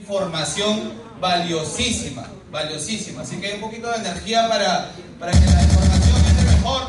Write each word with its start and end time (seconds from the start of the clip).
Información 0.00 0.92
valiosísima, 1.20 2.26
valiosísima. 2.50 3.20
Así 3.20 3.36
que 3.36 3.48
hay 3.48 3.54
un 3.56 3.60
poquito 3.60 3.90
de 3.90 3.96
energía 3.96 4.48
para, 4.48 4.92
para 5.18 5.30
que 5.30 5.44
la 5.44 5.62
información 5.62 6.16
entre 6.26 6.44
mejor. 6.56 6.88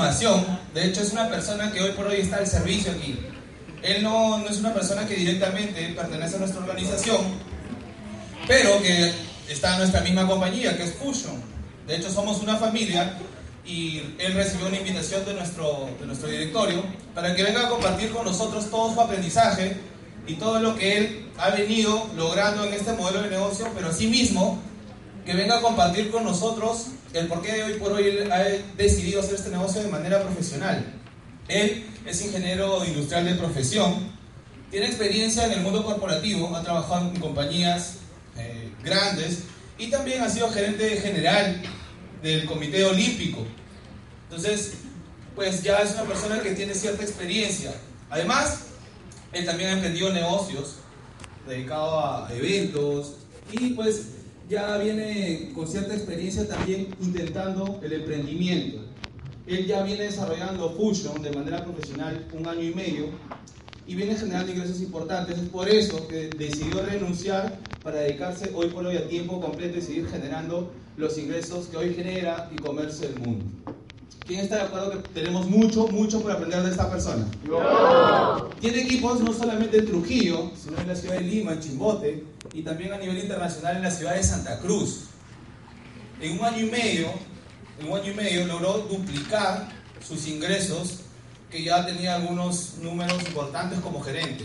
Continuación, 0.00 0.58
de 0.72 0.86
hecho, 0.86 1.02
es 1.02 1.12
una 1.12 1.28
persona 1.28 1.70
que 1.70 1.82
hoy 1.82 1.90
por 1.90 2.06
hoy 2.06 2.20
está 2.20 2.36
al 2.36 2.46
servicio 2.46 2.92
aquí. 2.92 3.18
Él 3.82 4.02
no, 4.02 4.38
no 4.38 4.48
es 4.48 4.58
una 4.58 4.72
persona 4.72 5.06
que 5.06 5.14
directamente 5.14 5.92
pertenece 5.94 6.36
a 6.36 6.38
nuestra 6.38 6.60
organización, 6.60 7.20
pero 8.46 8.80
que 8.80 9.12
está 9.48 9.72
en 9.72 9.78
nuestra 9.80 10.00
misma 10.00 10.26
compañía, 10.26 10.74
que 10.76 10.84
es 10.84 10.94
Fusion. 10.94 11.34
De 11.86 11.96
hecho, 11.96 12.10
somos 12.10 12.40
una 12.40 12.56
familia 12.56 13.18
y 13.66 14.02
él 14.18 14.32
recibió 14.34 14.68
una 14.68 14.78
invitación 14.78 15.24
de 15.26 15.34
nuestro, 15.34 15.90
de 16.00 16.06
nuestro 16.06 16.28
directorio 16.28 16.82
para 17.14 17.34
que 17.34 17.42
venga 17.42 17.66
a 17.66 17.68
compartir 17.68 18.10
con 18.10 18.24
nosotros 18.24 18.70
todo 18.70 18.94
su 18.94 19.00
aprendizaje 19.00 19.76
y 20.26 20.34
todo 20.34 20.60
lo 20.60 20.76
que 20.76 20.96
él 20.96 21.26
ha 21.36 21.50
venido 21.50 22.06
logrando 22.16 22.64
en 22.64 22.72
este 22.72 22.94
modelo 22.94 23.22
de 23.22 23.30
negocio, 23.30 23.68
pero 23.74 23.88
asimismo 23.88 24.60
que 25.26 25.34
venga 25.34 25.58
a 25.58 25.60
compartir 25.60 26.10
con 26.10 26.24
nosotros 26.24 26.86
el 27.12 27.26
por 27.26 27.42
qué 27.42 27.62
hoy 27.62 27.74
por 27.74 27.92
hoy 27.92 28.06
él 28.06 28.32
ha 28.32 28.44
decidido 28.76 29.20
hacer 29.20 29.34
este 29.34 29.50
negocio 29.50 29.82
de 29.82 29.88
manera 29.88 30.22
profesional. 30.22 30.84
Él 31.48 31.84
es 32.06 32.24
ingeniero 32.24 32.84
industrial 32.84 33.24
de 33.24 33.34
profesión, 33.34 34.12
tiene 34.70 34.86
experiencia 34.86 35.46
en 35.46 35.52
el 35.52 35.60
mundo 35.60 35.84
corporativo, 35.84 36.54
ha 36.54 36.62
trabajado 36.62 37.08
en 37.08 37.20
compañías 37.20 37.96
eh, 38.36 38.70
grandes 38.84 39.44
y 39.78 39.88
también 39.90 40.22
ha 40.22 40.30
sido 40.30 40.50
gerente 40.50 40.96
general 40.96 41.60
del 42.22 42.46
Comité 42.46 42.84
Olímpico. 42.84 43.44
Entonces, 44.24 44.74
pues 45.34 45.62
ya 45.62 45.78
es 45.78 45.92
una 45.94 46.04
persona 46.04 46.40
que 46.40 46.52
tiene 46.52 46.74
cierta 46.74 47.02
experiencia. 47.02 47.72
Además, 48.10 48.66
él 49.32 49.44
también 49.44 49.70
ha 49.70 49.72
emprendido 49.72 50.12
negocios 50.12 50.76
dedicados 51.48 52.28
a 52.30 52.34
eventos 52.34 53.16
y 53.50 53.70
pues 53.70 54.02
ya 54.50 54.76
viene 54.78 55.52
con 55.54 55.66
cierta 55.68 55.94
experiencia 55.94 56.46
también 56.46 56.88
intentando 57.00 57.80
el 57.84 57.92
emprendimiento. 57.92 58.78
Él 59.46 59.64
ya 59.66 59.84
viene 59.84 60.04
desarrollando 60.04 60.72
Fusion 60.72 61.22
de 61.22 61.30
manera 61.30 61.64
profesional 61.64 62.26
un 62.32 62.46
año 62.46 62.62
y 62.62 62.74
medio 62.74 63.06
y 63.86 63.94
viene 63.94 64.16
generando 64.16 64.50
ingresos 64.50 64.80
importantes. 64.80 65.38
Es 65.38 65.48
por 65.48 65.68
eso 65.68 66.06
que 66.08 66.30
decidió 66.30 66.82
renunciar 66.82 67.58
para 67.84 68.00
dedicarse 68.00 68.50
hoy 68.52 68.68
por 68.68 68.84
hoy 68.84 68.96
a 68.96 69.06
tiempo 69.06 69.40
completo 69.40 69.78
y 69.78 69.82
seguir 69.82 70.08
generando 70.08 70.72
los 70.96 71.16
ingresos 71.16 71.66
que 71.66 71.76
hoy 71.76 71.94
genera 71.94 72.50
y 72.52 72.56
comerse 72.56 73.06
el 73.06 73.20
mundo. 73.20 73.44
¿Quién 74.30 74.42
está 74.42 74.58
de 74.58 74.62
acuerdo 74.62 74.92
que 74.92 75.08
tenemos 75.08 75.48
mucho, 75.48 75.88
mucho 75.88 76.22
por 76.22 76.30
aprender 76.30 76.62
de 76.62 76.70
esta 76.70 76.88
persona? 76.88 77.26
Tiene 78.60 78.82
equipos 78.82 79.18
no 79.22 79.32
solamente 79.32 79.78
en 79.78 79.86
Trujillo, 79.86 80.52
sino 80.54 80.78
en 80.78 80.86
la 80.86 80.94
ciudad 80.94 81.16
de 81.16 81.22
Lima, 81.22 81.54
en 81.54 81.60
Chimbote, 81.60 82.24
y 82.52 82.62
también 82.62 82.92
a 82.92 82.98
nivel 82.98 83.18
internacional 83.18 83.78
en 83.78 83.82
la 83.82 83.90
ciudad 83.90 84.14
de 84.14 84.22
Santa 84.22 84.60
Cruz. 84.60 85.06
En 86.20 86.38
un 86.38 86.44
año 86.44 86.64
y 86.64 86.70
medio, 86.70 87.08
en 87.80 87.88
un 87.88 87.98
año 87.98 88.12
y 88.12 88.14
medio 88.14 88.46
logró 88.46 88.74
duplicar 88.88 89.68
sus 90.06 90.28
ingresos, 90.28 91.00
que 91.50 91.64
ya 91.64 91.84
tenía 91.84 92.14
algunos 92.14 92.76
números 92.80 93.20
importantes 93.26 93.80
como 93.80 94.00
gerente. 94.00 94.44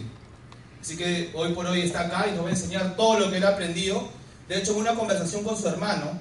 Así 0.82 0.98
que 0.98 1.30
hoy 1.36 1.54
por 1.54 1.64
hoy 1.68 1.82
está 1.82 2.08
acá 2.08 2.26
y 2.28 2.32
nos 2.32 2.46
va 2.46 2.48
a 2.48 2.54
enseñar 2.54 2.96
todo 2.96 3.20
lo 3.20 3.30
que 3.30 3.38
él 3.38 3.44
ha 3.44 3.50
aprendido. 3.50 4.10
De 4.50 4.58
hecho, 4.58 4.72
en 4.72 4.80
una 4.80 4.96
conversación 4.96 5.44
con 5.44 5.56
su 5.56 5.68
hermano, 5.68 6.18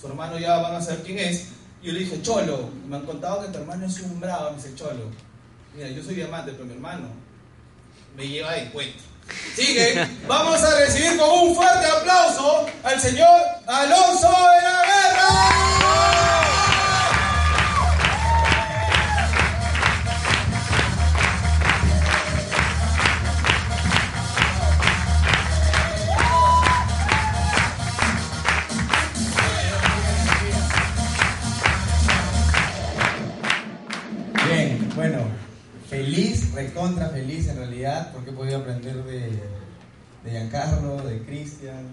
su 0.00 0.08
hermano 0.08 0.40
ya 0.40 0.58
van 0.58 0.74
a 0.74 0.80
saber 0.80 1.04
quién 1.04 1.20
es, 1.20 1.50
yo 1.82 1.92
le 1.92 2.00
dije, 2.00 2.20
Cholo, 2.22 2.70
me 2.88 2.96
han 2.96 3.06
contado 3.06 3.42
que 3.42 3.48
tu 3.48 3.58
hermano 3.58 3.86
es 3.86 4.00
un 4.00 4.20
bravo, 4.20 4.50
me 4.50 4.56
dice 4.56 4.74
Cholo. 4.74 5.10
Mira, 5.74 5.88
yo 5.88 6.02
soy 6.02 6.16
diamante, 6.16 6.52
pero 6.52 6.64
mi 6.64 6.74
hermano 6.74 7.08
me 8.16 8.26
lleva 8.26 8.52
de 8.52 8.70
cuenta. 8.70 8.98
Sigue, 9.54 10.08
vamos 10.26 10.62
a 10.62 10.78
recibir 10.80 11.16
con 11.18 11.30
un 11.30 11.54
fuerte 11.54 11.86
aplauso 11.86 12.66
al 12.82 13.00
señor 13.00 13.40
Alonso 13.66 14.28
de 14.28 14.62
la 14.62 14.82
Guerra. 14.84 16.37
Recontra 36.88 37.10
feliz 37.10 37.48
en 37.48 37.56
realidad, 37.58 38.10
porque 38.14 38.30
he 38.30 38.32
podido 38.32 38.58
aprender 38.58 39.04
de, 39.04 39.30
de 40.24 40.30
Giancarlo, 40.30 40.96
de 41.02 41.22
Cristian, 41.22 41.90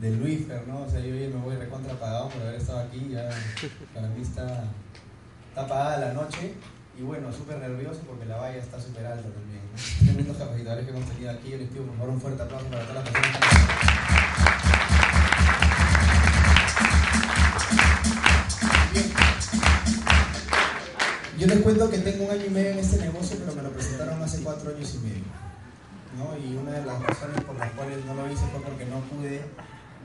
de 0.00 0.10
Luífer, 0.10 0.66
¿no? 0.66 0.82
O 0.82 0.90
sea, 0.90 0.98
yo 1.00 1.14
ya 1.14 1.28
me 1.28 1.36
voy 1.40 1.54
recontra 1.54 1.92
apagado 1.92 2.28
por 2.28 2.42
haber 2.42 2.56
estado 2.56 2.80
aquí, 2.80 3.10
ya 3.12 3.28
para 3.94 4.08
mí 4.08 4.22
está, 4.22 4.64
está 5.50 5.62
apagada 5.62 5.98
la 5.98 6.12
noche, 6.14 6.54
y 6.98 7.02
bueno, 7.02 7.32
súper 7.32 7.58
nervioso 7.58 8.00
porque 8.08 8.24
la 8.24 8.38
valla 8.38 8.56
está 8.56 8.80
súper 8.80 9.06
alta 9.06 9.28
también, 9.28 9.60
¿no? 9.72 10.06
Tremendos 10.06 10.36
capacitadores 10.36 10.84
que 10.84 10.90
hemos 10.90 11.08
tenido 11.10 11.30
aquí, 11.30 11.50
yo 11.50 11.58
les 11.58 11.68
pido 11.68 11.84
por 11.84 11.96
favor 11.96 12.14
un 12.14 12.20
fuerte 12.20 12.42
aplauso 12.42 12.66
para 12.66 12.82
todas 12.86 13.04
las 13.04 13.12
personas 13.12 13.40
que. 13.40 13.98
Yo 21.38 21.46
les 21.46 21.60
cuento 21.60 21.88
que 21.88 21.98
tengo 21.98 22.24
un 22.24 22.32
año 22.32 22.46
y 22.46 22.50
medio 22.50 22.70
en 22.70 22.78
este 22.80 22.98
negocio, 22.98 23.36
pero 23.38 23.54
me 23.54 23.62
lo 23.62 23.68
hace 23.78 23.96
cuatro 24.48 24.74
años 24.74 24.94
y 24.94 24.98
medio. 25.06 25.28
¿no? 26.16 26.32
Y 26.38 26.56
una 26.56 26.72
de 26.72 26.86
las 26.86 27.02
razones 27.02 27.44
por 27.44 27.54
las 27.58 27.70
cuales 27.72 28.02
no 28.06 28.14
lo 28.14 28.32
hice 28.32 28.46
fue 28.46 28.62
porque 28.62 28.86
no 28.86 29.00
pude 29.00 29.42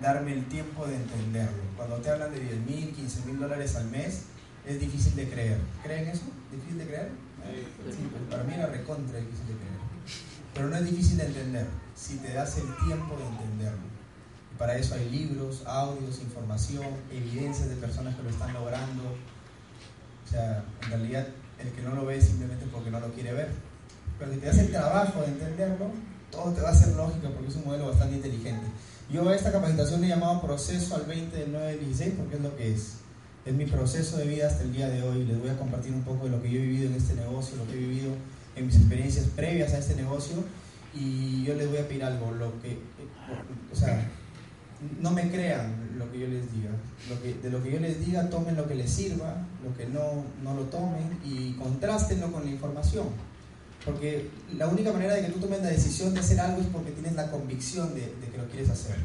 darme 0.01 0.33
el 0.33 0.45
tiempo 0.47 0.85
de 0.85 0.97
entenderlo. 0.97 1.63
Cuando 1.77 1.95
te 1.97 2.09
hablan 2.09 2.33
de 2.33 2.41
10 2.41 2.59
mil, 2.65 2.93
15 2.93 3.25
mil 3.25 3.39
dólares 3.39 3.77
al 3.77 3.85
mes, 3.85 4.23
es 4.67 4.81
difícil 4.81 5.15
de 5.15 5.29
creer. 5.29 5.59
¿Creen 5.81 6.09
eso? 6.09 6.23
¿Difícil 6.51 6.77
de 6.77 6.87
creer? 6.87 7.11
Sí, 7.89 8.09
pues 8.11 8.23
para 8.29 8.43
mí 8.43 8.53
era 8.53 8.67
recontra 8.67 9.17
difícil 9.17 9.47
de 9.47 9.53
creer. 9.53 9.79
Pero 10.53 10.67
no 10.67 10.75
es 10.75 10.85
difícil 10.85 11.17
de 11.17 11.25
entender 11.25 11.67
si 11.95 12.17
te 12.17 12.33
das 12.33 12.57
el 12.57 12.67
tiempo 12.85 13.15
de 13.15 13.25
entenderlo. 13.25 13.87
Y 14.53 14.57
para 14.57 14.75
eso 14.75 14.95
hay 14.95 15.09
libros, 15.09 15.63
audios, 15.65 16.19
información, 16.19 16.85
evidencias 17.09 17.69
de 17.69 17.77
personas 17.77 18.13
que 18.15 18.23
lo 18.23 18.29
están 18.29 18.53
logrando, 18.53 19.03
o 19.03 20.29
sea, 20.29 20.65
en 20.83 20.89
realidad 20.89 21.27
el 21.59 21.71
que 21.71 21.81
no 21.81 21.95
lo 21.95 22.05
ve 22.05 22.17
es 22.17 22.25
simplemente 22.25 22.65
porque 22.73 22.91
no 22.91 22.99
lo 22.99 23.07
quiere 23.13 23.31
ver. 23.31 23.72
Pero 24.23 24.35
si 24.35 24.39
te 24.39 24.47
das 24.47 24.57
el 24.57 24.71
trabajo 24.71 25.19
de 25.21 25.27
entenderlo, 25.27 25.91
todo 26.31 26.53
te 26.53 26.61
va 26.61 26.69
a 26.69 26.75
ser 26.75 26.95
lógico 26.95 27.29
porque 27.31 27.49
es 27.49 27.55
un 27.57 27.65
modelo 27.65 27.87
bastante 27.87 28.15
inteligente. 28.15 28.65
Yo 29.11 29.27
a 29.27 29.35
esta 29.35 29.51
capacitación 29.51 29.99
le 29.99 30.07
he 30.07 30.09
llamado 30.11 30.41
proceso 30.41 30.95
al 30.95 31.03
20 31.03 31.35
del 31.35 31.51
9 31.51 31.67
del 31.67 31.79
16 31.79 32.13
porque 32.17 32.35
es 32.37 32.41
lo 32.41 32.55
que 32.55 32.73
es. 32.73 32.93
Es 33.45 33.53
mi 33.53 33.65
proceso 33.65 34.15
de 34.17 34.25
vida 34.25 34.47
hasta 34.47 34.63
el 34.63 34.71
día 34.71 34.87
de 34.87 35.03
hoy. 35.03 35.25
Les 35.25 35.37
voy 35.37 35.49
a 35.49 35.57
compartir 35.57 35.93
un 35.93 36.03
poco 36.03 36.25
de 36.25 36.31
lo 36.31 36.41
que 36.41 36.49
yo 36.49 36.59
he 36.59 36.61
vivido 36.61 36.89
en 36.89 36.95
este 36.95 37.15
negocio, 37.15 37.57
lo 37.57 37.67
que 37.67 37.73
he 37.73 37.79
vivido 37.79 38.11
en 38.55 38.65
mis 38.65 38.77
experiencias 38.77 39.25
previas 39.35 39.73
a 39.73 39.79
este 39.79 39.95
negocio. 39.95 40.37
Y 40.93 41.43
yo 41.43 41.55
les 41.55 41.67
voy 41.67 41.79
a 41.79 41.87
pedir 41.87 42.05
algo, 42.05 42.31
lo 42.31 42.61
que, 42.61 42.79
o 43.73 43.75
sea, 43.75 44.09
no 45.01 45.11
me 45.11 45.29
crean 45.29 45.97
lo 45.97 46.09
que 46.09 46.19
yo 46.19 46.27
les 46.27 46.49
diga. 46.53 46.69
Lo 47.09 47.21
que, 47.21 47.33
de 47.33 47.49
lo 47.49 47.61
que 47.61 47.73
yo 47.73 47.79
les 47.81 48.05
diga, 48.05 48.29
tomen 48.29 48.55
lo 48.55 48.69
que 48.69 48.75
les 48.75 48.89
sirva, 48.89 49.35
lo 49.65 49.75
que 49.75 49.85
no, 49.85 50.23
no 50.41 50.53
lo 50.53 50.63
tomen 50.67 51.19
y 51.25 51.53
contrástenlo 51.53 52.31
con 52.31 52.45
la 52.45 52.51
información. 52.51 53.07
Porque 53.85 54.29
la 54.57 54.67
única 54.67 54.93
manera 54.93 55.13
de 55.15 55.25
que 55.25 55.31
tú 55.31 55.39
tomes 55.39 55.61
la 55.61 55.69
decisión 55.69 56.13
de 56.13 56.19
hacer 56.21 56.39
algo 56.39 56.61
es 56.61 56.67
porque 56.67 56.91
tienes 56.91 57.13
la 57.15 57.29
convicción 57.29 57.93
de, 57.93 58.01
de 58.01 58.27
que 58.31 58.37
lo 58.37 58.47
quieres 58.47 58.69
hacer. 58.69 58.95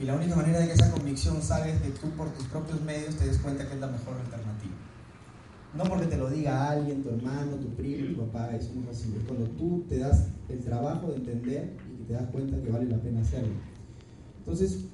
Y 0.00 0.04
la 0.04 0.16
única 0.16 0.34
manera 0.34 0.58
de 0.58 0.66
que 0.66 0.72
esa 0.72 0.90
convicción 0.90 1.40
salga 1.40 1.68
es 1.68 1.80
que 1.80 1.90
tú 1.90 2.10
por 2.10 2.32
tus 2.34 2.46
propios 2.46 2.80
medios 2.82 3.14
te 3.14 3.26
des 3.26 3.38
cuenta 3.38 3.66
que 3.68 3.74
es 3.74 3.80
la 3.80 3.86
mejor 3.86 4.14
alternativa. 4.16 4.74
No 5.76 5.84
porque 5.84 6.06
te 6.06 6.16
lo 6.16 6.30
diga 6.30 6.70
alguien, 6.70 7.02
tu 7.02 7.10
hermano, 7.10 7.56
tu 7.56 7.68
primo, 7.74 8.14
tu 8.14 8.26
papá, 8.26 8.54
eso 8.54 8.70
no 8.74 8.90
es 8.90 8.96
así. 8.96 9.12
Es 9.16 9.24
cuando 9.24 9.46
tú 9.50 9.84
te 9.88 9.98
das 9.98 10.28
el 10.48 10.60
trabajo 10.60 11.08
de 11.08 11.16
entender 11.16 11.72
y 11.92 11.98
que 11.98 12.04
te 12.04 12.12
das 12.12 12.30
cuenta 12.30 12.60
que 12.62 12.70
vale 12.70 12.86
la 12.86 12.98
pena 12.98 13.20
hacerlo. 13.20 13.54
Entonces, 14.38 14.84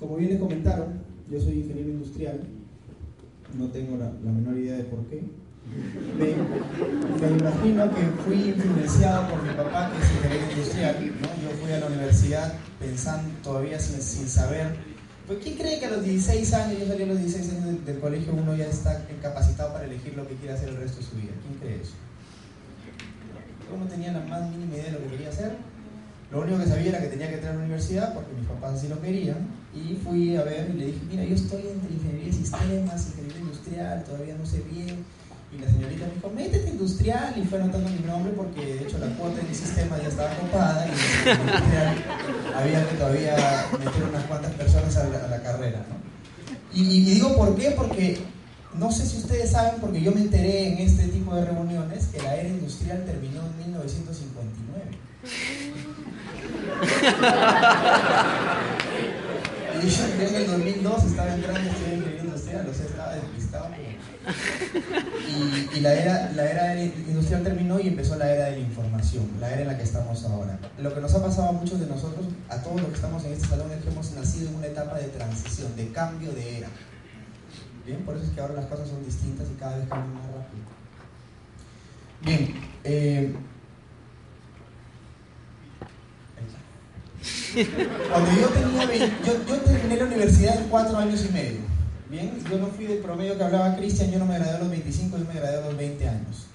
como 0.00 0.16
bien 0.16 0.30
les 0.30 0.40
comentaron, 0.40 1.02
yo 1.30 1.40
soy 1.40 1.60
ingeniero 1.60 1.90
industrial, 1.90 2.40
no 3.58 3.68
tengo 3.68 3.96
la, 3.98 4.10
menor 4.10 4.56
idea 4.56 4.76
de 4.76 4.84
por 4.84 5.04
qué. 5.06 5.22
Me, 7.20 7.38
imagino 7.38 7.94
que 7.94 8.02
fui 8.24 8.50
influenciado 8.50 9.28
por 9.28 9.42
mi 9.42 9.50
papá, 9.54 9.90
que 9.92 10.04
es 10.04 10.10
ingeniero 10.12 10.52
industrial. 10.52 11.12
¿no? 11.20 11.28
Yo 11.42 11.56
fui 11.62 11.72
a 11.72 11.80
la 11.80 11.86
universidad 11.86 12.54
pensando, 12.78 13.30
todavía 13.42 13.78
sin, 13.80 14.28
saber 14.28 14.76
Pues, 15.26 15.40
¿Quién 15.42 15.56
cree 15.56 15.78
que 15.78 15.86
a 15.86 15.90
los 15.90 16.04
16 16.04 16.54
años, 16.54 16.80
yo 16.80 16.86
salí 16.86 17.02
a 17.02 17.06
los 17.06 17.18
16 17.18 17.52
años 17.52 17.84
del, 17.84 17.98
colegio, 17.98 18.32
uno 18.32 18.54
ya 18.54 18.66
está 18.66 19.04
capacitado 19.20 19.72
para 19.72 19.84
elegir 19.84 20.14
lo 20.16 20.26
que 20.26 20.34
quiere 20.34 20.54
hacer 20.54 20.68
el 20.70 20.76
resto 20.76 20.98
de 20.98 21.06
su 21.06 21.16
vida? 21.16 21.32
¿Quién 21.42 21.58
cree 21.60 21.82
eso? 21.82 21.94
Yo 23.70 23.76
no 23.76 23.86
tenía 23.86 24.12
la 24.12 24.20
más 24.20 24.50
mínima 24.50 24.74
idea 24.74 24.86
de 24.86 24.92
lo 24.92 24.98
que 25.00 25.08
quería 25.08 25.28
hacer. 25.28 25.52
Lo 26.30 26.42
único 26.42 26.58
que 26.58 26.66
sabía 26.66 26.90
era 26.90 27.00
que 27.00 27.08
tenía 27.08 27.28
que 27.28 27.34
entrar 27.34 27.52
a 27.52 27.56
la 27.56 27.62
universidad 27.62 28.14
porque 28.14 28.34
mis 28.34 28.46
papás 28.46 28.74
así 28.74 28.88
lo 28.88 29.00
querían. 29.00 29.48
Y 29.74 29.94
fui 29.96 30.36
a 30.36 30.42
ver 30.42 30.70
y 30.70 30.78
le 30.78 30.86
dije, 30.86 30.98
mira, 31.10 31.24
yo 31.24 31.34
estoy 31.34 31.62
entre 31.68 31.94
ingeniería 31.94 32.26
de 32.26 32.32
sistemas, 32.32 33.06
ingeniería 33.08 33.40
industrial, 33.40 34.04
todavía 34.04 34.36
no 34.36 34.46
sé 34.46 34.62
bien. 34.70 35.04
Y 35.50 35.58
la 35.58 35.66
señorita 35.66 36.06
me 36.06 36.14
dijo, 36.14 36.30
métete 36.30 36.68
industrial. 36.68 37.34
Y 37.36 37.44
fue 37.46 37.60
anotando 37.60 37.88
mi 37.88 38.00
nombre 38.00 38.32
porque 38.36 38.74
de 38.74 38.82
hecho 38.82 38.98
la 38.98 39.06
cuota 39.16 39.40
en 39.40 39.46
el 39.46 39.54
sistema 39.54 39.96
ya 39.98 40.08
estaba 40.08 40.30
copada 40.36 40.86
y 40.86 40.90
había 42.54 42.86
que 42.88 42.96
todavía 42.96 43.66
meter 43.78 44.04
unas 44.04 44.24
cuantas 44.24 44.52
personas 44.52 44.96
a 44.96 45.08
la, 45.08 45.42
carrera. 45.42 45.86
Y, 46.74 47.00
digo 47.14 47.34
por 47.36 47.56
qué, 47.56 47.70
porque 47.70 48.18
no 48.74 48.92
sé 48.92 49.06
si 49.06 49.16
ustedes 49.18 49.50
saben, 49.50 49.80
porque 49.80 50.02
yo 50.02 50.12
me 50.12 50.20
enteré 50.20 50.68
en 50.68 50.78
este 50.78 51.08
tipo 51.08 51.34
de 51.34 51.46
reuniones, 51.46 52.08
que 52.08 52.22
la 52.22 52.36
era 52.36 52.48
industrial 52.48 53.04
terminó 53.06 53.40
en 53.40 53.56
1959. 53.58 54.98
y 59.82 59.88
yo 59.88 60.04
en 60.26 60.34
el 60.34 60.46
2002 60.46 61.04
estaba 61.04 61.34
entrando 61.34 61.70
en 61.90 62.18
industrial, 62.26 62.68
o 62.68 62.74
sea, 62.74 62.84
estaba. 62.84 63.14
Y, 65.28 65.78
y, 65.78 65.80
la, 65.80 65.94
era, 65.94 66.32
la 66.34 66.44
era 66.44 66.82
industrial 66.82 67.42
terminó 67.42 67.78
y 67.78 67.88
empezó 67.88 68.16
la 68.16 68.30
era 68.30 68.46
de 68.46 68.52
la 68.52 68.58
información, 68.58 69.28
la 69.40 69.50
era 69.50 69.62
en 69.62 69.68
la 69.68 69.76
que 69.76 69.84
estamos 69.84 70.24
ahora. 70.24 70.58
Lo 70.78 70.94
que 70.94 71.00
nos 71.00 71.14
ha 71.14 71.22
pasado 71.22 71.48
a 71.50 71.52
muchos 71.52 71.78
de 71.80 71.86
nosotros, 71.86 72.26
a 72.48 72.56
todos 72.62 72.80
los 72.80 72.90
que 72.90 72.96
estamos 72.96 73.24
en 73.24 73.32
este 73.32 73.48
salón, 73.48 73.70
es 73.72 73.82
que 73.82 73.90
hemos 73.90 74.10
nacido 74.12 74.50
en 74.50 74.56
una 74.56 74.66
etapa 74.66 74.98
de 74.98 75.08
transición, 75.08 75.76
de 75.76 75.92
cambio 75.92 76.32
de 76.32 76.58
era. 76.58 76.68
Bien, 77.86 78.02
por 78.04 78.16
eso 78.16 78.24
es 78.24 78.30
que 78.30 78.40
ahora 78.40 78.54
las 78.54 78.66
cosas 78.66 78.88
son 78.88 79.04
distintas 79.04 79.46
y 79.50 79.58
cada 79.58 79.76
vez 79.76 79.88
cambian 79.88 80.14
más 80.14 80.24
rápido. 80.24 80.64
Bien, 82.22 82.54
eh, 82.84 83.34
cuando 88.10 88.30
yo 88.40 88.48
tenía, 88.48 89.06
yo, 89.24 89.46
yo 89.46 89.56
terminé 89.62 89.96
la 89.96 90.04
universidad 90.04 90.60
en 90.60 90.68
cuatro 90.68 90.96
años 90.98 91.24
y 91.28 91.32
medio. 91.32 91.77
Bien, 92.10 92.32
yo 92.50 92.58
no 92.58 92.68
fui 92.68 92.86
del 92.86 92.98
promedio 92.98 93.36
que 93.36 93.44
hablaba 93.44 93.76
Cristian, 93.76 94.10
yo 94.10 94.18
no 94.18 94.26
me 94.26 94.38
gradué 94.38 94.56
a 94.56 94.58
los 94.58 94.70
25, 94.70 95.18
yo 95.18 95.24
me 95.24 95.34
gradué 95.34 95.58
a 95.58 95.66
los 95.66 95.76
20 95.76 96.08
años. 96.08 96.46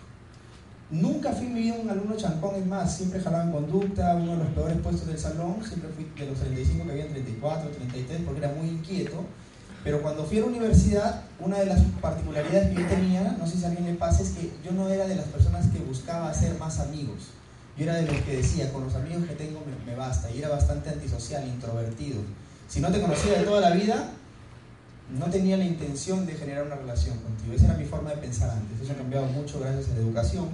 Nunca 0.89 1.31
fui 1.31 1.47
mi 1.47 1.71
un 1.71 1.89
alumno 1.89 2.15
chancón, 2.15 2.55
es 2.55 2.65
más, 2.65 2.95
siempre 2.95 3.19
jalaba 3.19 3.45
en 3.45 3.51
conducta, 3.51 4.15
uno 4.15 4.31
de 4.33 4.38
los 4.38 4.47
peores 4.50 4.77
puestos 4.77 5.07
del 5.07 5.17
salón, 5.17 5.57
siempre 5.63 5.89
fui 5.89 6.05
de 6.17 6.29
los 6.29 6.39
35 6.39 6.85
que 6.85 6.91
había 6.91 7.07
34, 7.07 7.69
33, 7.69 8.21
porque 8.25 8.39
era 8.39 8.53
muy 8.53 8.67
inquieto 8.67 9.23
pero 9.83 10.01
cuando 10.01 10.23
fui 10.23 10.38
a 10.38 10.41
la 10.41 10.47
universidad, 10.47 11.23
una 11.39 11.59
de 11.59 11.65
las 11.65 11.81
particularidades 12.01 12.69
que 12.69 12.81
yo 12.81 12.88
tenía, 12.88 13.35
no 13.38 13.45
sé 13.45 13.57
si 13.57 13.65
a 13.65 13.67
alguien 13.67 13.85
le 13.85 13.94
pasa, 13.95 14.23
es 14.23 14.29
que 14.29 14.50
yo 14.63 14.71
no 14.71 14.88
era 14.88 15.05
de 15.05 15.15
las 15.15 15.25
personas 15.25 15.67
que 15.67 15.79
buscaba 15.79 16.29
hacer 16.29 16.57
más 16.57 16.79
amigos. 16.79 17.31
Yo 17.77 17.83
era 17.83 17.95
de 17.95 18.03
los 18.03 18.15
que 18.21 18.38
decía, 18.38 18.71
con 18.71 18.85
los 18.85 18.95
amigos 18.95 19.25
que 19.27 19.35
tengo 19.35 19.61
me, 19.85 19.95
basta. 19.95 20.31
Y 20.31 20.39
era 20.39 20.47
bastante 20.47 20.89
antisocial, 20.89 21.45
introvertido. 21.45 22.21
Si 22.69 22.79
no 22.79 22.91
te 22.91 23.01
conocía 23.01 23.39
de 23.39 23.44
toda 23.44 23.59
la 23.59 23.71
vida, 23.71 24.11
no 25.18 25.25
tenía 25.27 25.57
la 25.57 25.65
intención 25.65 26.25
de 26.25 26.33
generar 26.33 26.65
una 26.65 26.75
relación 26.75 27.18
contigo. 27.19 27.54
Esa 27.54 27.65
era 27.65 27.75
mi 27.75 27.86
forma 27.86 28.12
de 28.12 28.18
pensar 28.18 28.50
antes. 28.50 28.81
Eso 28.81 28.94
ha 28.94 28.95
cambiado 28.95 29.25
mucho 29.27 29.60
gracias 29.60 29.89
a 29.89 29.94
la 29.95 30.01
educación. 30.01 30.50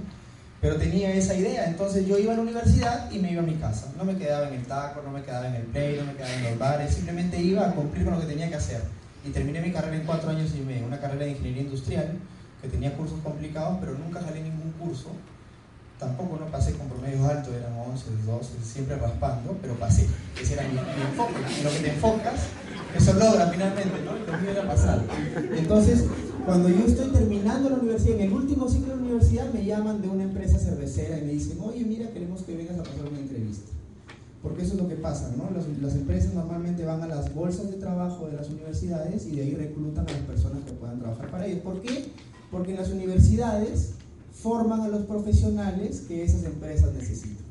Pero 0.61 0.75
tenía 0.75 1.13
esa 1.13 1.33
idea. 1.33 1.65
Entonces 1.65 2.05
yo 2.05 2.17
iba 2.17 2.33
a 2.33 2.35
la 2.35 2.41
universidad 2.41 3.09
y 3.11 3.19
me 3.19 3.31
iba 3.31 3.41
a 3.41 3.45
mi 3.45 3.55
casa. 3.55 3.91
No 3.97 4.03
me 4.03 4.17
quedaba 4.17 4.47
en 4.49 4.55
el 4.55 4.65
taco, 4.65 5.01
no 5.01 5.11
me 5.11 5.23
quedaba 5.23 5.47
en 5.47 5.55
el 5.55 5.63
play, 5.63 5.97
no 5.97 6.05
me 6.05 6.15
quedaba 6.15 6.33
en 6.33 6.43
los 6.43 6.59
bares. 6.59 6.93
Simplemente 6.93 7.41
iba 7.41 7.67
a 7.67 7.73
cumplir 7.73 8.03
con 8.03 8.15
lo 8.15 8.19
que 8.19 8.27
tenía 8.27 8.49
que 8.49 8.55
hacer 8.55 8.81
y 9.25 9.31
terminé 9.31 9.61
mi 9.61 9.71
carrera 9.71 9.95
en 9.95 10.05
cuatro 10.05 10.29
años 10.29 10.51
y 10.55 10.61
medio, 10.61 10.85
una 10.85 10.99
carrera 10.99 11.25
de 11.25 11.31
ingeniería 11.31 11.63
industrial 11.63 12.17
que 12.61 12.67
tenía 12.67 12.95
cursos 12.95 13.19
complicados, 13.23 13.77
pero 13.79 13.93
nunca 13.93 14.21
salí 14.21 14.41
ningún 14.41 14.71
curso. 14.73 15.11
Tampoco 15.97 16.37
no 16.39 16.45
pasé 16.45 16.73
con 16.73 16.87
promedios 16.87 17.29
altos, 17.29 17.53
eran 17.53 17.73
11, 17.73 18.05
12, 18.25 18.49
siempre 18.63 18.95
raspando, 18.95 19.57
pero 19.61 19.73
pasé. 19.75 20.07
Ese 20.41 20.53
era 20.53 20.63
mi, 20.63 20.77
enfoque. 20.77 21.35
En 21.57 21.63
lo 21.65 21.71
que 21.71 21.79
te 21.79 21.89
enfocas, 21.93 22.39
eso 22.95 23.13
logra 23.13 23.47
finalmente, 23.47 23.93
¿no? 24.05 24.13
Lo 24.13 24.41
mío 24.41 24.51
era 24.51 24.67
pasar. 24.67 25.01
Entonces, 25.55 26.05
cuando 26.45 26.69
yo 26.69 26.85
estoy 26.85 27.09
terminando 27.09 27.69
la 27.69 27.77
universidad, 27.77 28.19
en 28.19 28.27
el 28.27 28.33
último 28.33 28.69
ciclo 28.69 28.93
de 28.93 28.95
la 28.95 29.01
universidad, 29.01 29.53
me 29.53 29.65
llaman 29.65 30.01
de 30.01 30.09
una 30.09 30.23
empresa 30.23 30.57
cervecera 30.57 31.19
y 31.19 31.25
me 31.25 31.33
dicen, 31.33 31.57
oye, 31.61 31.83
mira, 31.83 32.09
queremos 32.09 32.41
que 32.43 32.55
vengas 32.55 32.79
a 32.79 32.83
pasar 32.83 33.05
una 33.09 33.19
entrevista 33.19 33.71
porque 34.41 34.63
eso 34.63 34.73
es 34.73 34.79
lo 34.79 34.87
que 34.87 34.95
pasa, 34.95 35.33
¿no? 35.37 35.49
Las, 35.81 35.95
empresas 35.95 36.33
normalmente 36.33 36.85
van 36.85 37.01
a 37.03 37.07
las 37.07 37.33
bolsas 37.33 37.69
de 37.69 37.77
trabajo 37.77 38.27
de 38.27 38.37
las 38.37 38.49
universidades 38.49 39.25
y 39.25 39.35
de 39.35 39.43
ahí 39.43 39.53
reclutan 39.53 40.07
a 40.07 40.11
las 40.11 40.21
personas 40.21 40.63
que 40.63 40.71
puedan 40.71 40.99
trabajar 40.99 41.29
para 41.29 41.45
ellos. 41.45 41.59
¿Por 41.61 41.81
qué? 41.81 42.05
Porque 42.49 42.73
las 42.73 42.89
universidades 42.89 43.91
forman 44.31 44.81
a 44.81 44.87
los 44.87 45.01
profesionales 45.01 46.05
que 46.07 46.23
esas 46.23 46.43
empresas 46.43 46.93
necesitan. 46.93 47.45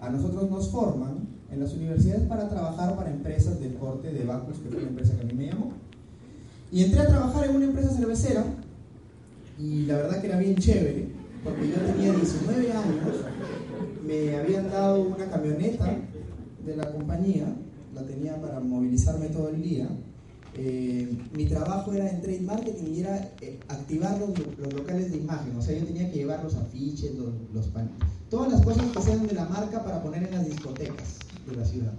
A 0.00 0.08
nosotros 0.08 0.50
nos 0.50 0.70
forman 0.70 1.28
en 1.50 1.60
las 1.60 1.72
universidades 1.74 2.22
para 2.28 2.48
trabajar 2.48 2.96
para 2.96 3.10
empresas 3.10 3.60
del 3.60 3.74
corte 3.74 4.12
de 4.12 4.24
Bacus, 4.24 4.58
que 4.58 4.68
fue 4.68 4.82
la 4.82 4.88
empresa 4.88 5.14
que 5.16 5.22
a 5.22 5.24
mí 5.24 5.34
me 5.34 5.46
llamó. 5.46 5.72
Y 6.72 6.84
entré 6.84 7.00
a 7.00 7.06
trabajar 7.06 7.48
en 7.48 7.56
una 7.56 7.66
empresa 7.66 7.90
cervecera 7.90 8.44
y 9.58 9.86
la 9.86 9.96
verdad 9.96 10.20
que 10.20 10.26
era 10.26 10.38
bien 10.38 10.56
chévere, 10.56 11.08
porque 11.44 11.68
yo 11.68 11.76
tenía 11.76 12.12
19 12.12 12.72
años 12.72 13.16
me 14.06 14.36
habían 14.36 14.70
dado 14.70 15.02
una 15.02 15.28
camioneta 15.28 15.98
de 16.64 16.76
la 16.76 16.92
compañía, 16.92 17.46
la 17.94 18.02
tenía 18.02 18.40
para 18.40 18.60
movilizarme 18.60 19.26
todo 19.28 19.48
el 19.48 19.62
día. 19.62 19.88
Eh, 20.54 21.18
mi 21.34 21.44
trabajo 21.46 21.92
era 21.92 22.08
en 22.08 22.22
trade 22.22 22.40
marketing 22.40 22.94
y 22.94 23.00
era 23.00 23.32
eh, 23.40 23.58
activar 23.68 24.18
los, 24.18 24.30
locales 24.72 25.10
de 25.10 25.18
imagen, 25.18 25.54
o 25.56 25.60
sea, 25.60 25.78
yo 25.78 25.84
tenía 25.84 26.10
que 26.10 26.18
llevar 26.18 26.42
los 26.42 26.54
afiches, 26.54 27.14
los, 27.14 27.28
los 27.52 27.68
todas 28.30 28.52
las 28.52 28.62
cosas 28.62 28.86
que 28.86 29.02
sean 29.02 29.26
de 29.26 29.34
la 29.34 29.44
marca 29.44 29.84
para 29.84 30.02
poner 30.02 30.22
en 30.22 30.30
las 30.32 30.46
discotecas 30.46 31.18
de 31.46 31.56
la 31.56 31.64
ciudad. 31.64 31.92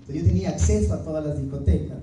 Entonces 0.00 0.22
yo 0.22 0.28
tenía 0.28 0.50
acceso 0.50 0.94
a 0.94 1.02
todas 1.02 1.24
las 1.24 1.40
discotecas, 1.40 1.98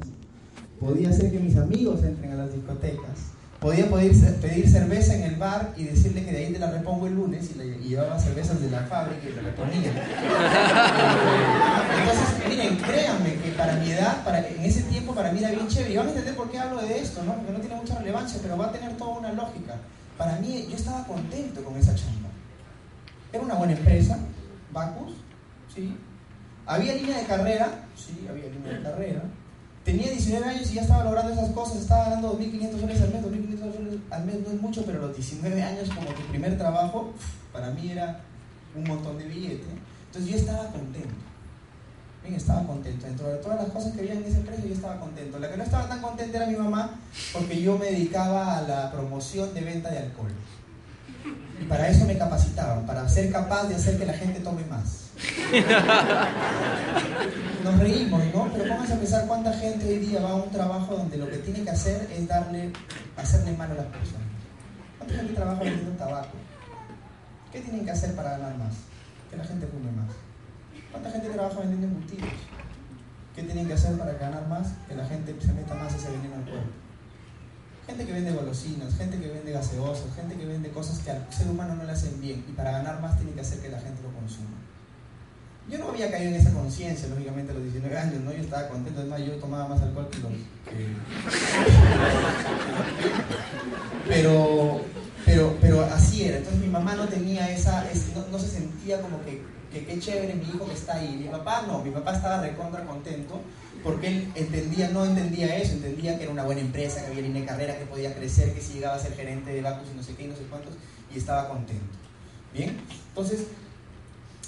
podía 0.79 1.09
hacer 1.09 1.31
que 1.31 1.39
mis 1.39 1.55
amigos 1.55 2.03
entren 2.03 2.31
a 2.31 2.35
las 2.35 2.53
discotecas, 2.53 3.35
Podía 3.65 3.89
pedir, 3.89 4.69
cerveza 4.69 5.15
en 5.15 5.23
el 5.23 5.37
bar 5.37 5.73
y 5.75 5.85
decirle 5.85 6.23
que 6.23 6.31
de 6.31 6.37
ahí 6.37 6.53
te 6.53 6.59
la 6.59 6.69
repongo 6.69 7.07
el 7.07 7.15
lunes 7.15 7.49
y, 7.49 7.57
le, 7.57 7.79
llevaba 7.79 8.19
cervezas 8.19 8.61
de 8.61 8.69
la 8.69 8.81
fábrica 8.81 9.21
y 9.23 9.31
te 9.31 9.41
la 9.41 9.49
reponía. 9.49 9.91
Entonces, 11.99 12.47
miren, 12.47 12.77
créanme 12.77 13.35
que 13.38 13.51
para 13.57 13.77
mi 13.77 13.89
edad, 13.89 14.23
para, 14.23 14.47
en 14.47 14.61
ese 14.61 14.83
tiempo 14.83 15.15
para 15.15 15.31
mí 15.31 15.39
era 15.39 15.49
bien 15.49 15.67
chévere. 15.67 15.93
Y 15.93 15.97
van 15.97 16.05
a 16.05 16.09
entender 16.09 16.35
por 16.35 16.51
qué 16.51 16.59
hablo 16.59 16.79
de 16.79 16.99
esto, 16.99 17.23
¿no? 17.23 17.33
Porque 17.38 17.53
no 17.53 17.59
tiene 17.59 17.75
mucha 17.75 17.97
relevancia, 17.97 18.39
pero 18.39 18.55
va 18.55 18.67
a 18.67 18.71
tener 18.71 18.97
toda 18.97 19.17
una 19.17 19.31
lógica. 19.31 19.77
Para 20.15 20.38
mí, 20.38 20.67
yo 20.69 20.75
estaba 20.75 21.03
contento 21.07 21.63
con 21.63 21.75
esa 21.77 21.95
chamba. 21.95 22.29
Era 23.33 23.43
una 23.43 23.55
buena 23.55 23.74
empresa, 23.74 24.19
Bacus, 24.71 25.13
¿sí? 25.74 25.95
Había 26.65 26.95
línea 26.95 27.19
de 27.19 27.25
carrera, 27.25 27.86
sí, 27.95 28.27
había 28.29 28.50
línea 28.50 28.74
de 28.74 28.84
carrera 28.84 29.22
tenía 29.86 30.10
19 30.10 30.43
años 30.43 30.72
y 30.72 30.74
ya 30.74 30.81
estaba 30.81 31.03
logrando 31.03 31.31
esas 31.31 31.51
cosas, 31.51 31.77
estaba 31.77 32.05
ganando 32.05 32.38
2.500 32.39 32.72
dólares 32.72 33.01
al 33.03 33.13
mes, 33.13 33.24
2.500 33.24 33.57
dólares 33.60 34.00
al 34.10 34.25
mes 34.25 34.36
no 34.39 34.48
es 34.48 34.62
mucho, 34.62 34.86
pero 34.86 35.00
los 35.00 35.15
19 35.15 35.63
años 35.63 35.89
como 35.89 36.07
tu 36.07 36.22
primer 36.24 36.57
trabajo, 36.57 37.13
para 37.53 37.69
mí 37.69 37.91
era 37.91 38.19
un 38.75 38.84
montón 38.84 39.19
de 39.19 39.25
billetes. 39.25 39.67
Entonces 40.07 40.31
yo 40.31 40.38
estaba 40.38 40.72
contento. 40.72 41.13
Estaba 42.25 42.65
contento. 42.65 43.05
Dentro 43.05 43.27
de 43.27 43.38
todas 43.38 43.62
las 43.62 43.69
cosas 43.69 43.93
que 43.93 44.00
había 44.00 44.13
en 44.13 44.24
esa 44.24 44.38
empresa, 44.38 44.63
yo 44.65 44.74
estaba 44.74 45.00
contento. 45.00 45.38
La 45.38 45.51
que 45.51 45.57
no 45.57 45.63
estaba 45.63 45.88
tan 45.88 46.01
contenta 46.01 46.38
era 46.38 46.48
mi 46.48 46.55
mamá, 46.55 47.00
porque 47.31 47.62
yo 47.62 47.77
me 47.77 47.86
dedicaba 47.86 48.57
a 48.57 48.62
la 48.63 48.91
promoción 48.91 49.53
de 49.53 49.62
venta 49.62 49.91
de 49.91 50.00
alcohol. 50.00 50.31
Y 51.62 51.65
para 51.65 51.88
eso 51.88 52.05
me 52.05 52.17
capacitaban, 52.17 52.88
para 52.88 53.07
ser 53.07 53.31
capaz 53.31 53.67
de 53.67 53.75
hacer 53.75 54.00
que 54.00 54.07
la 54.07 54.13
gente 54.13 54.39
tome 54.39 54.65
más. 54.65 55.04
Nos 57.63 57.79
reímos, 57.79 58.22
¿no? 58.34 58.51
Pero 58.53 58.69
vamos 58.69 58.91
a 58.91 58.95
pensar 58.95 59.27
cuánta 59.27 59.53
gente 59.53 59.88
hoy 59.88 60.00
día 60.00 60.19
va 60.22 60.31
a 60.31 60.36
un 60.36 60.51
trabajo 60.51 60.95
donde 60.95 61.17
lo 61.17 61.29
que 61.29 61.38
tiene 61.38 61.63
que 61.63 61.69
hacer 61.69 62.10
es 62.12 62.27
darle, 62.27 62.74
hacerle 63.17 63.53
mal 63.53 63.72
a 63.72 63.75
las 63.75 63.86
personas. 63.88 64.27
¿Cuánta 64.98 65.15
gente 65.15 65.34
trabaja 65.34 65.63
vendiendo 65.63 65.91
tabaco? 65.91 66.36
¿Qué 67.51 67.62
tienen 67.62 67.86
que 67.86 67.91
hacer 67.91 68.15
para 68.15 68.31
ganar 68.31 68.57
más? 68.57 68.74
Que 69.29 69.38
la 69.38 69.45
gente 69.45 69.67
fume 69.67 69.91
más. 69.91 70.12
¿Cuánta 70.91 71.12
gente 71.12 71.29
trabaja 71.29 71.60
vendiendo 71.60 71.86
embutidos? 71.88 72.29
¿Qué 73.36 73.43
tienen 73.43 73.67
que 73.67 73.74
hacer 73.74 73.98
para 73.98 74.13
ganar 74.13 74.48
más? 74.48 74.74
Que 74.88 74.95
la 74.95 75.05
gente 75.05 75.36
se 75.39 75.53
meta 75.53 75.75
más 75.75 75.93
ese 75.93 76.10
veneno 76.12 76.36
al 76.36 76.43
cuerpo. 76.43 76.69
Gente 77.86 78.05
que 78.05 78.13
vende 78.13 78.31
golosinas, 78.31 78.95
gente 78.95 79.19
que 79.19 79.27
vende 79.27 79.51
gaseosas, 79.51 80.15
gente 80.15 80.36
que 80.36 80.45
vende 80.45 80.72
cosas 80.72 81.00
que 81.00 81.12
al 81.12 81.31
ser 81.31 81.50
humano 81.50 81.75
no 81.75 81.84
le 81.84 81.91
hacen 81.91 82.19
bien 82.19 82.43
y 82.48 82.51
para 82.53 82.72
ganar 82.72 83.00
más 83.00 83.15
tiene 83.17 83.34
que 83.34 83.41
hacer 83.41 83.60
que 83.60 83.69
la 83.69 83.79
gente 83.79 84.01
lo 84.01 84.12
consuma. 84.12 84.54
No 85.95 86.03
había 86.03 86.11
caído 86.11 86.31
en 86.31 86.35
esa 86.41 86.51
conciencia, 86.51 87.07
lógicamente, 87.07 87.53
a 87.53 87.55
los 87.55 87.63
19 87.63 87.97
años, 87.97 88.19
¿no? 88.19 88.33
Yo 88.33 88.39
estaba 88.39 88.67
contento, 88.67 88.99
además 88.99 89.21
yo 89.21 89.31
tomaba 89.35 89.69
más 89.69 89.81
alcohol 89.81 90.09
que 90.11 90.17
los... 90.17 90.29
pero, 94.09 94.81
pero, 95.25 95.57
pero 95.61 95.85
así 95.85 96.25
era, 96.25 96.39
entonces 96.39 96.59
mi 96.59 96.67
mamá 96.67 96.95
no 96.95 97.07
tenía 97.07 97.49
esa, 97.49 97.85
no, 98.29 98.37
se 98.37 98.49
sentía 98.49 98.99
como 98.99 99.23
que, 99.23 99.41
que 99.71 99.85
qué 99.85 99.97
chévere 99.97 100.35
mi 100.35 100.43
hijo 100.43 100.67
que 100.67 100.73
está 100.73 100.95
ahí. 100.95 101.15
Mi 101.17 101.29
papá 101.29 101.63
no, 101.65 101.81
mi 101.81 101.91
papá 101.91 102.13
estaba 102.13 102.41
recontra 102.41 102.83
contento 102.83 103.39
porque 103.81 104.07
él 104.07 104.29
entendía, 104.35 104.89
no 104.89 105.05
entendía 105.05 105.55
eso, 105.55 105.75
entendía 105.75 106.17
que 106.17 106.23
era 106.23 106.31
una 106.33 106.43
buena 106.43 106.59
empresa, 106.59 107.05
que 107.05 107.11
había 107.11 107.21
línea 107.21 107.43
de 107.43 107.47
carrera, 107.47 107.79
que 107.79 107.85
podía 107.85 108.13
crecer, 108.13 108.53
que 108.53 108.59
si 108.59 108.73
llegaba 108.73 108.97
a 108.97 108.99
ser 108.99 109.15
gerente 109.15 109.53
de 109.53 109.61
Bacus 109.61 109.87
y 109.93 109.95
no 109.95 110.03
sé 110.03 110.13
qué 110.15 110.23
y 110.23 110.27
no 110.27 110.35
sé 110.35 110.43
cuántos, 110.49 110.73
y 111.13 111.17
estaba 111.17 111.47
contento. 111.47 111.85
Bien, 112.53 112.75
entonces, 113.09 113.47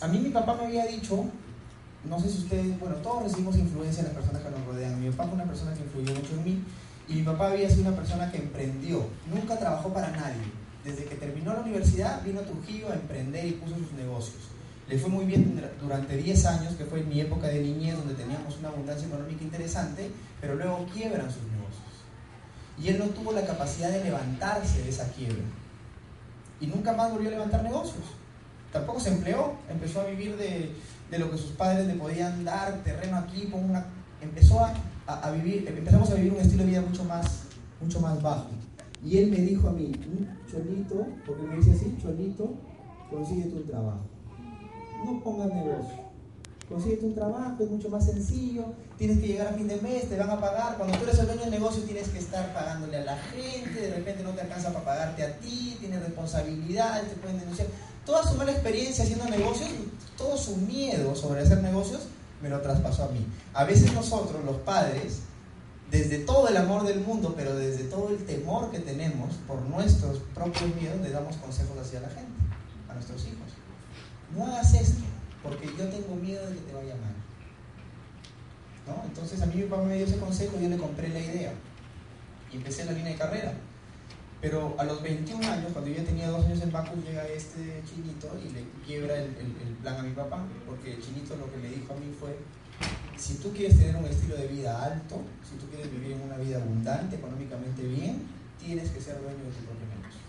a 0.02 0.08
mí 0.08 0.20
mi 0.20 0.30
papá 0.30 0.56
me 0.56 0.66
había 0.66 0.86
dicho, 0.86 1.26
no 2.04 2.20
sé 2.20 2.30
si 2.30 2.40
ustedes, 2.40 2.80
bueno, 2.80 2.96
todos 2.98 3.24
recibimos 3.24 3.58
influencia 3.58 4.04
de 4.04 4.10
las 4.10 4.18
personas 4.18 4.44
que 4.44 4.52
nos 4.52 4.66
rodean. 4.66 5.02
Mi 5.02 5.10
papá 5.10 5.26
fue 5.26 5.36
una 5.36 5.46
persona 5.46 5.74
que 5.74 5.82
influyó 5.82 6.14
mucho 6.14 6.34
en 6.34 6.44
mí 6.44 6.64
y 7.08 7.14
mi 7.16 7.24
papá 7.24 7.48
había 7.48 7.70
sido 7.70 7.88
una 7.88 7.96
persona 7.96 8.32
que 8.32 8.38
emprendió, 8.38 9.08
nunca 9.34 9.58
trabajó 9.58 9.92
para 9.94 10.12
nadie. 10.12 10.44
Desde 10.84 11.06
que 11.06 11.16
terminó 11.16 11.54
la 11.54 11.62
universidad 11.62 12.24
vino 12.24 12.40
a 12.40 12.44
Trujillo 12.44 12.90
a 12.90 12.94
emprender 12.94 13.46
y 13.46 13.52
puso 13.54 13.76
sus 13.76 13.92
negocios. 13.94 14.44
Le 14.88 14.98
fue 14.98 15.10
muy 15.10 15.26
bien 15.26 15.62
durante 15.82 16.16
10 16.16 16.46
años, 16.46 16.76
que 16.76 16.86
fue 16.86 17.02
en 17.02 17.10
mi 17.10 17.20
época 17.20 17.48
de 17.48 17.62
niñez, 17.62 17.98
donde 17.98 18.14
teníamos 18.14 18.58
una 18.58 18.70
abundancia 18.70 19.08
económica 19.08 19.44
interesante, 19.44 20.10
pero 20.40 20.56
luego 20.56 20.86
quiebran 20.94 21.30
sus 21.30 21.44
negocios. 21.44 21.58
Y 22.80 22.88
él 22.90 23.00
no 23.00 23.06
tuvo 23.08 23.34
la 23.34 23.46
capacidad 23.46 23.90
de 23.90 24.04
levantarse 24.04 24.84
de 24.84 24.90
esa 24.90 25.12
quiebra. 25.12 25.44
Y 26.62 26.68
nunca 26.68 26.94
más 26.94 27.12
volvió 27.12 27.28
a 27.28 27.32
levantar 27.32 27.64
negocios. 27.64 28.06
Tampoco 28.72 29.00
se 29.00 29.10
empleó, 29.10 29.54
empezó 29.70 30.02
a 30.02 30.06
vivir 30.06 30.36
de, 30.38 30.72
de 31.10 31.20
lo 31.20 31.32
que 31.32 31.38
sus 31.38 31.52
padres 31.52 31.88
le 31.88 31.94
podían 31.96 32.44
dar, 32.44 32.84
terreno 32.84 33.18
aquí, 33.18 33.50
una, 33.54 33.86
empezó 34.22 34.60
a, 34.60 34.74
a, 35.08 35.32
vivir, 35.32 35.68
empezamos 35.68 36.10
a 36.12 36.16
vivir 36.16 36.34
un 36.34 36.40
estilo 36.40 36.64
de 36.64 36.70
vida 36.70 36.82
mucho 36.82 37.04
más, 37.04 37.44
mucho 37.82 38.00
más 38.00 38.22
bajo. 38.22 38.48
Y 39.04 39.18
él 39.18 39.32
me 39.32 39.38
dijo 39.38 39.70
a 39.70 39.72
mí, 39.72 39.88
mm, 39.88 40.52
Cholito, 40.52 41.08
porque 41.26 41.44
me 41.44 41.58
dice 41.58 41.72
así, 41.72 41.98
Cholito, 42.02 42.56
consíguete 43.10 43.56
un 43.56 43.66
trabajo. 43.66 44.02
No 45.06 45.24
pongas 45.24 45.54
negocio. 45.54 46.08
Consíguete 46.68 47.06
un 47.06 47.16
trabajo, 47.16 47.64
es 47.64 47.70
mucho 47.70 47.88
más 47.88 48.06
sencillo, 48.06 48.66
tienes 48.98 49.20
que 49.20 49.28
llegar 49.28 49.48
a 49.48 49.54
fin 49.54 49.70
de 49.70 49.80
mes, 49.80 50.10
te 50.10 50.18
van 50.18 50.30
a 50.30 50.42
pagar. 50.42 50.76
Cuando 50.76 50.98
tú 50.98 51.06
eres 51.06 51.18
el 51.20 51.28
dueño 51.28 51.42
del 51.44 51.52
negocio 51.52 51.82
tienes 51.84 52.10
que 52.10 52.20
estar 52.20 52.54
pagándole 52.54 52.98
a 52.98 53.06
la 53.06 53.18
gente, 53.18 53.80
de 53.80 53.96
repente 53.96 54.22
no 54.24 54.32
te 54.32 54.42
alcanza 54.42 54.74
para 54.74 54.84
pagarte 54.84 55.24
a 55.24 55.38
ti, 55.38 55.78
tienes 55.80 56.04
responsabilidades, 56.04 57.10
te 57.10 57.16
pueden 57.16 57.40
denunciar. 57.40 57.68
Toda 58.08 58.24
su 58.24 58.36
mala 58.36 58.54
experiencia 58.54 59.04
haciendo 59.04 59.26
negocios, 59.26 59.70
todo 60.18 60.38
su 60.38 60.56
miedo 60.56 61.14
sobre 61.14 61.42
hacer 61.42 61.62
negocios, 61.62 62.04
me 62.42 62.48
lo 62.48 62.62
traspasó 62.62 63.04
a 63.04 63.10
mí. 63.10 63.28
A 63.54 63.66
veces 63.66 63.92
nosotros, 63.92 64.46
los 64.46 64.56
padres, 64.60 65.20
desde 65.92 66.20
todo 66.20 66.48
el 66.48 66.56
amor 66.56 66.86
del 66.86 67.02
mundo, 67.02 67.34
pero 67.36 67.54
desde 67.54 67.84
todo 67.84 68.08
el 68.08 68.26
temor 68.26 68.72
que 68.72 68.80
tenemos 68.80 69.36
por 69.46 69.62
nuestros 69.64 70.20
propios 70.34 70.74
miedos, 70.76 71.02
le 71.02 71.10
damos 71.10 71.36
consejos 71.36 71.78
hacia 71.78 72.00
la 72.00 72.08
gente, 72.08 72.32
a 72.90 72.94
nuestros 72.94 73.26
hijos. 73.26 73.52
No 74.34 74.48
hagas 74.48 74.74
esto, 74.74 75.04
porque 75.44 75.68
yo 75.78 75.90
tengo 75.90 76.16
miedo 76.16 76.48
de 76.48 76.56
que 76.56 76.62
te 76.62 76.74
vaya 76.74 76.96
mal. 76.96 77.14
¿No? 78.88 79.04
Entonces 79.04 79.42
a 79.42 79.48
mí 79.48 79.56
mi 79.56 79.64
papá 79.64 79.84
me 79.84 79.98
dio 79.98 80.06
ese 80.06 80.18
consejo 80.18 80.56
y 80.58 80.64
yo 80.64 80.70
le 80.70 80.78
compré 80.78 81.10
la 81.10 81.20
idea. 81.20 81.52
Y 82.54 82.56
empecé 82.56 82.86
la 82.86 82.94
línea 82.94 83.12
de 83.12 83.18
carrera. 83.18 83.54
Pero 84.40 84.76
a 84.78 84.84
los 84.84 85.02
21 85.02 85.48
años, 85.48 85.72
cuando 85.74 85.90
yo 85.90 85.98
ya 85.98 86.04
tenía 86.04 86.30
dos 86.30 86.46
años 86.46 86.62
en 86.62 86.72
Bacus, 86.72 87.04
llega 87.04 87.26
este 87.28 87.82
chinito 87.90 88.30
y 88.38 88.50
le 88.54 88.64
quiebra 88.86 89.16
el, 89.18 89.36
el, 89.36 89.74
plan 89.82 89.98
a 89.98 90.04
mi 90.04 90.14
papá, 90.14 90.46
porque 90.66 90.94
el 90.94 91.02
chinito 91.02 91.36
lo 91.36 91.52
que 91.52 91.58
le 91.58 91.70
dijo 91.70 91.94
a 91.94 91.98
mí 91.98 92.14
fue, 92.20 92.38
si 93.18 93.36
tú 93.36 93.52
quieres 93.52 93.78
tener 93.78 93.96
un 93.96 94.06
estilo 94.06 94.36
de 94.36 94.48
vida 94.48 94.84
alto, 94.84 95.22
si 95.44 95.58
tú 95.58 95.68
quieres 95.70 95.92
vivir 95.92 96.12
en 96.12 96.22
una 96.22 96.38
vida 96.38 96.58
abundante, 96.58 97.16
económicamente 97.16 97.82
bien, 97.82 98.28
tienes 98.60 98.92
que 98.92 99.02
ser 99.02 99.16
dueño 99.22 99.42
de 99.42 99.52
tu 99.52 99.66
propio 99.66 99.88
negocio. 99.90 100.22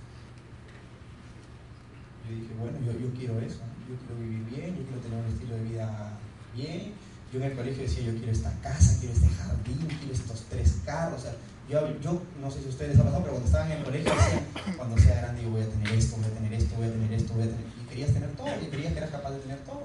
Yo 2.24 2.34
dije, 2.34 2.54
bueno, 2.58 2.78
yo, 2.80 2.92
yo 2.98 3.12
quiero 3.12 3.38
eso, 3.40 3.60
yo 3.88 3.96
quiero 3.96 4.20
vivir 4.20 4.44
bien, 4.48 4.76
yo 4.76 4.84
quiero 4.84 5.00
tener 5.00 5.18
un 5.20 5.32
estilo 5.32 5.54
de 5.54 5.64
vida 5.64 6.18
bien. 6.54 6.92
Yo 7.32 7.40
en 7.40 7.44
el 7.44 7.56
colegio 7.56 7.82
decía, 7.82 8.04
yo 8.04 8.16
quiero 8.16 8.32
esta 8.32 8.52
casa, 8.60 8.96
quiero 9.00 9.14
este 9.14 9.28
jardín, 9.28 9.86
quiero 10.00 10.14
estos 10.14 10.44
tres 10.48 10.80
carros. 10.84 11.20
O 11.20 11.22
sea, 11.24 11.34
yo, 11.68 12.00
yo 12.00 12.22
no 12.40 12.50
sé 12.50 12.62
si 12.62 12.68
ustedes 12.68 12.92
les 12.92 13.00
ha 13.00 13.04
pasado, 13.04 13.22
pero 13.22 13.34
cuando 13.34 13.46
estaban 13.46 13.70
en 13.72 13.78
el 13.78 13.84
colegio 13.84 14.12
decían, 14.14 14.76
cuando 14.76 14.98
sea 14.98 15.20
grande 15.20 15.42
yo 15.42 15.50
voy 15.50 15.62
a 15.62 15.68
tener 15.68 15.92
esto, 15.92 16.16
voy 16.16 16.24
a 16.24 16.34
tener 16.34 16.52
esto, 16.52 16.76
voy 16.76 16.86
a 16.86 16.92
tener 16.92 17.12
esto, 17.12 17.34
voy 17.34 17.42
a 17.42 17.46
tener... 17.46 17.64
Y 17.82 17.88
querías 17.88 18.12
tener 18.12 18.30
todo, 18.36 18.48
y 18.62 18.66
creías 18.66 18.92
que 18.92 18.98
eras 18.98 19.10
capaz 19.10 19.30
de 19.30 19.38
tener 19.40 19.58
todo. 19.58 19.82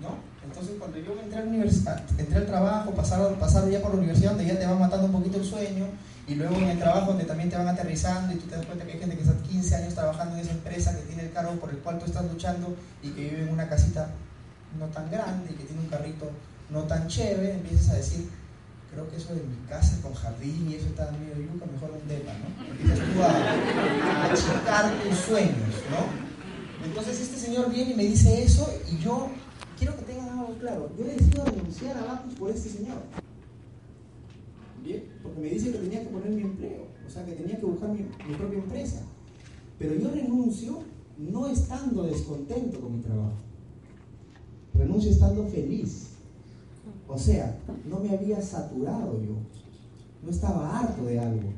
¿No? 0.00 0.16
Entonces 0.44 0.76
cuando 0.78 0.96
yo 0.96 1.20
entré 1.20 1.38
a 1.38 1.42
la 1.42 1.48
universidad, 1.48 2.02
entré 2.16 2.36
al 2.38 2.46
trabajo, 2.46 2.92
pasaron, 2.92 3.34
pasaron 3.34 3.70
ya 3.70 3.80
por 3.80 3.92
la 3.92 3.98
universidad 3.98 4.30
donde 4.30 4.46
ya 4.46 4.58
te 4.58 4.66
van 4.66 4.78
matando 4.78 5.06
un 5.06 5.12
poquito 5.12 5.38
el 5.38 5.44
sueño, 5.44 5.86
y 6.26 6.36
luego 6.36 6.54
en 6.56 6.68
el 6.68 6.78
trabajo 6.78 7.08
donde 7.08 7.24
también 7.24 7.50
te 7.50 7.56
van 7.56 7.66
aterrizando 7.66 8.32
y 8.32 8.36
tú 8.36 8.46
te 8.46 8.54
das 8.54 8.64
cuenta 8.64 8.86
que 8.86 8.92
hay 8.92 8.98
gente 9.00 9.16
que 9.16 9.22
está 9.22 9.34
15 9.42 9.74
años 9.74 9.94
trabajando 9.94 10.36
en 10.36 10.42
esa 10.42 10.52
empresa, 10.52 10.96
que 10.96 11.02
tiene 11.02 11.24
el 11.24 11.32
cargo 11.32 11.52
por 11.54 11.70
el 11.70 11.78
cual 11.78 11.98
tú 11.98 12.04
estás 12.04 12.24
luchando 12.24 12.76
y 13.02 13.10
que 13.10 13.30
vive 13.30 13.42
en 13.42 13.48
una 13.48 13.68
casita 13.68 14.10
no 14.78 14.86
tan 14.86 15.10
grande 15.10 15.50
y 15.50 15.54
que 15.54 15.64
tiene 15.64 15.82
un 15.82 15.88
carrito 15.88 16.30
no 16.70 16.84
tan 16.84 17.08
chévere, 17.08 17.54
empiezas 17.54 17.90
a 17.90 17.94
decir, 17.96 18.30
creo 18.92 19.08
que 19.08 19.16
eso 19.16 19.34
de 19.34 19.42
mi 19.42 19.56
casa 19.68 20.00
con 20.02 20.14
jardín 20.14 20.68
y 20.68 20.74
eso 20.74 20.86
está 20.86 21.10
medio 21.12 21.52
yuca, 21.52 21.66
mejor 21.66 21.90
un 21.90 22.08
depa, 22.08 22.32
¿no? 22.38 22.70
Empiezas 22.70 22.98
tú 22.98 23.22
a, 23.22 24.32
achicar 24.32 25.02
tus 25.02 25.18
sueños, 25.18 25.74
¿no? 25.90 26.86
Entonces 26.86 27.20
este 27.20 27.38
señor 27.38 27.70
viene 27.70 27.92
y 27.92 27.94
me 27.94 28.04
dice 28.04 28.42
eso 28.42 28.68
y 28.90 28.98
yo 28.98 29.28
quiero 29.78 29.96
que 29.96 30.02
tengan 30.02 30.38
algo 30.38 30.54
claro. 30.58 30.90
Yo 30.98 31.04
he 31.04 31.14
decidido 31.14 31.44
renunciar 31.44 31.96
a 31.98 32.04
Bacus 32.04 32.34
por 32.34 32.50
este 32.50 32.68
señor. 32.68 32.98
Bien, 34.82 35.04
porque 35.22 35.40
me 35.40 35.48
dice 35.50 35.70
que 35.70 35.78
tenía 35.78 36.02
que 36.02 36.08
poner 36.08 36.30
mi 36.30 36.42
empleo, 36.42 36.86
o 37.06 37.10
sea 37.10 37.24
que 37.24 37.32
tenía 37.32 37.58
que 37.58 37.66
buscar 37.66 37.90
mi, 37.90 38.00
mi 38.00 38.34
propia 38.34 38.58
empresa. 38.58 39.02
Pero 39.78 39.94
yo 39.94 40.10
renuncio 40.10 40.82
no 41.18 41.46
estando 41.46 42.02
descontento 42.04 42.80
con 42.80 42.96
mi 42.96 43.02
trabajo. 43.02 43.34
Renuncio 44.74 45.10
estando 45.10 45.46
feliz 45.48 46.10
o 47.10 47.18
sea, 47.18 47.56
no 47.86 47.98
me 47.98 48.10
había 48.10 48.40
saturado 48.40 49.20
yo. 49.20 49.34
No 50.22 50.30
estaba 50.30 50.78
harto 50.78 51.04
de 51.04 51.18
algo. 51.18 51.52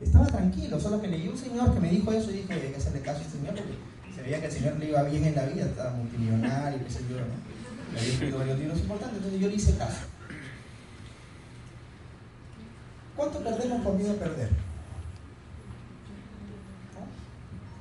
Estaba 0.00 0.26
tranquilo, 0.26 0.78
solo 0.78 1.00
que 1.00 1.08
leí 1.08 1.28
un 1.28 1.36
señor 1.36 1.74
que 1.74 1.80
me 1.80 1.90
dijo 1.90 2.12
eso 2.12 2.30
y 2.30 2.34
dije, 2.34 2.52
hay 2.52 2.70
que 2.70 2.76
hacerle 2.76 3.00
caso 3.00 3.18
a 3.18 3.22
este 3.22 3.38
señor 3.38 3.54
porque 3.54 3.74
se 4.14 4.22
veía 4.22 4.40
que 4.40 4.46
el 4.46 4.52
señor 4.52 4.76
le 4.76 4.88
iba 4.88 5.02
bien 5.02 5.24
en 5.24 5.34
la 5.34 5.46
vida, 5.46 5.64
estaba 5.66 5.92
multimillonario, 5.92 6.84
qué 6.84 6.90
sé 6.90 7.00
yo, 7.08 7.16
¿no? 7.16 7.92
Le 7.92 7.98
había 7.98 8.12
escrito 8.12 8.38
varios 8.38 8.58
libros 8.58 8.78
importantes, 8.78 9.16
entonces 9.16 9.40
yo 9.40 9.48
le 9.48 9.54
hice 9.54 9.76
caso. 9.76 10.00
¿Cuánto 13.16 13.38
perdemos 13.42 13.82
por 13.82 13.94
miedo 13.94 14.12
a 14.12 14.16
perder? 14.16 14.50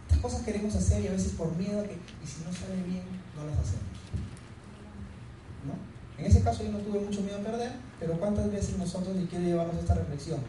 Estas 0.07 0.19
cosas 0.19 0.41
queremos 0.41 0.75
hacer 0.75 1.03
y 1.03 1.07
a 1.07 1.11
veces 1.11 1.33
por 1.33 1.55
miedo 1.55 1.83
y 1.85 2.27
si 2.27 2.43
no 2.43 2.51
sale 2.51 2.81
bien, 2.87 3.03
no 3.35 3.45
las 3.45 3.59
hacemos. 3.59 3.85
¿No? 5.65 5.90
En 6.21 6.27
ese 6.27 6.43
caso 6.43 6.63
yo 6.63 6.71
no 6.71 6.77
tuve 6.77 6.99
mucho 6.99 7.21
miedo 7.21 7.39
a 7.39 7.41
perder, 7.41 7.71
pero 7.99 8.13
¿cuántas 8.19 8.51
veces 8.51 8.77
nosotros, 8.77 9.17
y 9.17 9.25
quiero 9.25 9.43
llevarnos 9.43 9.75
esta 9.77 9.95
reflexión, 9.95 10.39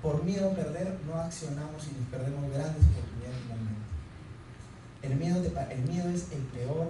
por 0.00 0.24
miedo 0.24 0.50
a 0.50 0.54
perder 0.54 0.98
no 1.06 1.16
accionamos 1.16 1.84
y 1.84 2.00
nos 2.00 2.08
perdemos 2.08 2.50
grandes 2.50 2.80
oportunidades? 2.80 3.12
El 5.02 5.16
miedo, 5.16 5.42
el 5.70 5.82
miedo 5.82 6.08
es 6.08 6.32
el 6.32 6.40
peor, 6.44 6.88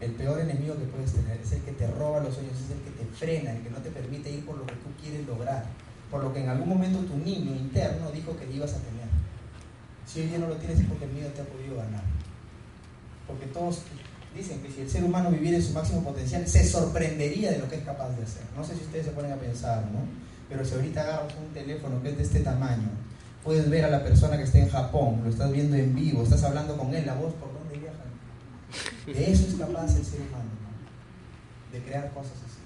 el 0.00 0.12
peor 0.12 0.40
enemigo 0.40 0.74
que 0.74 0.86
puedes 0.86 1.12
tener, 1.12 1.38
es 1.38 1.52
el 1.52 1.62
que 1.62 1.70
te 1.72 1.86
roba 1.86 2.18
los 2.18 2.34
sueños, 2.34 2.54
es 2.58 2.72
el 2.72 2.80
que 2.80 2.90
te 2.90 3.04
frena, 3.04 3.52
el 3.52 3.62
que 3.62 3.70
no 3.70 3.78
te 3.78 3.90
permite 3.90 4.32
ir 4.32 4.44
por 4.44 4.58
lo 4.58 4.66
que 4.66 4.74
tú 4.74 4.88
quieres 5.00 5.24
lograr, 5.24 5.64
por 6.10 6.24
lo 6.24 6.32
que 6.32 6.42
en 6.42 6.48
algún 6.48 6.68
momento 6.68 6.98
tu 7.00 7.16
niño 7.18 7.54
interno 7.54 8.10
dijo 8.10 8.36
que 8.36 8.50
ibas 8.52 8.72
a 8.72 8.78
tener. 8.78 9.06
Si 10.04 10.22
hoy 10.22 10.26
día 10.26 10.38
no 10.38 10.48
lo 10.48 10.56
tienes 10.56 10.80
es 10.80 10.86
porque 10.86 11.04
el 11.04 11.12
miedo 11.12 11.30
te 11.30 11.42
ha 11.42 11.44
podido 11.44 11.76
ganar. 11.76 12.02
Porque 13.28 13.46
todos, 13.46 13.82
dicen 14.34 14.60
que 14.60 14.70
si 14.70 14.80
el 14.80 14.90
ser 14.90 15.04
humano 15.04 15.30
viviera 15.30 15.56
en 15.56 15.62
su 15.62 15.72
máximo 15.72 16.02
potencial, 16.02 16.46
se 16.46 16.66
sorprendería 16.66 17.52
de 17.52 17.58
lo 17.58 17.68
que 17.68 17.76
es 17.76 17.84
capaz 17.84 18.10
de 18.10 18.24
hacer. 18.24 18.42
No 18.56 18.64
sé 18.64 18.74
si 18.74 18.82
ustedes 18.82 19.06
se 19.06 19.12
ponen 19.12 19.32
a 19.32 19.36
pensar, 19.36 19.84
¿no? 19.92 20.00
Pero 20.48 20.64
si 20.64 20.74
ahorita 20.74 21.02
agarras 21.02 21.32
un 21.40 21.54
teléfono 21.54 22.02
que 22.02 22.10
es 22.10 22.16
de 22.16 22.22
este 22.24 22.40
tamaño, 22.40 22.88
puedes 23.42 23.70
ver 23.70 23.84
a 23.84 23.90
la 23.90 24.02
persona 24.02 24.36
que 24.36 24.42
está 24.42 24.58
en 24.58 24.68
Japón, 24.68 25.20
lo 25.22 25.30
estás 25.30 25.52
viendo 25.52 25.76
en 25.76 25.94
vivo, 25.94 26.22
estás 26.22 26.42
hablando 26.42 26.76
con 26.76 26.92
él, 26.94 27.06
la 27.06 27.14
voz 27.14 27.32
por 27.34 27.52
dónde 27.52 27.78
viaja. 27.78 28.04
De 29.06 29.32
eso 29.32 29.46
es 29.46 29.54
capaz 29.54 29.96
el 29.96 30.04
ser 30.04 30.20
humano, 30.20 30.50
¿no? 30.62 31.72
de 31.72 31.84
crear 31.84 32.12
cosas 32.12 32.32
así. 32.32 32.60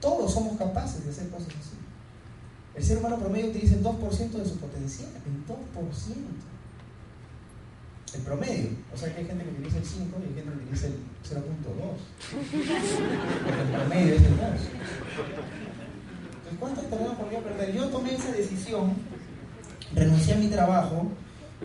Todos 0.00 0.32
somos 0.32 0.56
capaces 0.56 1.04
de 1.04 1.10
hacer 1.10 1.28
cosas 1.28 1.48
así. 1.48 1.76
El 2.74 2.82
ser 2.82 2.98
humano 2.98 3.18
promedio 3.18 3.50
utiliza 3.50 3.74
el 3.74 3.84
2% 3.84 4.30
de 4.30 4.48
su 4.48 4.56
potencial, 4.56 5.10
el 5.26 5.46
2% 5.46 6.51
el 8.14 8.20
promedio. 8.22 8.70
O 8.92 8.96
sea 8.96 9.12
que 9.14 9.20
hay 9.20 9.26
gente 9.26 9.44
que 9.44 9.50
utiliza 9.50 9.78
el 9.78 9.84
5 9.84 10.18
y 10.20 10.28
hay 10.28 10.34
gente 10.34 10.50
que 10.50 10.64
utiliza 10.64 10.86
el 10.86 10.94
0.2. 11.24 11.42
Porque 13.44 13.62
el 13.62 13.68
promedio 13.68 14.14
es 14.14 14.22
el 14.22 14.36
2. 14.36 14.46
Entonces, 16.36 16.58
¿cuántos 16.58 16.90
terrenos 16.90 17.16
podría 17.16 17.40
perder? 17.40 17.72
Yo 17.74 17.86
tomé 17.88 18.14
esa 18.14 18.32
decisión, 18.32 18.94
renuncié 19.94 20.34
a 20.34 20.36
mi 20.36 20.48
trabajo 20.48 21.08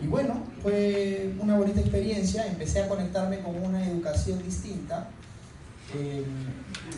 y 0.02 0.06
bueno, 0.06 0.42
fue 0.62 1.34
una 1.38 1.56
bonita 1.56 1.80
experiencia. 1.80 2.46
Empecé 2.46 2.82
a 2.82 2.88
conectarme 2.88 3.40
con 3.40 3.56
una 3.62 3.84
educación 3.86 4.42
distinta. 4.42 5.08
Eh, 5.94 6.22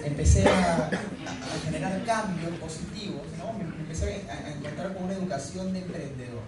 empecé 0.04 0.49
a, 0.49 0.90
generar 1.64 2.04
cambios 2.04 2.50
positivos, 2.59 3.23
¿no? 3.38 3.52
empecé 3.78 4.25
a 4.28 4.50
encontrar 4.50 4.95
con 4.95 5.04
una 5.04 5.14
educación 5.14 5.73
de 5.73 5.78
emprendedor. 5.78 6.39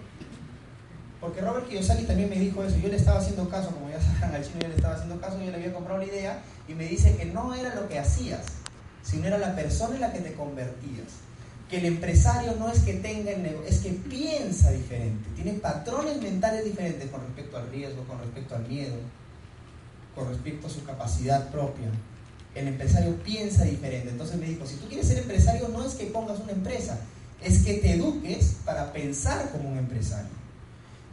Porque 1.23 1.39
Robert 1.39 1.69
Kiyosaki 1.69 2.03
también 2.03 2.29
me 2.29 2.35
dijo 2.35 2.65
eso. 2.65 2.75
Yo 2.79 2.89
le 2.89 2.97
estaba 2.97 3.19
haciendo 3.19 3.47
caso, 3.47 3.71
como 3.71 3.89
ya 3.89 4.01
saben, 4.19 4.35
al 4.35 4.43
chino 4.43 4.59
yo 4.59 4.67
le 4.67 4.75
estaba 4.75 4.95
haciendo 4.95 5.21
caso, 5.21 5.39
yo 5.39 5.51
le 5.51 5.55
había 5.55 5.73
comprado 5.73 5.99
la 5.99 6.05
idea 6.05 6.43
y 6.67 6.73
me 6.73 6.85
dice 6.85 7.15
que 7.15 7.23
no 7.23 7.55
era 7.55 7.73
lo 7.75 7.87
que 7.87 7.97
hacías, 7.97 8.41
sino 9.03 9.27
era 9.27 9.37
la 9.37 9.55
persona 9.55 9.95
en 9.95 10.01
la 10.01 10.11
que 10.11 10.19
te 10.19 10.33
convertías. 10.33 11.07
Que 11.69 11.77
el 11.77 11.85
empresario 11.85 12.55
no 12.59 12.69
es 12.69 12.79
que 12.79 12.95
tenga 12.95 13.31
el 13.31 13.41
negocio, 13.41 13.69
es 13.69 13.79
que 13.79 13.91
piensa 13.91 14.71
diferente, 14.71 15.29
tiene 15.33 15.53
patrones 15.53 16.21
mentales 16.21 16.65
diferentes 16.65 17.09
con 17.09 17.21
respecto 17.21 17.57
al 17.57 17.71
riesgo, 17.71 18.03
con 18.03 18.19
respecto 18.19 18.55
al 18.55 18.67
miedo, 18.67 18.95
con 20.13 20.27
respecto 20.27 20.67
a 20.67 20.69
su 20.69 20.83
capacidad 20.83 21.49
propia. 21.51 21.87
El 22.53 22.67
empresario 22.67 23.15
piensa 23.23 23.63
diferente. 23.63 24.09
Entonces 24.09 24.35
me 24.35 24.45
dijo, 24.45 24.65
si 24.65 24.75
tú 24.75 24.89
quieres 24.89 25.07
ser 25.07 25.19
empresario, 25.19 25.69
no 25.69 25.85
es 25.85 25.93
que 25.93 26.07
pongas 26.07 26.41
una 26.41 26.51
empresa, 26.51 26.99
es 27.41 27.63
que 27.63 27.75
te 27.75 27.93
eduques 27.93 28.57
para 28.65 28.91
pensar 28.91 29.49
como 29.51 29.69
un 29.69 29.77
empresario. 29.77 30.42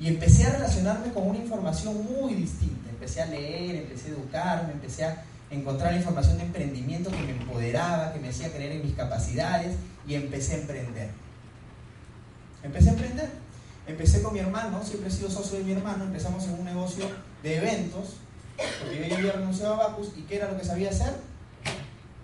Y 0.01 0.09
empecé 0.09 0.45
a 0.47 0.53
relacionarme 0.53 1.13
con 1.13 1.29
una 1.29 1.39
información 1.39 2.05
muy 2.05 2.35
distinta. 2.35 2.89
Empecé 2.89 3.21
a 3.21 3.27
leer, 3.27 3.77
empecé 3.77 4.09
a 4.09 4.13
educarme, 4.13 4.73
empecé 4.73 5.05
a 5.05 5.23
encontrar 5.51 5.93
la 5.93 5.99
información 5.99 6.39
de 6.39 6.45
emprendimiento 6.45 7.11
que 7.11 7.19
me 7.19 7.33
empoderaba, 7.33 8.13
que 8.13 8.19
me 8.19 8.31
hacía 8.31 8.51
creer 8.51 8.73
en 8.73 8.83
mis 8.85 8.95
capacidades 8.95 9.77
y 10.07 10.15
empecé 10.15 10.55
a 10.55 10.59
emprender. 10.59 11.11
Empecé 12.63 12.89
a 12.89 12.93
emprender. 12.93 13.31
Empecé 13.87 14.23
con 14.23 14.33
mi 14.33 14.39
hermano, 14.39 14.83
siempre 14.85 15.09
he 15.09 15.13
sido 15.13 15.31
socio 15.31 15.59
de 15.59 15.65
mi 15.65 15.73
hermano, 15.73 16.05
empezamos 16.05 16.45
en 16.45 16.55
un 16.55 16.65
negocio 16.65 17.07
de 17.43 17.57
eventos, 17.57 18.17
porque 18.79 18.99
yo 18.99 19.07
ya 19.09 19.17
había 19.19 19.33
renunciado 19.33 19.75
a 19.75 19.89
Bacus 19.89 20.13
y 20.17 20.23
¿qué 20.23 20.37
era 20.37 20.51
lo 20.51 20.59
que 20.59 20.65
sabía 20.65 20.91
hacer? 20.91 21.15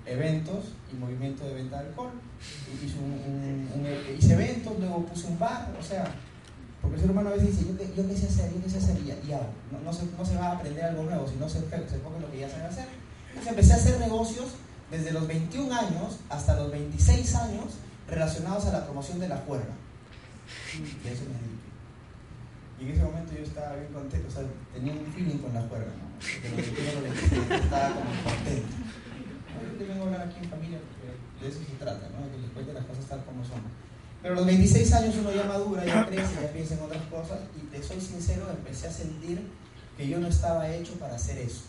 Eventos 0.04 0.66
y 0.92 0.96
movimiento 0.96 1.44
de 1.44 1.54
venta 1.54 1.82
de 1.82 1.88
alcohol. 1.88 2.12
Hice, 4.16 4.32
eventos, 4.34 4.78
luego 4.78 5.06
puse 5.06 5.26
un 5.26 5.38
bar, 5.38 5.74
o 5.78 5.82
sea, 5.82 6.04
porque 6.86 6.96
el 6.96 7.02
ser 7.02 7.10
humano 7.10 7.30
a 7.30 7.32
veces 7.32 7.58
dice, 7.58 7.66
yo, 7.66 7.94
yo 7.96 8.08
qué 8.08 8.16
sé 8.16 8.26
hacer, 8.26 8.54
yo 8.54 8.62
qué 8.62 8.70
sé 8.70 8.78
hacer 8.78 8.96
y, 9.00 9.28
y 9.28 9.32
hago. 9.32 9.50
No, 9.72 9.80
no, 9.80 9.92
se, 9.92 10.06
no, 10.06 10.24
se, 10.24 10.36
va 10.36 10.46
a 10.46 10.52
aprender 10.52 10.84
algo 10.84 11.02
nuevo, 11.02 11.26
sino 11.26 11.48
se, 11.48 11.58
se 11.58 11.96
enfoca 11.96 12.16
en 12.16 12.22
lo 12.22 12.30
que 12.30 12.38
ya 12.38 12.48
sabe 12.48 12.64
hacer. 12.64 12.86
Entonces 13.30 13.50
empecé 13.50 13.72
a 13.72 13.76
hacer 13.76 13.98
negocios 13.98 14.46
desde 14.90 15.10
los 15.10 15.26
21 15.26 15.74
años 15.74 16.18
hasta 16.28 16.54
los 16.54 16.70
26 16.70 17.34
años 17.34 17.64
relacionados 18.08 18.66
a 18.66 18.72
la 18.72 18.84
promoción 18.84 19.18
de 19.18 19.28
la 19.28 19.38
juerga. 19.38 19.74
Y 20.78 21.08
eso 21.08 21.24
me 21.26 21.34
dediqué. 21.34 21.66
Y 22.78 22.84
en 22.84 22.90
ese 22.92 23.02
momento 23.02 23.32
yo 23.34 23.42
estaba 23.42 23.74
bien 23.74 23.92
contento, 23.92 24.28
o 24.28 24.30
sea, 24.30 24.42
tenía 24.72 24.92
un 24.92 25.06
feeling 25.12 25.38
con 25.38 25.52
la 25.54 25.62
juerga, 25.62 25.90
¿no? 25.90 26.06
Que 26.22 26.86
yo 26.86 27.00
lo 27.00 27.54
estaba 27.56 27.94
como 27.94 28.10
contento. 28.22 28.68
Yo 29.58 29.78
te 29.78 29.84
vengo 29.84 30.04
a 30.04 30.06
hablar 30.06 30.28
aquí 30.28 30.38
en 30.44 30.50
familia 30.50 30.78
porque 30.78 31.16
de 31.42 31.48
eso 31.48 31.58
se 31.66 31.76
trata, 31.82 32.06
¿no? 32.14 32.30
Que 32.30 32.38
les 32.38 32.50
cuente 32.52 32.72
las 32.72 32.84
cosas 32.84 33.04
tal 33.06 33.24
como 33.24 33.42
son. 33.44 33.60
Pero 34.26 34.34
a 34.34 34.40
los 34.40 34.46
26 34.46 34.92
años 34.92 35.14
uno 35.20 35.30
ya 35.30 35.44
madura, 35.44 35.84
ya 35.84 36.04
crece, 36.04 36.34
ya 36.42 36.52
piensa 36.52 36.74
en 36.74 36.80
otras 36.82 37.04
cosas 37.04 37.38
y 37.56 37.60
te 37.66 37.80
soy 37.80 38.00
sincero, 38.00 38.50
empecé 38.50 38.88
a 38.88 38.92
sentir 38.92 39.40
que 39.96 40.08
yo 40.08 40.18
no 40.18 40.26
estaba 40.26 40.68
hecho 40.68 40.94
para 40.94 41.14
hacer 41.14 41.38
eso. 41.38 41.60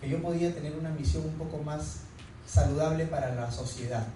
Que 0.00 0.08
yo 0.08 0.22
podía 0.22 0.54
tener 0.54 0.78
una 0.78 0.90
misión 0.90 1.24
un 1.24 1.34
poco 1.34 1.58
más 1.64 2.02
saludable 2.46 3.06
para 3.06 3.34
la 3.34 3.50
sociedad. 3.50 4.06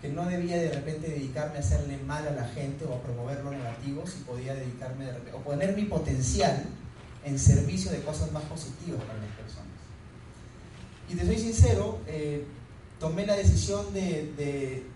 Que 0.00 0.10
no 0.10 0.26
debía 0.26 0.58
de 0.58 0.70
repente 0.70 1.08
dedicarme 1.08 1.56
a 1.56 1.58
hacerle 1.58 1.98
mal 2.06 2.28
a 2.28 2.30
la 2.30 2.44
gente 2.46 2.84
o 2.84 2.94
a 2.94 3.02
promover 3.02 3.42
lo 3.42 3.50
negativo, 3.50 4.04
si 4.06 4.20
podía 4.20 4.54
dedicarme 4.54 5.06
de 5.06 5.12
repente, 5.14 5.32
o 5.32 5.40
poner 5.40 5.74
mi 5.74 5.86
potencial 5.86 6.66
en 7.24 7.36
servicio 7.36 7.90
de 7.90 8.00
cosas 8.02 8.30
más 8.30 8.44
positivas 8.44 9.02
para 9.02 9.18
las 9.18 9.30
personas. 9.30 9.66
Y 11.08 11.16
te 11.16 11.26
soy 11.26 11.36
sincero, 11.36 11.98
eh, 12.06 12.44
tomé 13.00 13.26
la 13.26 13.34
decisión 13.34 13.92
de, 13.92 14.32
de 14.36 14.86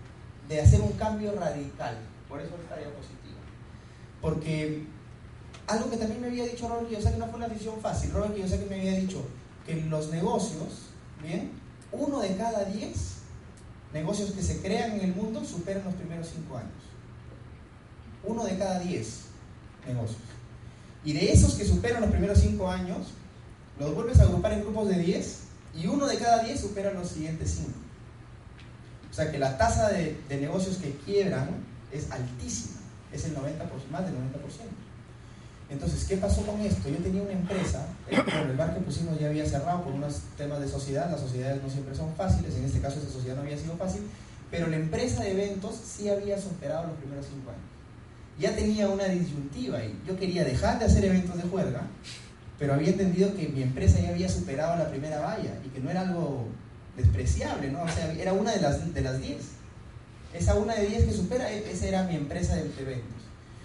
de 0.47 0.61
hacer 0.61 0.81
un 0.81 0.93
cambio 0.93 1.33
radical. 1.33 1.97
Por 2.29 2.39
eso 2.39 2.55
esta 2.61 2.77
diapositiva. 2.77 3.39
Porque 4.21 4.85
algo 5.67 5.89
que 5.89 5.97
también 5.97 6.21
me 6.21 6.27
había 6.27 6.45
dicho 6.45 6.67
Robert 6.67 6.87
Kiyosaki 6.89 7.17
no 7.17 7.27
fue 7.27 7.35
una 7.35 7.47
decisión 7.47 7.79
fácil. 7.81 8.11
Robert 8.11 8.35
Kiyosaki 8.35 8.65
me 8.65 8.79
había 8.79 8.99
dicho 8.99 9.23
que 9.65 9.73
en 9.73 9.89
los 9.89 10.09
negocios, 10.09 10.89
¿bien? 11.21 11.51
Uno 11.91 12.19
de 12.19 12.35
cada 12.35 12.65
diez 12.65 13.15
negocios 13.93 14.31
que 14.31 14.43
se 14.43 14.61
crean 14.61 14.93
en 14.93 15.01
el 15.01 15.15
mundo 15.15 15.43
superan 15.45 15.85
los 15.85 15.93
primeros 15.93 16.29
cinco 16.33 16.57
años. 16.57 16.71
Uno 18.23 18.43
de 18.43 18.57
cada 18.57 18.79
diez 18.79 19.25
negocios. 19.87 20.21
Y 21.03 21.13
de 21.13 21.31
esos 21.31 21.53
que 21.53 21.65
superan 21.65 22.01
los 22.01 22.09
primeros 22.09 22.39
cinco 22.39 22.69
años, 22.69 23.13
los 23.79 23.93
vuelves 23.93 24.19
a 24.19 24.23
agrupar 24.23 24.53
en 24.53 24.61
grupos 24.61 24.89
de 24.89 24.97
10 24.97 25.39
y 25.75 25.87
uno 25.87 26.07
de 26.07 26.17
cada 26.17 26.43
10 26.43 26.59
supera 26.59 26.91
los 26.93 27.09
siguientes 27.09 27.57
cinco. 27.57 27.84
O 29.15 29.17
sea 29.17 29.31
que 29.31 29.39
la 29.39 29.57
tasa 29.57 29.87
de, 29.87 30.17
negocios 30.27 30.75
que 30.75 30.91
quiebran 31.05 31.47
es 31.89 32.11
altísima, 32.11 32.81
es 33.13 33.23
el 33.23 33.33
90%, 33.33 33.39
más 33.89 34.03
del 34.03 34.13
90%. 34.13 34.17
Entonces, 35.69 36.03
¿qué 36.03 36.17
pasó 36.17 36.45
con 36.45 36.59
esto? 36.59 36.89
Yo 36.89 36.97
tenía 36.97 37.21
una 37.21 37.31
empresa, 37.31 37.87
el, 38.09 38.49
el 38.49 38.57
bar 38.57 38.73
que 38.73 38.81
pusimos 38.81 39.17
ya 39.17 39.27
había 39.27 39.45
cerrado 39.45 39.85
por 39.85 39.93
unos 39.93 40.19
temas 40.37 40.59
de 40.59 40.67
sociedad, 40.67 41.09
las 41.09 41.21
sociedades 41.21 41.63
no 41.63 41.69
siempre 41.69 41.95
son 41.95 42.13
fáciles, 42.15 42.55
en 42.55 42.65
este 42.65 42.81
caso 42.81 42.99
esa 42.99 43.09
sociedad 43.09 43.37
no 43.37 43.43
había 43.43 43.57
sido 43.57 43.77
fácil, 43.77 44.01
pero 44.51 44.67
la 44.67 44.75
empresa 44.75 45.23
de 45.23 45.31
eventos 45.31 45.75
sí 45.77 46.09
había 46.09 46.37
superado 46.37 46.87
los 46.87 46.97
primeros 46.97 47.25
cinco 47.25 47.51
años. 47.51 47.63
Ya 48.37 48.53
tenía 48.53 48.89
una 48.89 49.05
disyuntiva 49.05 49.81
y 49.81 49.97
yo 50.05 50.19
quería 50.19 50.43
dejar 50.43 50.77
de 50.77 50.87
hacer 50.87 51.05
eventos 51.05 51.37
de 51.37 51.43
juerga, 51.43 51.83
pero 52.59 52.73
había 52.73 52.89
entendido 52.89 53.33
que 53.33 53.47
mi 53.47 53.63
empresa 53.63 53.97
ya 54.01 54.09
había 54.09 54.27
superado 54.27 54.75
la 54.75 54.89
primera 54.89 55.21
valla 55.21 55.57
y 55.65 55.69
que 55.69 55.79
no 55.79 55.89
era 55.89 56.01
algo 56.01 56.49
despreciable, 56.95 57.71
¿no? 57.71 57.83
O 57.83 57.89
sea, 57.89 58.11
era 58.13 58.33
una 58.33 58.51
de 58.51 58.61
las, 58.61 58.93
de 58.93 59.01
las 59.01 59.21
10. 59.21 59.37
Esa 60.33 60.55
una 60.55 60.75
de 60.75 60.87
10 60.87 61.05
que 61.05 61.13
supera, 61.13 61.51
e, 61.51 61.71
esa 61.71 61.87
era 61.87 62.03
mi 62.03 62.15
empresa 62.15 62.55
de 62.55 62.61
eventos. 62.61 63.23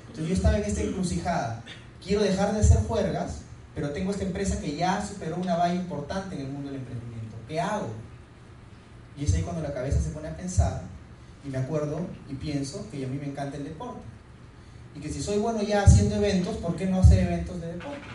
Entonces 0.08 0.28
yo 0.28 0.34
estaba 0.34 0.58
en 0.58 0.64
esta 0.64 0.82
encrucijada. 0.82 1.62
Quiero 2.04 2.22
dejar 2.22 2.52
de 2.52 2.60
hacer 2.60 2.78
juergas, 2.84 3.42
pero 3.74 3.90
tengo 3.90 4.10
esta 4.10 4.24
empresa 4.24 4.60
que 4.60 4.76
ya 4.76 5.04
superó 5.06 5.36
una 5.36 5.56
valla 5.56 5.74
importante 5.74 6.34
en 6.34 6.42
el 6.42 6.48
mundo 6.48 6.70
del 6.70 6.80
emprendimiento. 6.80 7.36
¿Qué 7.46 7.60
hago? 7.60 7.88
Y 9.16 9.24
es 9.24 9.34
ahí 9.34 9.42
cuando 9.42 9.62
la 9.62 9.72
cabeza 9.72 10.00
se 10.00 10.10
pone 10.10 10.28
a 10.28 10.36
pensar 10.36 10.82
y 11.44 11.48
me 11.48 11.58
acuerdo 11.58 12.00
y 12.28 12.34
pienso 12.34 12.86
que 12.90 13.04
a 13.04 13.08
mí 13.08 13.18
me 13.18 13.26
encanta 13.26 13.56
el 13.56 13.64
deporte. 13.64 14.00
Y 14.96 15.00
que 15.00 15.08
si 15.08 15.22
soy 15.22 15.38
bueno 15.38 15.62
ya 15.62 15.82
haciendo 15.82 16.16
eventos, 16.16 16.56
¿por 16.56 16.74
qué 16.74 16.86
no 16.86 17.00
hacer 17.00 17.20
eventos 17.20 17.60
de 17.60 17.68
deporte? 17.68 18.08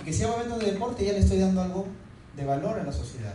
Y 0.00 0.04
que 0.04 0.12
si 0.12 0.24
hago 0.24 0.36
eventos 0.36 0.58
de 0.58 0.72
deporte 0.72 1.04
ya 1.04 1.12
le 1.12 1.20
estoy 1.20 1.38
dando 1.38 1.62
algo 1.62 1.86
de 2.36 2.44
valor 2.44 2.78
a 2.78 2.84
la 2.84 2.92
sociedad 2.92 3.34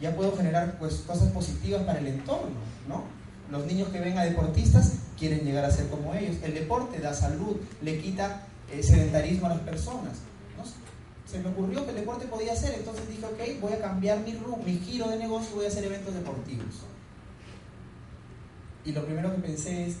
ya 0.00 0.14
puedo 0.14 0.36
generar 0.36 0.78
pues, 0.78 0.96
cosas 1.06 1.30
positivas 1.30 1.82
para 1.82 1.98
el 1.98 2.06
entorno, 2.06 2.56
¿no? 2.88 3.04
Los 3.50 3.66
niños 3.66 3.88
que 3.88 4.00
ven 4.00 4.18
a 4.18 4.24
deportistas 4.24 4.94
quieren 5.18 5.40
llegar 5.40 5.64
a 5.64 5.70
ser 5.70 5.88
como 5.88 6.14
ellos. 6.14 6.36
El 6.42 6.54
deporte 6.54 7.00
da 7.00 7.14
salud, 7.14 7.56
le 7.82 7.98
quita 8.00 8.46
eh, 8.70 8.82
sedentarismo 8.82 9.46
a 9.46 9.50
las 9.50 9.60
personas. 9.60 10.18
Se 11.26 11.38
me 11.40 11.50
ocurrió 11.50 11.84
que 11.84 11.90
el 11.90 11.96
deporte 11.96 12.26
podía 12.26 12.56
ser, 12.56 12.74
entonces 12.74 13.06
dije, 13.06 13.26
ok, 13.26 13.60
voy 13.60 13.74
a 13.74 13.82
cambiar 13.82 14.20
mi, 14.20 14.32
mi 14.64 14.78
giro 14.78 15.08
de 15.08 15.18
negocio 15.18 15.56
voy 15.56 15.66
a 15.66 15.68
hacer 15.68 15.84
eventos 15.84 16.14
deportivos. 16.14 16.64
Y 18.82 18.92
lo 18.92 19.04
primero 19.04 19.34
que 19.34 19.42
pensé 19.42 19.88
es, 19.88 19.96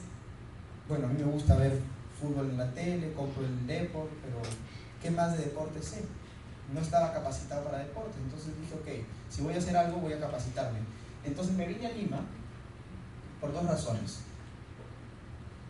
bueno, 0.88 1.06
a 1.06 1.10
mí 1.10 1.22
me 1.22 1.30
gusta 1.30 1.54
ver 1.56 1.80
fútbol 2.18 2.48
en 2.48 2.56
la 2.56 2.72
tele, 2.72 3.12
compro 3.12 3.44
el 3.44 3.66
deporte, 3.66 4.14
pero 4.22 4.40
¿qué 5.02 5.10
más 5.10 5.36
de 5.36 5.44
deporte 5.44 5.82
sé? 5.82 6.02
No 6.72 6.80
estaba 6.80 7.12
capacitado 7.12 7.64
para 7.64 7.78
deporte. 7.78 8.18
Entonces 8.22 8.52
dije, 8.60 8.74
ok, 8.74 9.06
si 9.30 9.42
voy 9.42 9.54
a 9.54 9.58
hacer 9.58 9.76
algo, 9.76 9.98
voy 9.98 10.12
a 10.12 10.20
capacitarme. 10.20 10.78
Entonces 11.24 11.54
me 11.54 11.66
vine 11.66 11.86
a 11.86 11.92
Lima 11.92 12.20
por 13.40 13.52
dos 13.52 13.64
razones. 13.64 14.20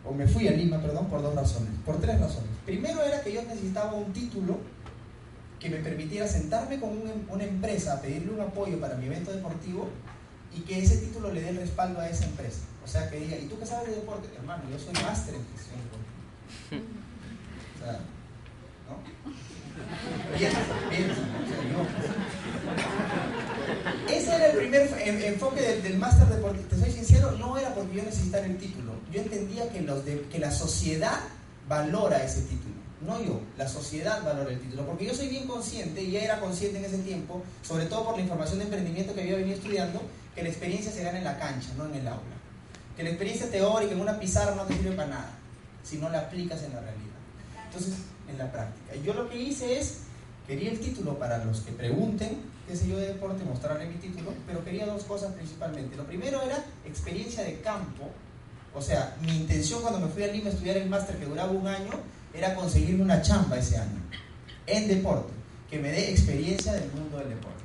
O 0.05 0.13
me 0.13 0.27
fui 0.27 0.47
a 0.47 0.51
Lima, 0.51 0.81
perdón, 0.81 1.07
por 1.07 1.21
dos 1.21 1.35
razones. 1.35 1.71
Por 1.85 1.99
tres 1.99 2.19
razones. 2.19 2.49
Primero 2.65 3.01
era 3.03 3.21
que 3.21 3.33
yo 3.33 3.41
necesitaba 3.43 3.93
un 3.93 4.11
título 4.13 4.57
que 5.59 5.69
me 5.69 5.77
permitiera 5.77 6.27
sentarme 6.27 6.79
con 6.79 6.89
una, 7.29 7.43
empresa 7.43 7.95
a 7.95 8.01
pedirle 8.01 8.31
un 8.31 8.41
apoyo 8.41 8.79
para 8.79 8.95
mi 8.95 9.07
evento 9.07 9.31
deportivo 9.31 9.89
y 10.55 10.61
que 10.61 10.79
ese 10.79 10.97
título 10.97 11.33
le 11.33 11.41
dé 11.41 11.49
el 11.49 11.57
respaldo 11.57 11.99
a 11.99 12.07
esa 12.09 12.25
empresa. 12.25 12.61
O 12.83 12.87
sea, 12.87 13.09
que 13.09 13.19
diga, 13.19 13.37
¿y 13.37 13.45
tú 13.45 13.59
qué 13.59 13.65
sabes 13.65 13.89
de 13.89 13.95
deporte? 13.97 14.29
Hermano, 14.35 14.63
yo 14.71 14.79
soy 14.79 14.93
máster 14.93 15.35
en 15.35 15.45
gestión 15.53 15.79
de 15.79 15.83
deporte. 15.83 16.09
O 17.79 17.81
sea, 17.81 17.93
¿no? 17.93 19.48
Ese 24.09 24.35
era 24.35 24.47
el 24.47 24.57
primer 24.57 24.89
enfoque 25.23 25.61
del, 25.61 25.83
del 25.83 25.97
máster 25.97 26.27
deportivo. 26.27 26.65
Te 26.69 26.77
soy 26.77 26.91
sincero, 26.91 27.31
no 27.31 27.57
era 27.57 27.73
porque 27.73 27.97
yo 27.97 28.03
necesitara 28.03 28.45
el 28.45 28.57
título. 28.57 28.93
Yo 29.11 29.21
entendía 29.21 29.69
que, 29.69 29.81
los 29.81 30.03
que 30.03 30.39
la 30.39 30.51
sociedad 30.51 31.19
valora 31.67 32.23
ese 32.23 32.41
título. 32.41 32.75
No 33.05 33.23
yo, 33.23 33.39
la 33.57 33.67
sociedad 33.67 34.23
valora 34.23 34.51
el 34.51 34.59
título. 34.59 34.85
Porque 34.85 35.05
yo 35.05 35.13
soy 35.13 35.29
bien 35.29 35.47
consciente, 35.47 36.01
y 36.01 36.11
ya 36.11 36.21
era 36.21 36.39
consciente 36.39 36.79
en 36.79 36.85
ese 36.85 36.97
tiempo, 36.97 37.43
sobre 37.61 37.85
todo 37.85 38.05
por 38.05 38.15
la 38.15 38.21
información 38.21 38.59
de 38.59 38.65
emprendimiento 38.65 39.13
que 39.13 39.21
había 39.21 39.37
venido 39.37 39.55
estudiando, 39.55 40.01
que 40.35 40.43
la 40.43 40.49
experiencia 40.49 40.91
se 40.91 41.03
gana 41.03 41.17
en 41.17 41.23
la 41.23 41.37
cancha, 41.37 41.69
no 41.77 41.85
en 41.85 41.95
el 41.95 42.07
aula. 42.07 42.35
Que 42.97 43.03
la 43.03 43.09
experiencia 43.09 43.49
teórica 43.49 43.93
en 43.93 44.01
una 44.01 44.19
pizarra 44.19 44.53
no 44.55 44.63
te 44.63 44.73
sirve 44.73 44.91
para 44.91 45.09
nada, 45.09 45.31
si 45.83 45.97
no 45.97 46.09
la 46.09 46.19
aplicas 46.19 46.61
en 46.63 46.73
la 46.73 46.81
realidad. 46.81 47.15
Entonces, 47.67 47.93
en 48.31 48.37
la 48.37 48.51
práctica. 48.51 48.95
Y 48.95 49.03
yo 49.03 49.13
lo 49.13 49.29
que 49.29 49.39
hice 49.39 49.79
es, 49.79 49.99
quería 50.47 50.71
el 50.71 50.79
título 50.79 51.17
para 51.17 51.43
los 51.43 51.61
que 51.61 51.71
pregunten, 51.71 52.41
qué 52.67 52.75
sé 52.75 52.87
yo 52.87 52.97
de 52.97 53.07
deporte, 53.07 53.43
mostrarle 53.43 53.87
mi 53.87 53.95
título, 53.95 54.33
pero 54.45 54.63
quería 54.63 54.85
dos 54.85 55.03
cosas 55.03 55.33
principalmente. 55.33 55.95
Lo 55.95 56.05
primero 56.05 56.41
era 56.41 56.63
experiencia 56.85 57.43
de 57.43 57.59
campo, 57.61 58.09
o 58.73 58.81
sea, 58.81 59.17
mi 59.21 59.35
intención 59.35 59.81
cuando 59.81 59.99
me 59.99 60.07
fui 60.07 60.23
a 60.23 60.27
Lima 60.27 60.47
a 60.47 60.53
estudiar 60.53 60.77
el 60.77 60.89
máster 60.89 61.17
que 61.17 61.25
duraba 61.25 61.51
un 61.51 61.67
año 61.67 61.91
era 62.33 62.53
conseguirme 62.55 63.03
una 63.03 63.21
chamba 63.21 63.57
ese 63.57 63.77
año, 63.77 63.99
en 64.67 64.87
deporte, 64.87 65.33
que 65.69 65.79
me 65.79 65.91
dé 65.91 66.11
experiencia 66.11 66.73
del 66.73 66.91
mundo 66.91 67.17
del 67.17 67.29
deporte. 67.29 67.57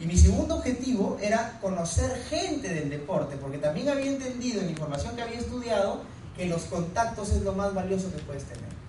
Y 0.00 0.06
mi 0.06 0.16
segundo 0.16 0.56
objetivo 0.56 1.18
era 1.20 1.58
conocer 1.60 2.10
gente 2.28 2.72
del 2.72 2.88
deporte, 2.88 3.36
porque 3.36 3.58
también 3.58 3.88
había 3.90 4.10
entendido 4.10 4.60
en 4.60 4.66
la 4.66 4.72
información 4.72 5.14
que 5.14 5.22
había 5.22 5.38
estudiado 5.38 6.02
que 6.36 6.46
los 6.46 6.62
contactos 6.62 7.30
es 7.30 7.42
lo 7.42 7.52
más 7.52 7.74
valioso 7.74 8.10
que 8.10 8.18
puedes 8.22 8.44
tener. 8.44 8.79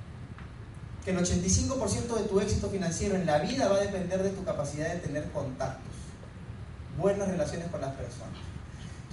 Que 1.04 1.12
el 1.12 1.18
85% 1.18 2.16
de 2.16 2.24
tu 2.30 2.40
éxito 2.40 2.70
financiero 2.70 3.16
en 3.16 3.26
la 3.26 3.40
vida 3.40 3.68
va 3.68 3.78
a 3.78 3.80
depender 3.80 4.22
de 4.22 4.30
tu 4.30 4.44
capacidad 4.44 4.94
de 4.94 5.00
tener 5.00 5.32
contactos, 5.32 5.94
buenas 6.98 7.28
relaciones 7.28 7.68
con 7.70 7.82
las 7.82 7.94
personas. 7.96 8.38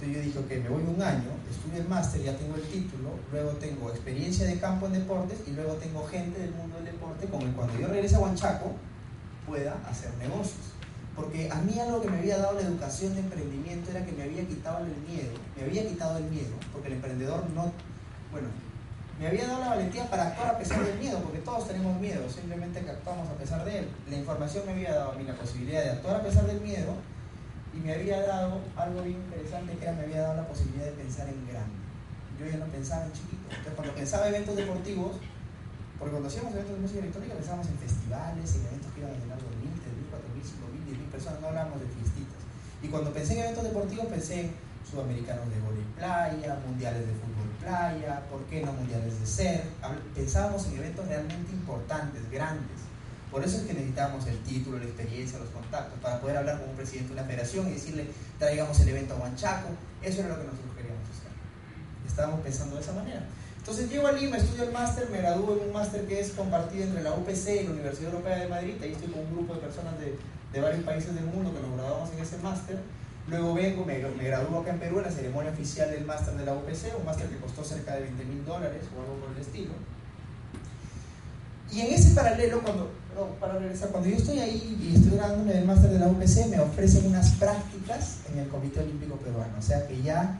Entonces 0.01 0.15
yo 0.15 0.23
dije, 0.23 0.39
ok, 0.39 0.63
me 0.63 0.69
voy 0.69 0.83
un 0.95 1.01
año, 1.01 1.31
estudio 1.51 1.81
el 1.81 1.89
máster, 1.89 2.21
ya 2.23 2.37
tengo 2.37 2.55
el 2.55 2.61
título, 2.61 3.09
luego 3.31 3.51
tengo 3.59 3.89
experiencia 3.89 4.45
de 4.45 4.57
campo 4.57 4.85
en 4.85 4.93
deportes 4.93 5.39
y 5.45 5.51
luego 5.51 5.73
tengo 5.73 6.07
gente 6.07 6.39
del 6.39 6.51
mundo 6.51 6.77
del 6.77 6.85
deporte 6.85 7.27
con 7.27 7.41
el 7.41 7.51
cuando 7.51 7.77
yo 7.77 7.87
regrese 7.87 8.15
a 8.15 8.19
Huanchaco 8.19 8.71
pueda 9.45 9.75
hacer 9.89 10.13
negocios. 10.17 10.71
Porque 11.17 11.49
a 11.51 11.55
mí 11.55 11.77
algo 11.77 12.01
que 12.01 12.09
me 12.09 12.19
había 12.19 12.37
dado 12.37 12.53
la 12.53 12.61
educación 12.61 13.13
de 13.13 13.19
emprendimiento 13.19 13.91
era 13.91 14.05
que 14.05 14.13
me 14.13 14.23
había 14.23 14.47
quitado 14.47 14.85
el 14.85 14.95
miedo, 15.05 15.33
me 15.57 15.63
había 15.63 15.85
quitado 15.85 16.17
el 16.17 16.23
miedo, 16.25 16.55
porque 16.71 16.87
el 16.87 16.93
emprendedor 16.93 17.49
no, 17.49 17.73
bueno, 18.31 18.47
me 19.19 19.27
había 19.27 19.47
dado 19.47 19.59
la 19.59 19.69
valentía 19.69 20.09
para 20.09 20.27
actuar 20.27 20.55
a 20.55 20.57
pesar 20.57 20.81
del 20.85 20.97
miedo, 20.97 21.19
porque 21.19 21.39
todos 21.39 21.67
tenemos 21.67 21.99
miedo, 21.99 22.29
simplemente 22.29 22.79
que 22.79 22.89
actuamos 22.89 23.27
a 23.27 23.33
pesar 23.33 23.65
de 23.65 23.79
él. 23.79 23.89
La 24.09 24.15
información 24.15 24.65
me 24.65 24.71
había 24.71 24.93
dado 24.93 25.11
a 25.11 25.15
mí 25.15 25.25
la 25.25 25.35
posibilidad 25.35 25.83
de 25.83 25.89
actuar 25.89 26.15
a 26.15 26.23
pesar 26.23 26.47
del 26.47 26.61
miedo 26.61 26.95
y 27.73 27.77
me 27.79 27.93
había 27.93 28.21
dado 28.21 28.61
algo 28.77 29.01
bien 29.03 29.17
interesante 29.17 29.75
que 29.75 29.83
era 29.83 29.91
me 29.91 30.03
había 30.03 30.21
dado 30.21 30.35
la 30.37 30.47
posibilidad 30.47 30.85
de 30.85 30.91
pensar 30.93 31.27
en 31.27 31.45
grande. 31.47 31.75
Yo 32.39 32.47
ya 32.47 32.63
no 32.63 32.71
pensaba 32.71 33.05
en 33.05 33.11
chiquito. 33.11 33.43
Entonces 33.49 33.73
cuando 33.75 33.93
pensaba 33.93 34.27
en 34.27 34.35
eventos 34.35 34.55
deportivos, 34.55 35.17
porque 35.99 36.11
cuando 36.11 36.29
hacíamos 36.29 36.53
eventos 36.53 36.75
de 36.75 36.81
música 36.81 36.99
electrónica 36.99 37.35
pensábamos 37.35 37.67
en 37.67 37.77
festivales, 37.77 38.55
en 38.55 38.61
eventos 38.71 38.93
que 38.93 38.99
iban 39.01 39.11
a 39.11 39.19
llenar 39.19 39.37
2.000, 39.37 39.67
3.000, 39.83 40.15
4.000, 40.15 40.95
5.000, 40.95 40.95
10.000 40.95 41.11
personas, 41.11 41.41
no 41.41 41.47
hablábamos 41.47 41.81
de 41.81 41.87
fiestitas. 41.91 42.39
Y 42.81 42.87
cuando 42.87 43.11
pensé 43.11 43.33
en 43.33 43.39
eventos 43.51 43.63
deportivos 43.65 44.07
pensé 44.07 44.47
en 44.47 44.68
sudamericanos 44.89 45.49
de 45.49 45.59
voleibol 45.59 45.93
playa, 45.95 46.59
mundiales 46.65 47.05
de 47.05 47.13
fútbol 47.13 47.49
playa, 47.61 48.23
¿por 48.29 48.41
qué 48.45 48.61
no 48.61 48.73
mundiales 48.73 49.19
de 49.19 49.25
ser? 49.25 49.63
Pensábamos 50.15 50.65
en 50.67 50.77
eventos 50.77 51.07
realmente 51.07 51.51
importantes, 51.51 52.29
grandes. 52.31 52.79
Por 53.31 53.43
eso 53.43 53.57
es 53.57 53.63
que 53.63 53.73
necesitamos 53.73 54.25
el 54.25 54.39
título, 54.39 54.79
la 54.79 54.85
experiencia, 54.85 55.37
los 55.37 55.49
contactos, 55.49 55.99
para 55.99 56.19
poder 56.19 56.37
hablar 56.37 56.59
con 56.59 56.69
un 56.69 56.75
presidente 56.75 57.13
de 57.13 57.19
una 57.19 57.27
federación 57.27 57.67
y 57.67 57.73
decirle, 57.73 58.07
traigamos 58.39 58.79
el 58.79 58.89
evento 58.89 59.13
a 59.13 59.17
Huanchaco. 59.17 59.69
Eso 60.01 60.21
era 60.21 60.29
lo 60.29 60.39
que 60.39 60.45
nosotros 60.45 60.75
queríamos 60.75 61.03
hacer. 61.03 61.29
Estábamos 62.07 62.39
pensando 62.41 62.75
de 62.75 62.81
esa 62.81 62.93
manera. 62.93 63.27
Entonces 63.57 63.87
llego 63.87 64.07
a 64.07 64.13
Lima, 64.13 64.37
estudio 64.37 64.63
el 64.63 64.71
máster, 64.71 65.09
me 65.11 65.19
gradúo 65.19 65.57
en 65.57 65.67
un 65.67 65.73
máster 65.73 66.07
que 66.07 66.19
es 66.19 66.31
compartido 66.31 66.85
entre 66.85 67.03
la 67.03 67.11
UPC 67.13 67.61
y 67.61 67.63
la 67.65 67.71
Universidad 67.71 68.11
Europea 68.11 68.37
de 68.37 68.47
Madrid. 68.47 68.75
Ahí 68.81 68.93
estoy 68.93 69.09
con 69.09 69.21
un 69.21 69.31
grupo 69.31 69.53
de 69.53 69.59
personas 69.59 69.99
de, 69.99 70.17
de 70.51 70.61
varios 70.61 70.83
países 70.83 71.13
del 71.13 71.25
mundo 71.25 71.53
que 71.53 71.61
nos 71.61 71.77
graduamos 71.77 72.09
en 72.11 72.19
ese 72.19 72.37
máster. 72.39 72.79
Luego 73.29 73.53
vengo, 73.53 73.85
me, 73.85 73.99
me 73.99 74.23
gradúo 74.23 74.61
acá 74.61 74.71
en 74.71 74.79
Perú 74.79 74.97
en 74.97 75.05
la 75.05 75.11
ceremonia 75.11 75.51
oficial 75.51 75.91
del 75.91 76.05
máster 76.05 76.35
de 76.35 76.45
la 76.45 76.53
UPC, 76.53 76.97
un 76.97 77.05
máster 77.05 77.27
que 77.27 77.37
costó 77.37 77.63
cerca 77.63 77.93
de 77.95 78.01
20 78.01 78.25
mil 78.25 78.45
dólares 78.45 78.81
o 78.95 79.01
algo 79.01 79.15
por 79.15 79.35
el 79.35 79.41
estilo. 79.41 79.71
Y 81.71 81.81
en 81.81 81.93
ese 81.93 82.15
paralelo, 82.15 82.61
cuando, 82.63 82.89
para 83.39 83.59
regresar, 83.59 83.89
cuando 83.89 84.09
yo 84.09 84.15
estoy 84.15 84.39
ahí 84.39 84.77
y 84.81 84.95
estoy 84.95 85.17
graduándome 85.17 85.53
del 85.53 85.65
máster 85.65 85.91
de 85.91 85.99
la 85.99 86.07
UPC, 86.07 86.47
me 86.49 86.59
ofrecen 86.59 87.05
unas 87.05 87.29
prácticas 87.33 88.21
en 88.31 88.39
el 88.39 88.47
Comité 88.47 88.79
Olímpico 88.79 89.17
Peruano. 89.17 89.53
O 89.57 89.61
sea 89.61 89.87
que 89.87 90.01
ya, 90.01 90.39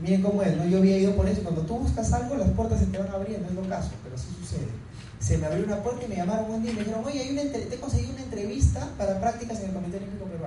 miren 0.00 0.22
cómo 0.22 0.42
es, 0.42 0.56
¿no? 0.56 0.64
yo 0.66 0.78
había 0.78 0.98
ido 0.98 1.16
por 1.16 1.28
eso. 1.28 1.42
Cuando 1.42 1.62
tú 1.62 1.78
buscas 1.78 2.12
algo, 2.12 2.36
las 2.36 2.50
puertas 2.50 2.78
se 2.78 2.86
te 2.86 2.98
van 2.98 3.08
abriendo, 3.08 3.48
es 3.48 3.54
lo 3.54 3.68
caso, 3.68 3.90
pero 4.04 4.14
así 4.14 4.28
sucede. 4.38 4.68
Se 5.18 5.38
me 5.38 5.46
abrió 5.46 5.64
una 5.64 5.82
puerta 5.82 6.04
y 6.04 6.08
me 6.08 6.16
llamaron 6.16 6.50
un 6.50 6.62
día 6.62 6.72
y 6.72 6.74
me 6.74 6.80
dijeron, 6.80 7.04
oye, 7.04 7.20
hay 7.20 7.30
una 7.30 7.42
te 7.42 7.74
he 7.74 7.80
conseguido 7.80 8.12
una 8.12 8.22
entrevista 8.22 8.88
para 8.98 9.20
prácticas 9.20 9.58
en 9.60 9.66
el 9.66 9.72
Comité 9.72 9.96
Olímpico 9.96 10.26
Peruano. 10.26 10.41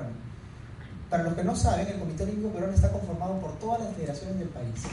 Para 1.10 1.24
los 1.24 1.34
que 1.34 1.44
no 1.44 1.56
saben, 1.56 1.88
el 1.88 2.00
Comité 2.00 2.24
Olímpico 2.24 2.50
Peruano 2.50 2.74
está 2.74 2.91
conformado 2.91 3.39
por 3.39 3.58
todas 3.60 3.82
las 3.82 3.96
federaciones 3.96 4.39
del 4.39 4.50
país. 4.50 4.84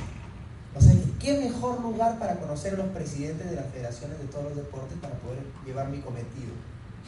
O 0.75 0.81
sea, 0.81 0.94
¿qué 1.20 1.38
mejor 1.38 1.81
lugar 1.81 2.18
para 2.18 2.37
conocer 2.37 2.75
a 2.75 2.77
los 2.79 2.87
presidentes 2.88 3.48
de 3.51 3.57
las 3.57 3.66
federaciones 3.66 4.18
de 4.18 4.25
todos 4.25 4.44
los 4.44 4.57
deportes 4.57 4.96
para 5.01 5.14
poder 5.16 5.40
llevar 5.66 5.88
mi 5.88 6.01
cometido? 6.01 6.53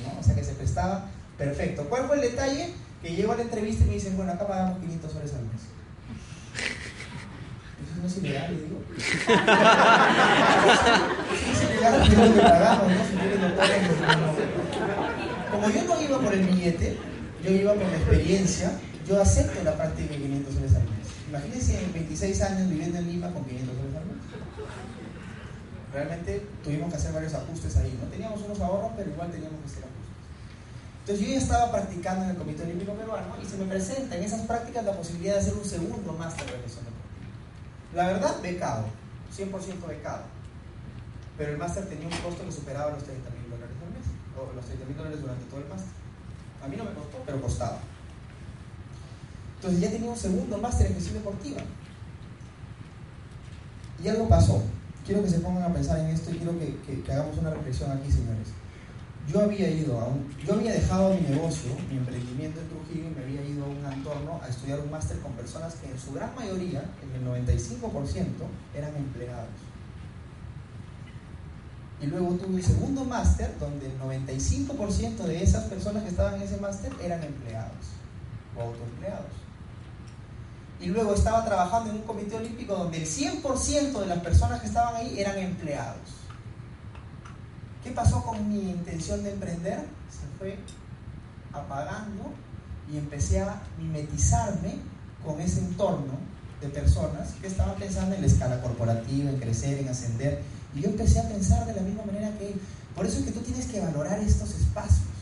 ¿no? 0.03 0.21
O 0.21 0.23
sea, 0.23 0.35
que 0.35 0.45
se 0.45 0.53
prestaba 0.53 1.07
perfecto. 1.39 1.85
¿Cuál 1.89 2.07
fue 2.07 2.17
el 2.17 2.23
detalle? 2.23 2.75
Que 3.03 3.15
llego 3.15 3.33
a 3.33 3.37
la 3.37 3.43
entrevista 3.43 3.85
y 3.85 3.89
me 3.89 3.95
dicen, 3.95 4.17
bueno, 4.17 4.33
acá 4.33 4.47
pagamos 4.47 4.79
500 4.81 5.13
soles 5.13 5.35
al 5.35 5.43
mes. 5.43 5.63
Eso 7.85 8.01
no 8.01 8.07
es 8.07 8.17
ilegal, 8.19 8.55
le 8.55 8.63
digo. 8.63 8.81
Eso 8.97 9.13
es 11.53 11.63
ilegal, 11.71 12.07
pero 12.09 12.27
lo 12.27 12.35
que 12.35 12.41
pagamos, 12.41 12.89
¿no? 12.89 13.05
Si 13.05 13.15
no 13.17 13.49
lo 13.49 13.57
pagan, 13.57 13.81
Como 15.51 15.71
yo 15.71 15.85
no 15.85 16.01
iba 16.03 16.19
por 16.19 16.35
el 16.35 16.47
billete, 16.47 16.99
yo 17.43 17.51
iba 17.51 17.75
por 17.75 17.83
la 17.83 17.97
experiencia, 17.97 18.73
yo 19.07 19.21
acepto 19.21 19.63
la 19.63 19.77
práctica 19.77 20.13
de 20.15 20.21
500 20.21 20.55
soles 20.55 20.75
al 20.75 20.83
mes. 20.83 21.09
Imagínense 21.29 21.85
en 21.85 21.93
26 21.93 22.43
años 22.43 22.71
viviendo 22.71 22.99
en 22.99 23.07
Lima 23.07 23.31
con 23.33 23.45
500 23.45 23.77
soles 23.77 23.95
al 23.97 24.07
mes. 24.07 24.17
Realmente 25.93 26.47
tuvimos 26.63 26.91
que 26.91 26.97
hacer 26.97 27.13
varios 27.13 27.35
ajustes 27.35 27.77
ahí, 27.77 27.99
¿no? 28.01 28.09
Teníamos 28.09 28.41
unos 28.43 28.61
ahorros, 28.61 28.93
pero 28.97 29.11
igual 29.11 29.31
teníamos 29.31 29.61
que 29.61 29.67
hacer 29.67 29.85
ajustes. 29.85 30.05
Entonces 31.01 31.27
yo 31.27 31.33
ya 31.33 31.39
estaba 31.39 31.71
practicando 31.71 32.25
en 32.25 32.31
el 32.31 32.37
Comité 32.37 32.63
Olímpico 32.63 32.95
Peruano 32.95 33.37
y 33.41 33.45
se 33.47 33.59
me 33.59 33.67
presenta 33.67 34.17
en 34.17 34.25
esas 34.25 34.41
prácticas 34.43 34.85
la 34.85 34.93
posibilidad 34.93 35.35
de 35.35 35.41
hacer 35.41 35.55
un 35.55 35.65
segundo 35.65 36.13
máster 36.15 36.47
de 36.47 36.53
revisión 36.57 36.85
deportiva. 36.85 37.29
La 37.95 38.07
verdad, 38.09 38.41
becado, 38.41 38.87
100% 39.37 39.87
becado. 39.87 40.25
Pero 41.37 41.53
el 41.53 41.59
máster 41.59 41.85
tenía 41.87 42.07
un 42.07 42.17
costo 42.23 42.45
que 42.45 42.53
superaba 42.53 42.93
los 42.93 43.05
30 43.05 43.31
mil 43.31 43.51
dólares 43.51 43.77
al 43.85 43.93
mes, 43.93 44.07
o 44.33 44.53
los 44.55 44.65
30 44.65 44.87
mil 44.87 44.97
dólares 44.97 45.21
durante 45.21 45.45
todo 45.45 45.61
el 45.61 45.69
máster. 45.69 45.93
A 46.65 46.69
mí 46.69 46.77
no 46.77 46.85
me 46.85 46.95
costó, 46.95 47.23
pero 47.27 47.43
costaba. 47.43 47.79
Entonces 49.65 49.81
ya 49.81 49.97
tenía 49.97 50.11
un 50.11 50.17
segundo 50.17 50.59
máster 50.59 50.89
en 50.89 50.95
gestión 50.95 51.15
deportiva. 51.15 51.63
Y 54.05 54.09
algo 54.09 54.29
pasó. 54.29 54.63
Quiero 55.07 55.23
que 55.23 55.31
se 55.31 55.39
pongan 55.39 55.63
a 55.63 55.73
pensar 55.73 56.01
en 56.01 56.09
esto 56.09 56.31
y 56.33 56.35
quiero 56.35 56.53
que, 56.59 57.03
hagamos 57.11 57.39
una 57.39 57.49
reflexión 57.49 57.91
aquí, 57.91 58.13
señores. 58.13 58.49
Yo 59.27 59.41
había 59.41 59.71
ido 59.71 59.99
a 59.99 60.05
un, 60.05 60.29
yo 60.45 60.53
había 60.53 60.75
dejado 60.75 61.15
mi 61.15 61.23
negocio, 61.23 61.71
mi 61.91 61.97
emprendimiento 61.97 62.61
en 62.61 62.69
Trujillo 62.69 63.09
y 63.09 63.15
me 63.15 63.23
había 63.23 63.43
ido 63.43 63.65
a 63.65 63.69
un 63.69 63.91
entorno 63.91 64.39
a 64.43 64.49
estudiar 64.49 64.81
un 64.81 64.91
máster 64.91 65.19
con 65.21 65.33
personas 65.33 65.77
que 65.77 65.91
en 65.91 65.99
su 65.99 66.13
gran 66.13 66.35
mayoría, 66.35 66.85
en 67.03 67.27
el 67.27 67.47
95%, 67.47 68.27
eran 68.75 68.95
empleados. 68.97 69.49
Y 72.03 72.07
luego 72.07 72.35
tuve 72.35 72.57
un 72.57 72.63
segundo 72.63 73.07
máster 73.07 73.59
donde 73.59 73.87
el 73.87 73.99
95% 73.99 75.17
de 75.25 75.43
esas 75.43 75.65
personas 75.65 76.03
que 76.03 76.11
estaban 76.11 76.35
en 76.35 76.43
ese 76.43 76.59
máster 76.59 76.93
eran 77.03 77.25
empleados 77.25 77.97
o 78.59 78.61
autoempleados. 78.61 79.44
Y 80.85 80.89
luego 80.89 81.15
estaba 81.15 81.43
trabajando 81.47 81.89
en 81.89 81.97
un 81.97 82.03
comité 82.03 82.37
olímpico 82.37 82.75
donde 82.75 82.99
el 82.99 83.07
100% 83.07 84.01
de 84.01 84.07
las 84.07 84.19
personas 84.19 84.61
que 84.61 84.67
estaban 84.67 84.95
ahí 84.95 85.19
eran 85.19 85.39
empleados. 85.39 85.97
¿Qué 87.83 87.91
pasó 87.91 88.23
con 88.23 88.47
mi 88.47 88.71
intención 88.71 89.25
de 89.25 89.33
emprender? 89.33 89.79
Se 90.11 90.39
fue 90.39 90.59
apagando 91.55 92.35
y 92.93 92.99
empecé 92.99 93.41
a 93.41 93.63
mimetizarme 93.79 94.75
con 95.25 95.41
ese 95.41 95.61
entorno 95.61 96.19
de 96.61 96.69
personas 96.69 97.33
que 97.41 97.47
estaban 97.47 97.77
pensando 97.77 98.15
en 98.15 98.21
la 98.21 98.27
escala 98.27 98.61
corporativa, 98.61 99.31
en 99.31 99.39
crecer, 99.39 99.79
en 99.79 99.89
ascender. 99.89 100.43
Y 100.75 100.83
yo 100.83 100.91
empecé 100.91 101.19
a 101.19 101.29
pensar 101.31 101.65
de 101.65 101.73
la 101.73 101.81
misma 101.81 102.05
manera 102.05 102.31
que 102.37 102.49
él. 102.49 102.61
Por 102.95 103.07
eso 103.07 103.21
es 103.21 103.25
que 103.25 103.33
tú 103.33 103.41
tienes 103.41 103.65
que 103.69 103.81
valorar 103.81 104.19
estos 104.19 104.51
espacios. 104.51 105.14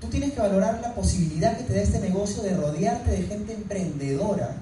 Tú 0.00 0.08
tienes 0.08 0.32
que 0.32 0.40
valorar 0.40 0.80
la 0.82 0.94
posibilidad 0.94 1.56
que 1.56 1.64
te 1.64 1.74
da 1.74 1.80
este 1.80 2.00
negocio 2.00 2.42
de 2.42 2.54
rodearte 2.54 3.10
de 3.10 3.22
gente 3.22 3.54
emprendedora 3.54 4.56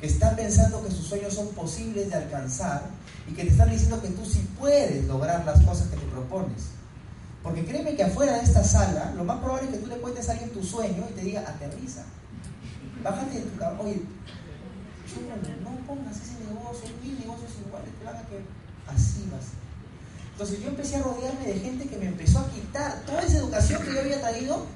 que 0.00 0.06
está 0.06 0.34
pensando 0.34 0.82
que 0.84 0.90
sus 0.90 1.06
sueños 1.06 1.32
son 1.32 1.48
posibles 1.48 2.10
de 2.10 2.16
alcanzar 2.16 2.82
y 3.28 3.34
que 3.34 3.44
te 3.44 3.50
están 3.50 3.70
diciendo 3.70 4.02
que 4.02 4.08
tú 4.08 4.24
sí 4.26 4.46
puedes 4.58 5.04
lograr 5.06 5.44
las 5.44 5.62
cosas 5.62 5.88
que 5.88 5.96
te 5.96 6.06
propones. 6.06 6.64
Porque 7.42 7.64
créeme 7.64 7.94
que 7.94 8.02
afuera 8.02 8.34
de 8.34 8.42
esta 8.42 8.64
sala, 8.64 9.12
lo 9.16 9.24
más 9.24 9.38
probable 9.38 9.66
es 9.66 9.74
que 9.74 9.78
tú 9.78 9.86
le 9.86 9.98
cuentes 9.98 10.28
a 10.28 10.32
alguien 10.32 10.50
tu 10.50 10.62
sueño 10.62 11.06
y 11.10 11.12
te 11.12 11.20
diga, 11.22 11.40
aterriza. 11.42 12.02
Bájate 13.02 13.38
de 13.38 13.42
tu 13.42 13.58
caballo. 13.58 13.82
Oye, 13.82 14.02
no 15.62 15.70
pongas 15.86 16.16
ese 16.16 16.44
negocio, 16.48 16.88
mil 17.02 17.18
negocios 17.20 17.52
iguales, 17.64 17.90
te 17.98 18.04
van 18.04 18.16
a 18.16 18.22
que 18.22 18.40
así 18.88 19.28
vas. 19.30 19.63
Entonces 20.34 20.60
yo 20.60 20.68
empecé 20.68 20.96
a 20.96 21.02
rodearme 21.02 21.46
de 21.46 21.60
gente 21.60 21.86
que 21.86 21.96
me 21.96 22.06
empezó 22.06 22.40
a 22.40 22.50
quitar 22.50 23.02
toda 23.06 23.22
esa 23.22 23.38
educación 23.38 23.80
que 23.84 23.94
yo 23.94 24.00
había 24.00 24.20
traído, 24.20 24.66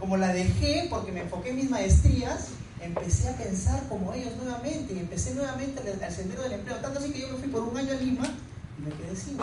como 0.00 0.16
la 0.16 0.32
dejé 0.32 0.88
porque 0.90 1.12
me 1.12 1.20
enfoqué 1.20 1.50
en 1.50 1.56
mis 1.56 1.70
maestrías, 1.70 2.48
empecé 2.80 3.28
a 3.28 3.36
pensar 3.36 3.80
como 3.88 4.12
ellos 4.12 4.34
nuevamente 4.36 4.92
y 4.92 4.98
empecé 4.98 5.36
nuevamente 5.36 5.80
al, 5.80 6.12
sendero 6.12 6.42
del 6.42 6.54
empleo. 6.54 6.78
Tanto 6.78 6.98
así 6.98 7.12
que 7.12 7.20
yo 7.20 7.28
me 7.28 7.38
fui 7.38 7.48
por 7.48 7.62
un 7.62 7.76
año 7.76 7.92
a 7.92 7.94
Lima 7.94 8.26
y 8.76 8.82
me 8.82 8.90
quedé 8.90 9.14
sin. 9.14 9.38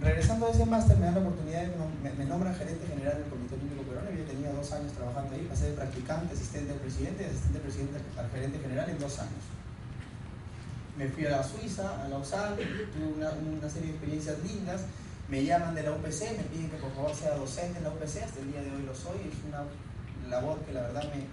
Regresando 0.00 0.46
a 0.46 0.50
ese 0.50 0.66
máster, 0.66 0.96
me 0.96 1.06
dan 1.06 1.14
la 1.14 1.20
oportunidad, 1.20 1.62
de, 1.62 1.72
me, 2.02 2.12
me 2.14 2.24
nombran 2.24 2.52
gerente 2.56 2.84
general 2.84 3.18
del 3.18 3.30
Comité 3.30 3.54
Olímpico 3.54 3.82
Peruano. 3.82 4.10
Yo 4.10 4.24
tenía 4.24 4.50
dos 4.50 4.72
años 4.72 4.92
trabajando 4.92 5.36
ahí, 5.36 5.46
pasé 5.48 5.70
de 5.70 5.74
practicante, 5.74 6.34
asistente 6.34 6.72
del 6.72 6.80
presidente, 6.80 7.22
y 7.22 7.26
asistente 7.26 7.52
del 7.52 7.62
presidente 7.62 8.00
al 8.18 8.28
gerente 8.28 8.58
general 8.58 8.90
en 8.90 8.98
dos 8.98 9.18
años 9.20 9.55
me 10.96 11.08
fui 11.08 11.26
a 11.26 11.30
la 11.30 11.42
Suiza, 11.42 12.04
a 12.04 12.08
Lausanne, 12.08 12.56
tuve 12.92 13.06
una, 13.16 13.30
una, 13.30 13.68
serie 13.68 13.88
de 13.88 13.94
experiencias 13.94 14.38
lindas 14.42 14.82
me 15.28 15.44
llaman 15.44 15.74
de 15.74 15.82
la 15.82 15.90
UPC, 15.90 16.36
me 16.36 16.44
piden 16.44 16.70
que 16.70 16.76
por 16.76 16.94
favor 16.94 17.12
sea 17.14 17.34
docente 17.34 17.78
en 17.78 17.84
la 17.84 17.90
UPC, 17.90 18.22
hasta 18.22 18.40
el 18.40 18.52
día 18.52 18.62
de 18.62 18.70
hoy 18.70 18.82
lo 18.82 18.94
soy, 18.94 19.18
es 19.26 19.34
una 19.48 19.64
labor 20.30 20.60
que 20.60 20.72
la 20.72 20.82
verdad 20.82 21.02
me, 21.12 21.26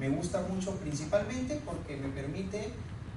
me 0.00 0.14
gusta 0.14 0.40
mucho 0.42 0.72
principalmente 0.76 1.60
porque 1.64 1.96
me 1.96 2.08
permite 2.08 2.72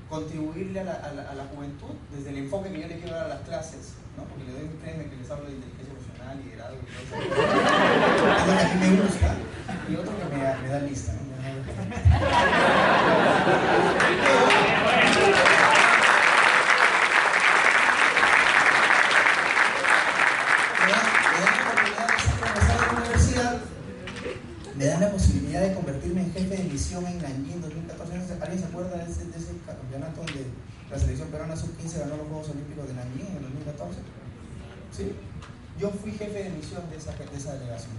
contribuirle 0.07 0.81
a 0.81 0.83
la, 0.83 0.93
a, 0.93 1.33
la, 1.35 1.45
juventud 1.45 1.95
desde 2.15 2.29
el 2.31 2.37
enfoque 2.37 2.71
que 2.71 2.81
yo 2.81 2.87
le 2.87 2.99
quiero 2.99 3.15
dar 3.15 3.25
a 3.25 3.29
las 3.29 3.41
clases, 3.41 3.93
¿no? 4.17 4.23
porque 4.25 4.43
le 4.45 4.53
doy 4.53 4.69
premio 4.81 5.09
que 5.09 5.15
les 5.17 5.29
hablo 5.29 5.45
de 5.45 5.53
inteligencia 5.53 5.93
emocional, 5.93 6.37
liderazgo 6.43 6.77
y 6.77 6.85
todo 6.85 7.19
eso. 7.19 7.29
Es 8.59 8.69
que 8.69 8.77
me 8.77 8.89
gusta 9.01 9.35
y 9.89 9.95
otro 9.95 10.13
que 10.17 10.25
me, 10.35 10.39
me 10.61 10.69
da 10.69 10.79
lista. 10.79 11.13
¿no? 11.13 11.19
De 25.61 25.73
convertirme 25.73 26.21
en 26.21 26.33
jefe 26.33 26.57
de 26.57 26.63
misión 26.63 27.05
en 27.05 27.21
Nanjing 27.21 27.53
en 27.53 27.61
2014. 27.61 28.13
¿Alguien 28.41 28.59
se 28.59 28.65
acuerda 28.65 28.97
de 28.97 29.11
ese, 29.11 29.25
campeonato 29.65 30.21
donde 30.21 30.45
la 30.89 30.99
selección 30.99 31.27
peruana 31.29 31.55
sub-15 31.55 31.99
ganó 31.99 32.17
los 32.17 32.27
Juegos 32.27 32.49
Olímpicos 32.49 32.87
de 32.87 32.93
Nanjing 32.93 33.27
en 33.27 33.35
el 33.37 33.41
2014? 33.41 33.99
¿Sí? 34.95 35.11
Yo 35.79 35.91
fui 35.91 36.11
jefe 36.11 36.43
de 36.43 36.49
misión 36.51 36.89
de 36.89 36.97
esa, 36.97 37.13
de 37.13 37.37
esa 37.37 37.53
delegación. 37.53 37.91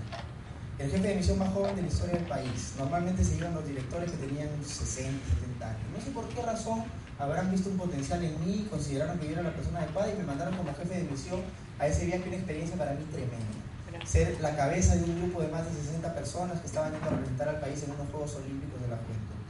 El 0.79 0.91
jefe 0.91 1.09
de 1.09 1.15
misión 1.15 1.39
más 1.39 1.53
joven 1.53 1.77
de 1.77 1.83
la 1.83 1.89
historia 1.89 2.15
del 2.15 2.27
país. 2.27 2.75
Normalmente 2.79 3.25
se 3.25 3.37
iban 3.37 3.55
los 3.55 3.67
directores 3.67 4.11
que 4.11 4.17
tenían 4.17 4.49
60, 4.65 5.11
70 5.35 5.69
años. 5.69 5.83
No 5.93 6.01
sé 6.01 6.11
por 6.11 6.29
qué 6.29 6.43
razón 6.43 6.85
habrán 7.19 7.51
visto 7.51 7.69
un 7.69 7.77
potencial 7.77 8.25
en 8.25 8.41
mí, 8.41 8.67
consideraron 8.71 9.19
que 9.19 9.27
yo 9.27 9.33
era 9.33 9.43
la 9.43 9.55
persona 9.55 9.81
adecuada 9.81 10.13
y 10.13 10.17
me 10.17 10.25
mandaron 10.25 10.57
como 10.57 10.75
jefe 10.75 10.97
de 10.97 11.05
misión 11.05 11.41
a 11.79 11.87
ese 11.87 12.07
viaje, 12.07 12.25
una 12.27 12.37
experiencia 12.37 12.77
para 12.77 12.93
mí 12.93 13.05
tremenda 13.11 13.70
ser 14.05 14.41
la 14.41 14.57
cabeza 14.57 14.97
de 14.97 15.05
un 15.05 15.21
grupo 15.23 15.43
de 15.43 15.49
más 15.49 15.65
de 15.65 15.81
60 15.81 16.15
personas 16.15 16.61
que 16.61 16.67
estaban 16.67 16.93
yendo 16.93 17.07
a 17.07 17.11
representar 17.11 17.49
al 17.49 17.61
país 17.61 17.83
en 17.83 17.93
unos 17.93 18.09
Juegos 18.11 18.35
Olímpicos 18.37 18.81
de 18.81 18.89
la 18.89 18.97
Juventud. 18.97 19.41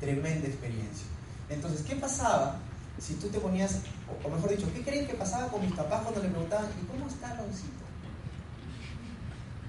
Tremenda 0.00 0.48
experiencia. 0.48 1.06
Entonces, 1.48 1.82
¿qué 1.82 1.96
pasaba 1.96 2.58
si 2.98 3.14
tú 3.14 3.28
te 3.28 3.38
ponías, 3.38 3.80
o 4.22 4.28
mejor 4.28 4.50
dicho, 4.50 4.70
¿qué 4.72 4.82
creen 4.82 5.06
que 5.06 5.14
pasaba 5.14 5.48
con 5.48 5.60
mis 5.60 5.72
papás 5.72 6.02
cuando 6.02 6.22
le 6.22 6.28
preguntaban, 6.28 6.66
¿y 6.80 6.86
cómo 6.86 7.08
está 7.08 7.30
Aloncito? 7.32 7.82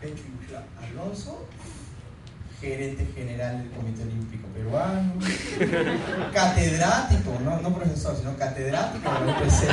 Pecho 0.01 0.23
Alonso, 0.81 1.45
gerente 2.63 3.05
general 3.13 3.61
del 3.61 3.69
Comité 3.71 4.03
Olímpico 4.03 4.47
Peruano, 4.53 5.15
catedrático, 6.33 7.37
no, 7.43 7.75
profesor, 7.75 8.15
sino 8.17 8.37
catedrático 8.37 9.11
de 9.11 9.51
Se 9.51 9.69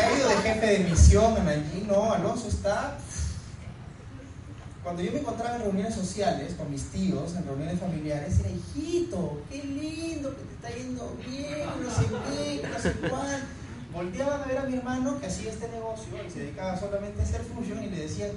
ha 0.00 0.18
ido 0.18 0.28
de 0.28 0.36
jefe 0.36 0.66
de 0.66 0.80
misión 0.80 1.34
en 1.38 1.48
allí, 1.48 1.86
no, 1.88 2.12
Alonso 2.12 2.48
está... 2.48 2.98
Cuando 4.82 5.00
yo 5.00 5.12
me 5.12 5.20
encontraba 5.20 5.56
en 5.56 5.62
reuniones 5.62 5.94
sociales 5.94 6.52
con 6.58 6.70
mis 6.70 6.90
tíos, 6.90 7.34
en 7.36 7.46
reuniones 7.46 7.78
familiares, 7.78 8.40
era 8.40 8.50
hijito, 8.50 9.40
qué 9.48 9.64
lindo, 9.64 10.36
que 10.36 10.42
te 10.42 10.52
está 10.54 10.68
yendo 10.76 11.16
bien, 11.24 11.70
no 11.80 11.90
sé 11.90 12.04
qué, 12.28 12.68
no 12.68 12.78
sé 12.78 12.92
cuál. 13.08 13.42
Volteaban 13.92 14.42
a 14.42 14.46
ver 14.46 14.58
a 14.58 14.64
mi 14.64 14.76
hermano 14.76 15.18
que 15.20 15.26
hacía 15.26 15.52
este 15.52 15.68
negocio 15.68 16.12
y 16.26 16.30
se 16.30 16.40
dedicaba 16.40 16.76
solamente 16.78 17.20
a 17.20 17.24
hacer 17.24 17.42
fusión 17.42 17.82
y 17.84 17.90
le 17.90 18.00
decían, 18.00 18.30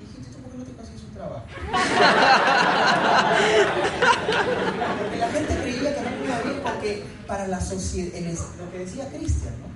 hijito, 0.00 0.30
¿por 0.50 0.50
qué 0.50 0.58
no 0.58 0.64
te 0.64 0.72
consigues 0.72 1.04
un 1.04 1.14
trabajo? 1.14 1.44
porque 4.98 5.18
la 5.18 5.28
gente 5.28 5.56
creía 5.62 5.94
que 5.94 6.00
no 6.02 6.10
iba 6.24 6.42
bien 6.42 6.60
porque 6.62 7.04
para 7.26 7.46
la 7.46 7.60
sociedad, 7.60 8.12
lo 8.58 8.70
que 8.70 8.78
decía 8.78 9.08
Cristian, 9.08 9.54
¿no? 9.60 9.68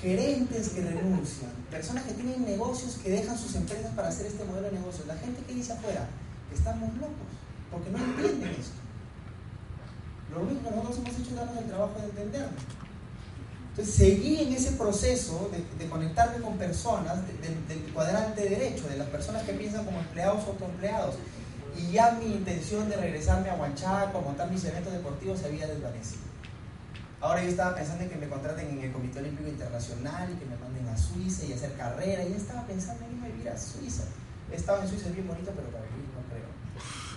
gerentes 0.00 0.70
que 0.70 0.80
renuncian, 0.82 1.52
personas 1.70 2.02
que 2.04 2.14
tienen 2.14 2.44
negocios 2.44 2.98
que 3.02 3.10
dejan 3.10 3.38
sus 3.38 3.54
empresas 3.54 3.92
para 3.94 4.08
hacer 4.08 4.26
este 4.26 4.44
modelo 4.44 4.66
de 4.66 4.72
negocio. 4.72 5.04
La 5.06 5.16
gente 5.16 5.44
que 5.44 5.54
dice 5.54 5.72
afuera, 5.72 6.08
estamos 6.52 6.92
locos, 6.94 7.30
porque 7.70 7.88
no 7.90 7.98
entienden 7.98 8.50
esto. 8.50 8.80
Lo 10.32 10.40
único 10.40 10.68
que 10.68 10.74
nosotros 10.74 10.98
hemos 10.98 11.20
hecho 11.20 11.30
es 11.30 11.36
darnos 11.36 11.56
el 11.56 11.66
trabajo 11.66 11.94
de 12.00 12.06
entenderlo. 12.06 12.50
Entonces 13.72 13.94
seguí 13.94 14.38
en 14.42 14.52
ese 14.52 14.72
proceso 14.72 15.50
de, 15.78 15.88
conectarme 15.88 16.44
con 16.44 16.58
personas 16.58 17.20
del 17.26 17.80
cuadrante 17.94 18.46
derecho, 18.46 18.86
de 18.86 18.98
las 18.98 19.08
personas 19.08 19.44
que 19.44 19.54
piensan 19.54 19.86
como 19.86 19.98
empleados 19.98 20.44
o 20.46 20.50
autoempleados. 20.50 21.14
Y 21.78 21.92
ya 21.92 22.12
mi 22.12 22.26
intención 22.34 22.90
de 22.90 22.96
regresarme 22.96 23.48
a 23.48 23.54
Huanchaco, 23.54 24.20
montar 24.20 24.50
mis 24.50 24.62
eventos 24.66 24.92
deportivos 24.92 25.38
se 25.38 25.46
había 25.46 25.66
desvanecido. 25.66 26.20
Ahora 27.22 27.42
yo 27.42 27.48
estaba 27.48 27.74
pensando 27.74 28.04
en 28.04 28.10
que 28.10 28.16
me 28.16 28.28
contraten 28.28 28.68
en 28.68 28.78
el 28.78 28.92
Comité 28.92 29.20
Olímpico 29.20 29.48
Internacional 29.48 30.30
y 30.30 30.34
que 30.34 30.44
me 30.44 30.56
manden 30.56 30.86
a 30.88 30.98
Suiza 30.98 31.46
y 31.46 31.54
hacer 31.54 31.72
carrera. 31.72 32.24
Y 32.24 32.34
estaba 32.34 32.66
pensando 32.66 33.06
en 33.06 33.12
irme 33.12 33.28
a 33.28 33.30
vivir 33.30 33.48
a 33.48 33.56
Suiza. 33.56 34.02
He 34.52 34.56
estado 34.56 34.82
en 34.82 34.88
Suiza, 34.88 35.08
es 35.08 35.14
bien 35.14 35.28
bonito, 35.28 35.50
pero 35.56 35.68
para 35.68 35.84
vivir 35.84 36.12
no 36.12 36.20
creo. 36.28 36.44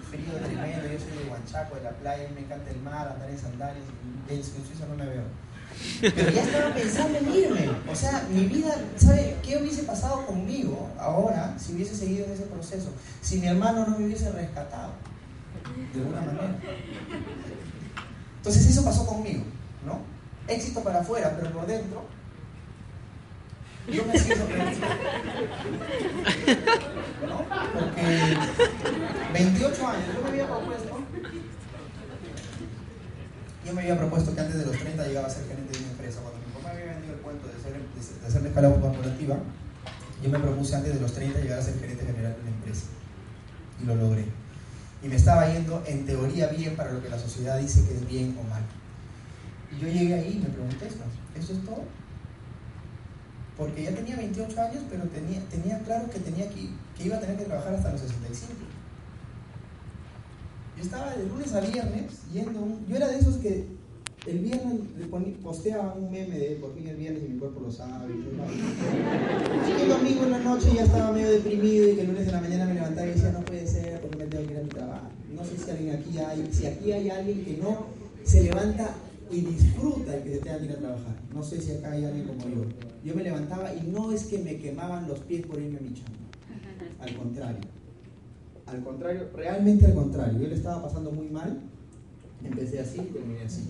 Frío 0.10 0.40
tremendo, 0.40 0.88
yo 0.88 1.00
soy 1.00 1.22
de 1.22 1.30
Huanchaco, 1.30 1.76
de 1.76 1.84
la 1.84 1.90
playa, 1.90 2.30
me 2.34 2.42
encanta 2.42 2.72
el 2.72 2.80
mar, 2.80 3.10
andar 3.10 3.30
en 3.30 3.38
sandalias. 3.38 3.84
En 4.30 4.42
Suiza 4.42 4.86
no 4.88 4.96
me 4.96 5.06
veo. 5.06 5.45
Pero 6.02 6.32
ya 6.32 6.44
estaba 6.44 6.74
pensando 6.74 7.18
en 7.18 7.34
irme. 7.34 7.70
O 7.92 7.96
sea, 7.96 8.28
mi 8.32 8.46
vida, 8.46 8.76
¿sabe 8.98 9.38
qué 9.44 9.58
hubiese 9.58 9.84
pasado 9.84 10.26
conmigo 10.26 10.90
ahora 11.00 11.56
si 11.58 11.74
hubiese 11.74 11.96
seguido 11.96 12.26
en 12.26 12.34
ese 12.34 12.44
proceso? 12.44 12.90
Si 13.22 13.38
mi 13.40 13.48
hermano 13.48 13.86
no 13.88 13.98
me 13.98 14.06
hubiese 14.06 14.32
rescatado, 14.32 14.94
de 15.94 16.02
alguna 16.02 16.22
manera. 16.22 16.56
Entonces 18.38 18.68
eso 18.68 18.84
pasó 18.84 19.06
conmigo, 19.06 19.44
¿no? 19.86 20.00
Éxito 20.48 20.82
para 20.82 21.00
afuera, 21.00 21.36
pero 21.40 21.52
por 21.52 21.66
dentro 21.66 22.06
yo 23.88 24.04
me 24.06 24.18
siento 24.18 24.46
sorprendido. 24.46 24.88
¿No? 27.28 27.46
Porque 27.74 28.38
28 29.34 29.88
años, 29.88 30.04
yo 30.16 30.22
me 30.24 30.30
había 30.30 30.48
propuesto 30.48 31.06
yo 33.66 33.74
me 33.74 33.82
había 33.82 33.98
propuesto 33.98 34.36
que 34.36 34.42
antes 34.42 34.60
de 34.60 34.66
los 34.66 34.78
30 34.78 35.08
llegaba 35.08 35.28
a 35.28 35.30
ser 35.30 35.48
gerente 35.48 35.74
de 35.74 35.80
una 35.80 35.92
empresa. 35.92 36.22
Cuando 36.22 36.40
mi 36.40 36.54
papá 36.54 36.74
me 36.74 36.82
había 36.82 36.94
vendido 36.94 37.16
el 37.16 37.22
cuento 37.22 37.48
de, 37.48 37.54
ser, 37.60 37.74
de 37.74 37.95
hacer 38.26 38.42
la 38.42 38.50
escala 38.50 38.70
corporativa, 38.70 39.38
yo 40.24 40.30
me 40.30 40.40
propuse 40.40 40.76
antes 40.76 40.94
de 40.94 41.00
los 41.00 41.14
30 41.14 41.40
llegar 41.40 41.60
a 41.60 41.62
ser 41.62 41.80
gerente 41.80 42.06
general 42.06 42.36
de 42.36 42.42
una 42.42 42.52
empresa. 42.52 42.86
Y 43.82 43.86
lo 43.86 43.96
logré. 43.96 44.26
Y 45.04 45.08
me 45.08 45.16
estaba 45.16 45.52
yendo 45.52 45.84
en 45.86 46.06
teoría 46.06 46.48
bien 46.48 46.76
para 46.76 46.92
lo 46.92 47.02
que 47.02 47.10
la 47.10 47.20
sociedad 47.20 47.60
dice 47.60 47.86
que 47.86 47.96
es 47.96 48.08
bien 48.08 48.38
o 48.40 48.50
mal. 48.50 48.64
Y 49.72 49.82
yo 49.82 49.88
llegué 49.88 50.14
ahí 50.14 50.38
y 50.38 50.44
me 50.44 50.50
pregunté 50.50 50.88
esto, 50.88 51.04
¿eso 51.36 51.54
es 51.54 51.64
todo? 51.64 51.84
Porque 53.58 53.84
ya 53.84 53.92
tenía 53.94 54.16
28 54.18 54.62
años, 54.62 54.84
pero 54.90 55.04
tenía, 55.06 55.40
tenía 55.50 55.80
claro 55.80 56.10
que, 56.10 56.20
tenía 56.20 56.50
que, 56.50 56.70
que 56.98 57.04
iba 57.06 57.18
a 57.18 57.20
tener 57.20 57.38
que 57.38 57.46
trabajar 57.46 57.76
hasta 57.76 57.92
los 57.92 58.02
65. 58.02 58.54
Yo 60.78 60.84
estaba 60.84 61.16
de 61.16 61.26
lunes 61.26 61.54
a 61.54 61.62
viernes 61.62 62.12
yendo, 62.34 62.60
un, 62.60 62.86
yo 62.86 62.96
era 62.98 63.08
de 63.08 63.20
esos 63.20 63.38
que 63.38 63.68
el 64.28 64.40
viernes 64.40 64.82
posteaba 65.44 65.94
un 65.94 66.12
meme 66.12 66.38
de 66.38 66.56
por 66.56 66.74
fin 66.74 66.88
el 66.88 66.96
viernes 66.98 67.24
y 67.24 67.34
mi 67.34 67.40
cuerpo 67.40 67.62
lo 67.62 67.72
sabe. 67.72 68.14
Y 69.68 69.82
el 69.82 69.90
domingo 69.90 70.24
en 70.24 70.32
la 70.32 70.40
noche 70.40 70.68
ya 70.74 70.84
estaba 70.84 71.12
medio 71.12 71.32
deprimido 71.32 71.90
y 71.90 71.96
que 71.96 72.02
el 72.02 72.08
lunes 72.08 72.28
en 72.28 72.34
la 72.34 72.42
mañana 72.42 72.66
me 72.66 72.74
levantaba 72.74 73.08
y 73.08 73.12
decía 73.12 73.32
no 73.32 73.42
puede 73.42 73.68
ser 73.68 74.02
porque 74.02 74.18
me 74.18 74.26
tengo 74.26 74.48
que 74.48 74.54
ir 74.54 74.60
a 74.60 74.64
mi 74.64 74.70
trabajo. 74.70 75.08
No 75.36 75.44
sé 75.44 75.58
si 75.58 75.72
alguien 75.72 75.96
aquí 75.96 76.18
hay, 76.18 76.50
si 76.52 76.66
aquí 76.66 76.92
hay 76.92 77.10
alguien 77.10 77.46
que 77.46 77.58
no 77.58 77.86
se 78.24 78.44
levanta 78.44 78.96
y 79.32 79.42
disfruta 79.42 80.12
de 80.12 80.24
que 80.24 80.34
se 80.36 80.40
tenga 80.40 80.58
que 80.60 80.66
ir 80.66 80.72
a 80.72 80.78
trabajar. 80.78 81.16
No 81.34 81.44
sé 81.44 81.62
si 81.62 81.72
acá 81.72 81.92
hay 81.92 82.06
alguien 82.06 82.28
como 82.28 82.48
yo. 82.48 82.64
Yo 83.04 83.16
me 83.16 83.24
levantaba 83.24 83.74
y 83.74 83.82
no 83.82 84.12
es 84.12 84.26
que 84.26 84.40
me 84.40 84.58
quemaban 84.58 85.08
los 85.08 85.20
pies 85.20 85.46
por 85.46 85.60
irme 85.60 85.78
a 85.78 85.82
mi 85.82 85.94
chamba. 85.94 86.12
Al 87.00 87.16
contrario 87.16 87.60
al 88.68 88.84
contrario, 88.84 89.30
realmente 89.36 89.86
al 89.86 89.94
contrario. 89.94 90.40
Yo 90.40 90.48
le 90.48 90.56
estaba 90.56 90.82
pasando 90.82 91.12
muy 91.12 91.28
mal. 91.28 91.60
Empecé 92.46 92.80
así 92.80 93.00
y 93.00 93.14
terminé 93.14 93.42
así. 93.42 93.62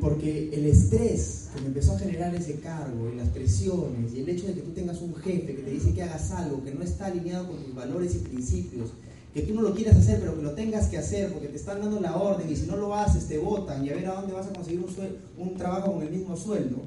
Porque 0.00 0.50
el 0.52 0.66
estrés 0.66 1.50
que 1.54 1.60
me 1.60 1.68
empezó 1.68 1.92
a 1.94 1.98
generar 1.98 2.34
ese 2.34 2.60
cargo 2.60 3.10
y 3.12 3.16
las 3.16 3.28
presiones 3.28 4.14
y 4.14 4.20
el 4.20 4.28
hecho 4.28 4.46
de 4.46 4.54
que 4.54 4.60
tú 4.60 4.70
tengas 4.70 5.00
un 5.00 5.14
jefe 5.16 5.56
que 5.56 5.62
te 5.62 5.70
dice 5.70 5.92
que 5.92 6.02
hagas 6.02 6.30
algo 6.30 6.62
que 6.62 6.72
no 6.72 6.82
está 6.82 7.06
alineado 7.06 7.48
con 7.48 7.56
tus 7.64 7.74
valores 7.74 8.14
y 8.14 8.18
principios, 8.18 8.90
que 9.34 9.42
tú 9.42 9.54
no 9.54 9.62
lo 9.62 9.74
quieras 9.74 9.96
hacer 9.96 10.20
pero 10.20 10.36
que 10.36 10.42
lo 10.42 10.52
tengas 10.52 10.86
que 10.86 10.98
hacer 10.98 11.32
porque 11.32 11.48
te 11.48 11.56
están 11.56 11.80
dando 11.80 12.00
la 12.00 12.16
orden 12.16 12.50
y 12.50 12.56
si 12.56 12.66
no 12.66 12.76
lo 12.76 12.94
haces 12.94 13.26
te 13.26 13.38
votan 13.38 13.84
y 13.84 13.90
a 13.90 13.94
ver 13.94 14.06
a 14.06 14.20
dónde 14.20 14.34
vas 14.34 14.46
a 14.46 14.52
conseguir 14.52 14.80
un, 14.80 15.46
un 15.46 15.56
trabajo 15.56 15.92
con 15.92 16.02
el 16.02 16.10
mismo 16.10 16.36
sueldo, 16.36 16.78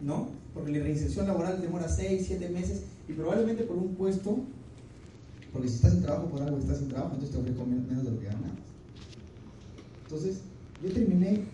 ¿no? 0.00 0.28
Porque 0.52 0.72
la 0.72 0.82
reinserción 0.82 1.28
laboral 1.28 1.60
demora 1.60 1.88
6, 1.88 2.24
7 2.26 2.48
meses 2.48 2.82
y 3.08 3.12
probablemente 3.12 3.62
por 3.62 3.76
un 3.76 3.94
puesto 3.94 4.40
porque 5.52 5.68
si 5.68 5.76
estás 5.76 5.94
en 5.94 6.02
trabajo 6.02 6.26
por 6.26 6.42
algo, 6.42 6.58
estás 6.58 6.80
en 6.80 6.88
trabajo, 6.88 7.14
entonces 7.14 7.30
te 7.34 7.38
ofrezco 7.38 7.66
menos 7.66 8.04
de 8.04 8.10
lo 8.10 8.18
que 8.20 8.26
ganas. 8.26 8.52
Entonces, 10.10 10.40
yo 10.82 10.92
terminé, 10.92 11.44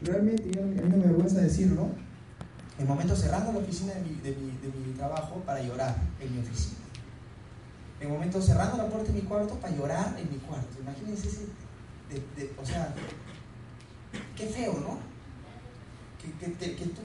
realmente, 0.00 0.44
a 0.58 0.62
mí 0.62 0.76
no 0.80 0.96
me 0.96 1.04
vergüenza 1.04 1.42
decirlo, 1.42 1.88
en 2.78 2.86
momentos 2.86 3.18
cerrando 3.18 3.52
la 3.52 3.58
oficina 3.58 3.92
de 3.92 4.00
mi, 4.34 4.92
trabajo 4.96 5.42
para 5.44 5.60
llorar 5.60 5.94
en 6.18 6.34
mi 6.34 6.40
oficina. 6.40 6.78
En 8.00 8.08
momentos 8.08 8.46
cerrando 8.46 8.78
la 8.78 8.88
puerta 8.88 9.12
de 9.12 9.20
mi 9.20 9.26
cuarto 9.26 9.56
para 9.56 9.76
llorar 9.76 10.16
en 10.18 10.30
mi 10.30 10.38
cuarto. 10.38 10.74
Imagínense 10.80 11.28
ese, 11.28 11.48
o 12.58 12.64
sea, 12.64 12.94
qué 14.34 14.46
feo, 14.46 14.72
¿no? 14.80 14.98
Que, 16.18 16.52
que, 16.54 16.86
tú 16.86 17.02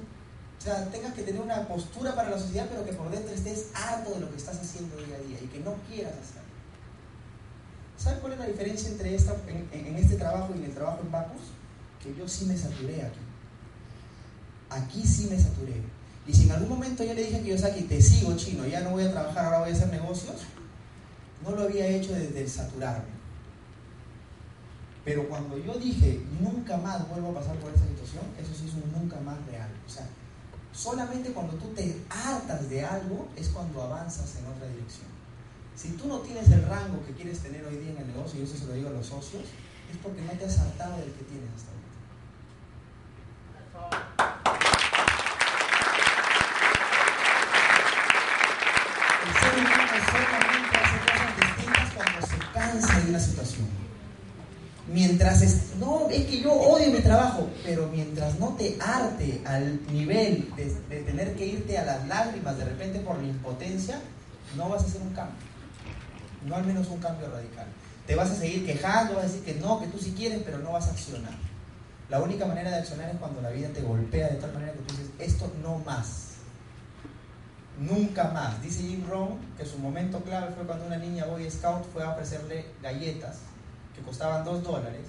O 0.58 0.62
sea, 0.62 0.90
tengas 0.90 1.14
que 1.14 1.24
tener 1.24 1.42
una 1.42 1.68
postura 1.68 2.16
para 2.16 2.30
la 2.30 2.40
sociedad, 2.40 2.68
pero 2.70 2.86
que 2.86 2.94
por 2.94 3.12
dentro 3.12 3.34
estés 3.34 3.72
harto 3.74 4.14
de 4.14 4.22
lo 4.22 4.32
que 4.32 4.38
estás 4.38 4.58
haciendo 4.58 4.96
día 4.96 5.18
a 5.18 5.20
día 5.20 5.38
y 5.44 5.48
que 5.48 5.60
no 5.60 5.76
quieras 5.90 6.14
hacerlo. 6.14 6.41
¿Sabes 8.02 8.18
cuál 8.20 8.34
es 8.34 8.40
la 8.40 8.48
diferencia 8.48 8.90
entre 8.90 9.14
esta, 9.14 9.36
en, 9.48 9.96
este 9.96 10.16
trabajo 10.16 10.52
y 10.56 10.58
en 10.58 10.66
el 10.66 10.74
trabajo 10.74 11.02
en 11.04 11.12
Bacus? 11.12 11.42
Que 12.02 12.16
yo 12.16 12.28
sí 12.28 12.46
me 12.46 12.58
saturé 12.58 13.04
aquí. 13.04 13.20
Aquí 14.72 15.06
sí 15.06 15.28
me 15.30 15.40
saturé. 15.40 15.84
Y 16.26 16.34
si 16.34 16.46
en 16.46 16.54
algún 16.54 16.70
momento 16.70 17.04
yo 17.04 17.14
le 17.14 17.26
dije 17.26 17.38
a 17.38 17.44
Kiyosaki, 17.44 17.84
te 17.84 18.02
sigo 18.02 18.36
chino, 18.36 18.66
ya 18.66 18.82
no 18.82 18.92
voy 18.92 19.04
a 19.04 19.12
trabajar, 19.12 19.46
ahora 19.46 19.60
voy 19.60 19.70
a 19.70 19.74
hacer 19.74 19.90
negocios, 19.90 20.38
no 21.44 21.52
lo 21.52 21.64
había 21.64 21.86
hecho 21.86 22.14
desde 22.14 22.42
el 22.42 22.50
saturarme. 22.50 23.22
Pero 25.06 25.30
cuando 25.30 25.60
yo 25.60 25.76
dije, 25.76 26.26
nunca 26.40 26.78
más 26.78 27.08
vuelvo 27.08 27.30
a 27.30 27.34
pasar 27.36 27.56
por 27.58 27.72
esta 27.72 27.88
situación, 27.88 28.24
eso 28.40 28.52
sí 28.56 28.68
es 28.68 28.74
un 28.74 28.92
nunca 29.00 29.20
más 29.20 29.38
real. 29.46 29.70
O 29.86 29.90
sea, 29.90 30.08
solamente 30.74 31.34
cuando 31.34 31.54
tú 31.54 31.68
te 31.76 32.02
hartas 32.10 32.68
de 32.68 32.84
algo 32.84 33.28
es 33.36 33.50
cuando 33.50 33.84
avanzas 33.84 34.38
en 34.38 34.48
otra 34.48 34.68
dirección. 34.70 35.21
Si 35.82 35.90
tú 35.94 36.08
no 36.08 36.20
tienes 36.20 36.48
el 36.52 36.62
rango 36.68 37.04
que 37.08 37.14
quieres 37.14 37.40
tener 37.40 37.66
hoy 37.66 37.78
día 37.78 37.90
en 37.90 37.98
el 37.98 38.08
negocio, 38.08 38.40
y 38.40 38.44
eso 38.44 38.56
se 38.56 38.66
lo 38.68 38.74
digo 38.74 38.90
a 38.90 38.92
los 38.92 39.08
socios, 39.08 39.42
es 39.90 39.98
porque 40.04 40.22
no 40.22 40.32
te 40.34 40.46
has 40.46 40.60
hartado 40.60 40.98
del 40.98 41.12
que 41.12 41.24
tienes 41.24 41.50
hasta 41.58 41.72
ahorita. 41.72 41.90
El 49.26 49.34
ser 49.42 49.54
humano 49.58 49.92
solamente 50.06 50.78
hace 50.78 50.98
cosas 51.02 51.34
distintas 51.42 51.90
cuando 51.96 52.28
se 52.28 52.38
cansa 52.54 53.00
de 53.00 53.10
una 53.10 53.20
situación. 53.20 53.68
Mientras, 54.94 55.76
no, 55.80 56.10
es 56.12 56.26
que 56.28 56.42
yo 56.42 56.54
odio 56.54 56.92
mi 56.92 57.00
trabajo, 57.00 57.50
pero 57.66 57.88
mientras 57.88 58.38
no 58.38 58.50
te 58.50 58.78
arte 58.80 59.42
al 59.46 59.82
nivel 59.92 60.48
de, 60.56 61.02
tener 61.02 61.36
que 61.36 61.48
irte 61.48 61.80
a 61.80 61.86
las 61.86 62.08
lágrimas 62.08 62.60
de 62.60 62.66
repente 62.66 63.00
por 63.00 63.18
la 63.18 63.28
impotencia, 63.28 64.00
no 64.56 64.70
vas 64.70 64.84
a 64.84 64.86
hacer 64.86 65.02
un 65.02 65.14
cambio. 65.16 65.51
No 66.46 66.56
al 66.56 66.66
menos 66.66 66.88
un 66.88 67.00
cambio 67.00 67.30
radical. 67.30 67.68
Te 68.08 68.16
vas 68.16 68.32
a 68.32 68.36
seguir 68.36 68.66
quejando, 68.66 69.16
vas 69.16 69.26
a 69.26 69.28
decir 69.28 69.44
que 69.44 69.56
no, 69.56 69.80
que 69.80 69.88
tú 69.88 69.98
sí 69.98 70.14
quieres, 70.18 70.42
pero 70.44 70.58
no 70.60 70.72
vas 70.72 70.88
a 70.88 70.92
accionar. 70.92 71.34
La 72.10 72.22
única 72.22 72.46
manera 72.46 72.72
de 72.72 72.78
accionar 72.78 73.10
es 73.10 73.18
cuando 73.18 73.42
la 73.42 73.52
vida 73.52 73.70
te 73.70 73.82
golpea 73.82 74.30
de 74.30 74.36
tal 74.36 74.54
manera 74.54 74.74
que 74.74 74.80
tú 74.80 74.96
dices, 74.96 75.12
esto 75.20 75.52
no 75.62 75.80
más. 75.80 76.32
Nunca 77.80 78.26
más. 78.32 78.62
Dice 78.62 78.84
Jim 78.84 79.06
Rohn 79.08 79.40
que 79.58 79.66
su 79.66 79.78
momento 79.78 80.20
clave 80.22 80.54
fue 80.54 80.66
cuando 80.66 80.86
una 80.86 80.98
niña 80.98 81.26
Boy 81.26 81.50
Scout 81.50 81.86
fue 81.94 82.04
a 82.04 82.12
ofrecerle 82.12 82.66
galletas 82.82 83.40
que 83.96 84.02
costaban 84.02 84.44
dos 84.44 84.64
dólares, 84.64 85.06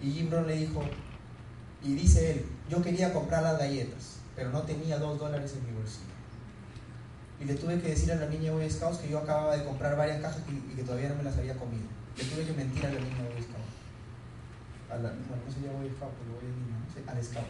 y 0.00 0.12
Jim 0.12 0.30
Brown 0.30 0.46
le 0.46 0.54
dijo, 0.54 0.82
y 1.82 1.94
dice 1.94 2.32
él, 2.32 2.46
yo 2.68 2.82
quería 2.82 3.12
comprar 3.12 3.42
las 3.42 3.58
galletas, 3.58 4.16
pero 4.36 4.50
no 4.50 4.62
tenía 4.62 4.98
dos 4.98 5.18
dólares 5.18 5.54
en 5.56 5.66
mi 5.66 5.72
bolsillo. 5.72 6.17
Y 7.40 7.44
le 7.44 7.54
tuve 7.54 7.80
que 7.80 7.88
decir 7.88 8.10
a 8.12 8.16
la 8.16 8.26
niña 8.26 8.52
Boy 8.52 8.68
Scouts 8.68 8.98
que 8.98 9.08
yo 9.08 9.18
acababa 9.18 9.56
de 9.56 9.64
comprar 9.64 9.96
varias 9.96 10.20
cajas 10.20 10.42
y, 10.48 10.74
que 10.74 10.82
todavía 10.82 11.08
no 11.10 11.16
me 11.16 11.22
las 11.22 11.36
había 11.36 11.54
comido. 11.56 11.86
Le 12.16 12.24
tuve 12.24 12.44
que 12.44 12.52
mentir 12.52 12.84
a 12.84 12.90
la 12.90 13.00
niña 13.00 13.22
Boy 13.32 13.42
Scout. 13.42 13.68
A 14.90 14.96
la, 14.96 15.10
no, 15.10 15.36
no 15.36 15.52
se 15.52 15.60
llama 15.60 15.78
Boy 15.78 15.90
Scout, 15.90 16.12
pero 16.18 16.32
Boy 16.34 16.44
niña, 16.50 16.78
¿no? 16.78 17.12
al 17.12 17.24
Scout. 17.24 17.46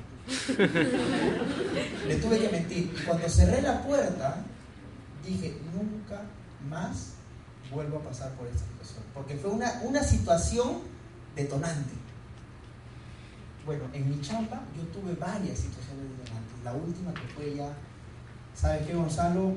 le 2.07 2.17
tuve 2.17 2.39
que 2.39 2.49
mentir. 2.51 2.93
Y 2.95 3.05
cuando 3.05 3.29
cerré 3.29 3.63
la 3.63 3.83
puerta, 3.83 4.45
dije, 5.25 5.57
nunca 5.75 6.23
más 6.69 7.15
vuelvo 7.71 7.99
a 7.99 8.03
pasar 8.03 8.33
por 8.33 8.47
esta 8.47 8.61
situación. 8.61 9.05
Porque 9.15 9.37
fue 9.37 9.51
una, 9.51 9.81
una 9.85 10.03
situación 10.03 10.83
detonante. 11.35 11.95
Bueno, 13.65 13.85
en 13.93 14.09
mi 14.09 14.21
chamba 14.21 14.63
yo 14.77 14.83
tuve 14.85 15.15
varias 15.15 15.59
situaciones 15.59 16.05
detonantes. 16.19 16.55
La 16.65 16.73
última 16.73 17.13
que 17.15 17.27
fue 17.35 17.55
ya, 17.55 17.73
¿sabes 18.55 18.87
qué, 18.87 18.95
Gonzalo? 18.95 19.55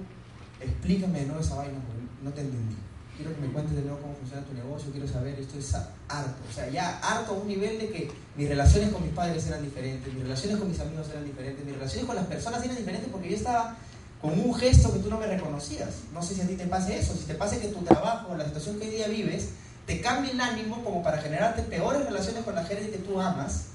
Explícame 0.62 1.22
de 1.22 1.26
nuevo 1.26 1.42
esa 1.42 1.56
vaina, 1.56 1.80
no 2.24 2.32
te 2.32 2.42
entendí. 2.42 2.76
Quiero 3.18 3.36
que 3.36 3.42
me 3.42 3.48
cuentes 3.54 3.76
de 3.76 3.82
nuevo 3.82 4.00
cómo 4.00 4.16
funciona 4.16 4.44
tu 4.46 4.54
negocio, 4.54 4.92
quiero 4.92 5.08
saber, 5.08 5.40
esto 5.40 5.60
es 5.60 5.74
harto. 5.76 6.42
O 6.50 6.54
sea, 6.54 6.70
ya 6.70 7.00
harto 7.00 7.34
a 7.34 7.38
un 7.38 7.48
nivel 7.48 7.78
de 7.78 7.90
que 7.90 8.12
mis 8.36 8.48
relaciones 8.48 8.92
con 8.92 9.04
mis 9.04 9.14
padres 9.14 9.46
eran 9.48 9.64
diferentes, 9.64 10.14
mis 10.14 10.24
relaciones 10.24 10.58
con 10.58 10.70
mis 10.70 10.80
amigos 10.80 11.10
eran 11.10 11.26
diferentes, 11.26 11.66
mis 11.66 11.74
relaciones 11.74 12.06
con 12.06 12.16
las 12.16 12.26
personas 12.26 12.64
eran 12.64 12.78
diferentes 12.78 13.10
porque 13.12 13.30
yo 13.30 13.36
estaba 13.36 13.76
con 14.22 14.40
un 14.40 14.54
gesto 14.56 14.94
que 14.94 15.00
tú 15.00 15.10
no 15.10 15.20
me 15.20 15.28
reconocías. 15.28 15.90
No 16.14 16.22
sé 16.22 16.36
si 16.36 16.42
a 16.42 16.48
ti 16.48 16.56
te 16.56 16.68
pase 16.68 16.98
eso, 16.98 17.14
si 17.16 17.26
te 17.26 17.36
pasa 17.36 17.60
que 17.60 17.68
tu 17.68 17.82
trabajo, 17.84 18.36
la 18.36 18.46
situación 18.46 18.80
que 18.80 18.86
hoy 18.86 18.92
día 18.92 19.08
vives, 19.08 19.50
te 19.86 20.00
cambia 20.00 20.32
el 20.32 20.40
ánimo 20.40 20.84
como 20.84 21.04
para 21.04 21.18
generarte 21.18 21.64
peores 21.64 22.06
relaciones 22.06 22.44
con 22.44 22.56
la 22.56 22.64
gente 22.64 22.92
que 22.92 23.00
tú 23.00 23.20
amas 23.20 23.66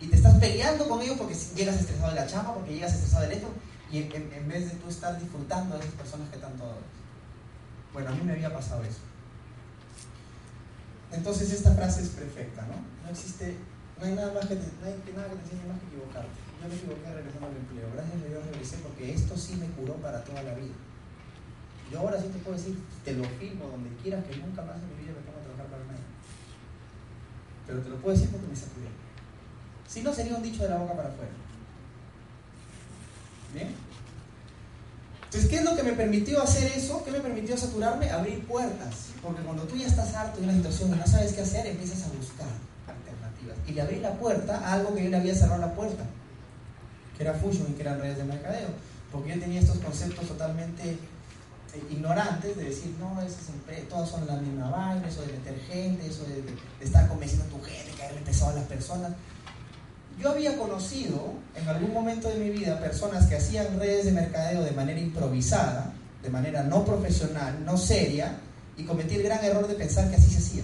y 0.00 0.06
te 0.06 0.16
estás 0.16 0.38
peleando 0.38 0.88
con 0.88 1.02
ellos 1.02 1.16
porque 1.18 1.34
llegas 1.54 1.76
estresado 1.76 2.14
de 2.14 2.20
la 2.20 2.26
chamba, 2.26 2.54
porque 2.54 2.74
llegas 2.74 2.94
estresado 2.94 3.22
del 3.22 3.32
esto, 3.32 3.48
y 3.90 3.98
en, 3.98 4.48
vez 4.48 4.70
de 4.70 4.76
tú 4.76 4.88
estar 4.88 5.18
disfrutando 5.18 5.76
de 5.76 5.82
esas 5.82 5.94
personas 5.94 6.28
que 6.30 6.38
tanto 6.38 6.64
adoras. 6.64 6.84
Bueno, 7.92 8.10
a 8.10 8.12
mí 8.12 8.20
me 8.22 8.32
había 8.32 8.52
pasado 8.52 8.84
eso. 8.84 9.00
Entonces 11.12 11.52
esta 11.52 11.74
frase 11.74 12.02
es 12.02 12.08
perfecta, 12.10 12.62
¿no? 12.62 12.76
No 13.04 13.10
existe, 13.10 13.56
no 13.98 14.06
hay 14.06 14.14
nada 14.14 14.32
más 14.32 14.46
que 14.46 14.54
no 14.54 14.60
hay 14.86 15.14
nada 15.16 15.28
que 15.28 15.36
te 15.36 15.42
enseñe 15.42 15.68
más 15.68 15.80
que 15.80 15.86
equivocarte 15.86 16.50
yo 16.60 16.68
me 16.68 16.74
equivoqué 16.76 17.08
regresando 17.08 17.46
al 17.46 17.56
empleo. 17.56 17.88
Gracias 17.94 18.20
a 18.20 18.28
Dios 18.28 18.44
regresé 18.44 18.76
porque 18.84 19.14
esto 19.14 19.36
sí 19.36 19.56
me 19.56 19.66
curó 19.72 19.94
para 19.96 20.22
toda 20.24 20.42
la 20.42 20.54
vida. 20.54 20.76
Yo 21.90 21.98
ahora 22.00 22.20
sí 22.20 22.28
te 22.28 22.38
puedo 22.38 22.56
decir, 22.56 22.76
te 23.04 23.14
lo 23.14 23.24
firmo 23.24 23.66
donde 23.68 23.90
quieras 24.02 24.24
que 24.26 24.36
nunca 24.36 24.62
más 24.62 24.76
en 24.76 24.88
mi 24.92 25.02
vida 25.02 25.16
me 25.16 25.24
ponga 25.24 25.40
a 25.40 25.42
trabajar 25.42 25.66
para 25.66 25.84
nadie. 25.88 26.06
Pero 27.66 27.80
te 27.80 27.88
lo 27.88 27.96
puedo 27.96 28.14
decir 28.14 28.30
porque 28.30 28.46
me 28.46 28.56
sacudí. 28.56 28.86
Si 29.88 30.02
no, 30.02 30.12
sería 30.12 30.36
un 30.36 30.42
dicho 30.42 30.62
de 30.62 30.68
la 30.68 30.78
boca 30.78 30.94
para 30.94 31.08
afuera. 31.08 31.32
¿Bien? 33.54 33.74
Entonces, 35.24 35.48
¿qué 35.48 35.56
es 35.56 35.64
lo 35.64 35.76
que 35.76 35.82
me 35.82 35.92
permitió 35.92 36.42
hacer 36.42 36.72
eso? 36.72 37.04
¿Qué 37.04 37.12
me 37.12 37.20
permitió 37.20 37.56
saturarme? 37.56 38.10
Abrir 38.10 38.44
puertas. 38.46 39.10
Porque 39.22 39.42
cuando 39.42 39.62
tú 39.64 39.76
ya 39.76 39.86
estás 39.86 40.14
harto 40.14 40.38
de 40.38 40.44
una 40.44 40.54
situación 40.54 40.92
y 40.94 40.96
no 40.96 41.06
sabes 41.06 41.32
qué 41.32 41.42
hacer, 41.42 41.66
empiezas 41.66 42.02
a 42.04 42.08
buscar 42.08 42.48
alternativas. 42.88 43.56
Y 43.68 43.72
le 43.72 43.82
abrí 43.82 44.00
la 44.00 44.14
puerta 44.14 44.58
a 44.58 44.72
algo 44.74 44.94
que 44.94 45.04
yo 45.04 45.10
le 45.10 45.16
había 45.16 45.34
cerrado 45.34 45.60
la 45.60 45.74
puerta 45.74 46.04
que 47.20 47.28
era 47.28 47.34
Fusion 47.34 47.66
y 47.68 47.74
que 47.74 47.82
eran 47.82 48.00
redes 48.00 48.16
de 48.16 48.24
mercadeo, 48.24 48.68
porque 49.12 49.34
yo 49.34 49.40
tenía 49.40 49.60
estos 49.60 49.76
conceptos 49.80 50.26
totalmente 50.26 50.82
eh, 50.92 51.82
ignorantes 51.90 52.56
de 52.56 52.64
decir, 52.64 52.96
no, 52.98 53.20
esas 53.20 53.50
empresas, 53.50 53.90
todas 53.90 54.08
son 54.08 54.26
la 54.26 54.36
misma 54.36 54.70
vaina, 54.70 55.06
eso 55.06 55.20
de 55.20 55.34
meter 55.34 55.60
gente, 55.68 56.06
eso 56.06 56.24
de, 56.24 56.42
estar 56.82 57.06
convenciendo 57.08 57.44
a 57.44 57.48
tu 57.48 57.62
gente, 57.62 57.92
caerle 57.98 58.22
pesado 58.22 58.52
a 58.52 58.54
las 58.54 58.64
personas. 58.64 59.12
Yo 60.20 60.30
había 60.30 60.56
conocido 60.58 61.34
en 61.54 61.68
algún 61.68 61.92
momento 61.92 62.28
de 62.28 62.36
mi 62.36 62.50
vida 62.50 62.78
personas 62.78 63.26
que 63.26 63.36
hacían 63.36 63.78
redes 63.78 64.04
de 64.04 64.12
mercadeo 64.12 64.62
de 64.62 64.72
manera 64.72 65.00
improvisada, 65.00 65.92
de 66.22 66.30
manera 66.30 66.62
no 66.62 66.84
profesional, 66.84 67.64
no 67.64 67.76
seria, 67.78 68.36
y 68.76 68.84
cometí 68.84 69.14
el 69.14 69.22
gran 69.22 69.42
error 69.44 69.66
de 69.66 69.74
pensar 69.74 70.10
que 70.10 70.16
así 70.16 70.30
se 70.30 70.38
hacía 70.38 70.62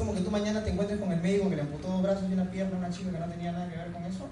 como 0.00 0.14
que 0.14 0.22
tú 0.22 0.30
mañana 0.30 0.64
te 0.64 0.70
encuentres 0.70 0.98
con 0.98 1.12
el 1.12 1.20
médico 1.20 1.50
que 1.50 1.56
le 1.56 1.62
amputó 1.62 1.88
dos 1.88 2.02
brazos 2.02 2.24
y 2.28 2.32
una 2.32 2.50
pierna 2.50 2.74
a 2.74 2.78
una 2.78 2.90
chica 2.90 3.10
que 3.10 3.18
no 3.18 3.26
tenía 3.26 3.52
nada 3.52 3.68
que 3.68 3.76
ver 3.76 3.92
con 3.92 4.02
eso 4.04 4.26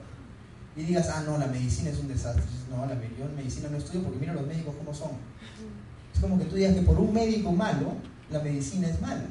y 0.75 0.83
digas, 0.83 1.11
ah, 1.13 1.23
no, 1.27 1.37
la 1.37 1.47
medicina 1.47 1.91
es 1.91 1.99
un 1.99 2.09
desastre. 2.09 2.43
No, 2.71 2.87
la, 2.87 2.95
yo 2.95 3.27
en 3.27 3.37
medicina 3.37 3.69
no 3.69 3.77
estudio 3.77 4.03
porque 4.05 4.19
mira 4.19 4.33
los 4.33 4.47
médicos 4.47 4.75
cómo 4.79 4.95
son. 4.95 5.11
Es 6.15 6.21
como 6.21 6.39
que 6.39 6.47
tú 6.47 6.57
digas 6.57 6.75
que 6.75 6.83
por 6.83 6.99
un 6.99 7.13
médico 7.13 7.53
malo, 7.53 7.93
la 8.31 8.39
medicina 8.39 8.89
es 8.89 8.99
mala. 9.01 9.27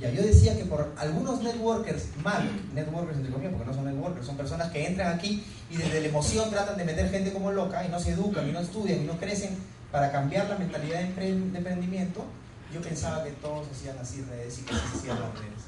Ya, 0.00 0.10
yo 0.10 0.22
decía 0.22 0.56
que 0.56 0.64
por 0.64 0.92
algunos 0.98 1.42
networkers 1.42 2.08
malos, 2.22 2.50
networkers 2.74 3.16
entre 3.16 3.32
comillas, 3.32 3.52
porque 3.54 3.70
no 3.70 3.74
son 3.74 3.84
networkers, 3.84 4.26
son 4.26 4.36
personas 4.36 4.72
que 4.72 4.86
entran 4.86 5.14
aquí 5.14 5.44
y 5.70 5.76
desde 5.76 6.00
la 6.00 6.08
emoción 6.08 6.50
tratan 6.50 6.76
de 6.76 6.84
meter 6.84 7.10
gente 7.10 7.32
como 7.32 7.52
loca 7.52 7.84
y 7.84 7.88
no 7.88 8.00
se 8.00 8.10
educan 8.12 8.48
y 8.48 8.52
no 8.52 8.60
estudian 8.60 9.02
y 9.02 9.04
no 9.04 9.16
crecen 9.18 9.56
para 9.92 10.10
cambiar 10.10 10.48
la 10.48 10.58
mentalidad 10.58 10.98
de 10.98 11.28
emprendimiento, 11.54 12.24
yo 12.74 12.80
pensaba 12.82 13.22
que 13.22 13.30
todos 13.30 13.68
hacían 13.70 13.96
así 13.98 14.22
redes 14.22 14.58
y 14.58 14.62
que 14.62 14.74
se 14.74 14.98
hacían 14.98 15.20
las 15.20 15.38
redes. 15.38 15.62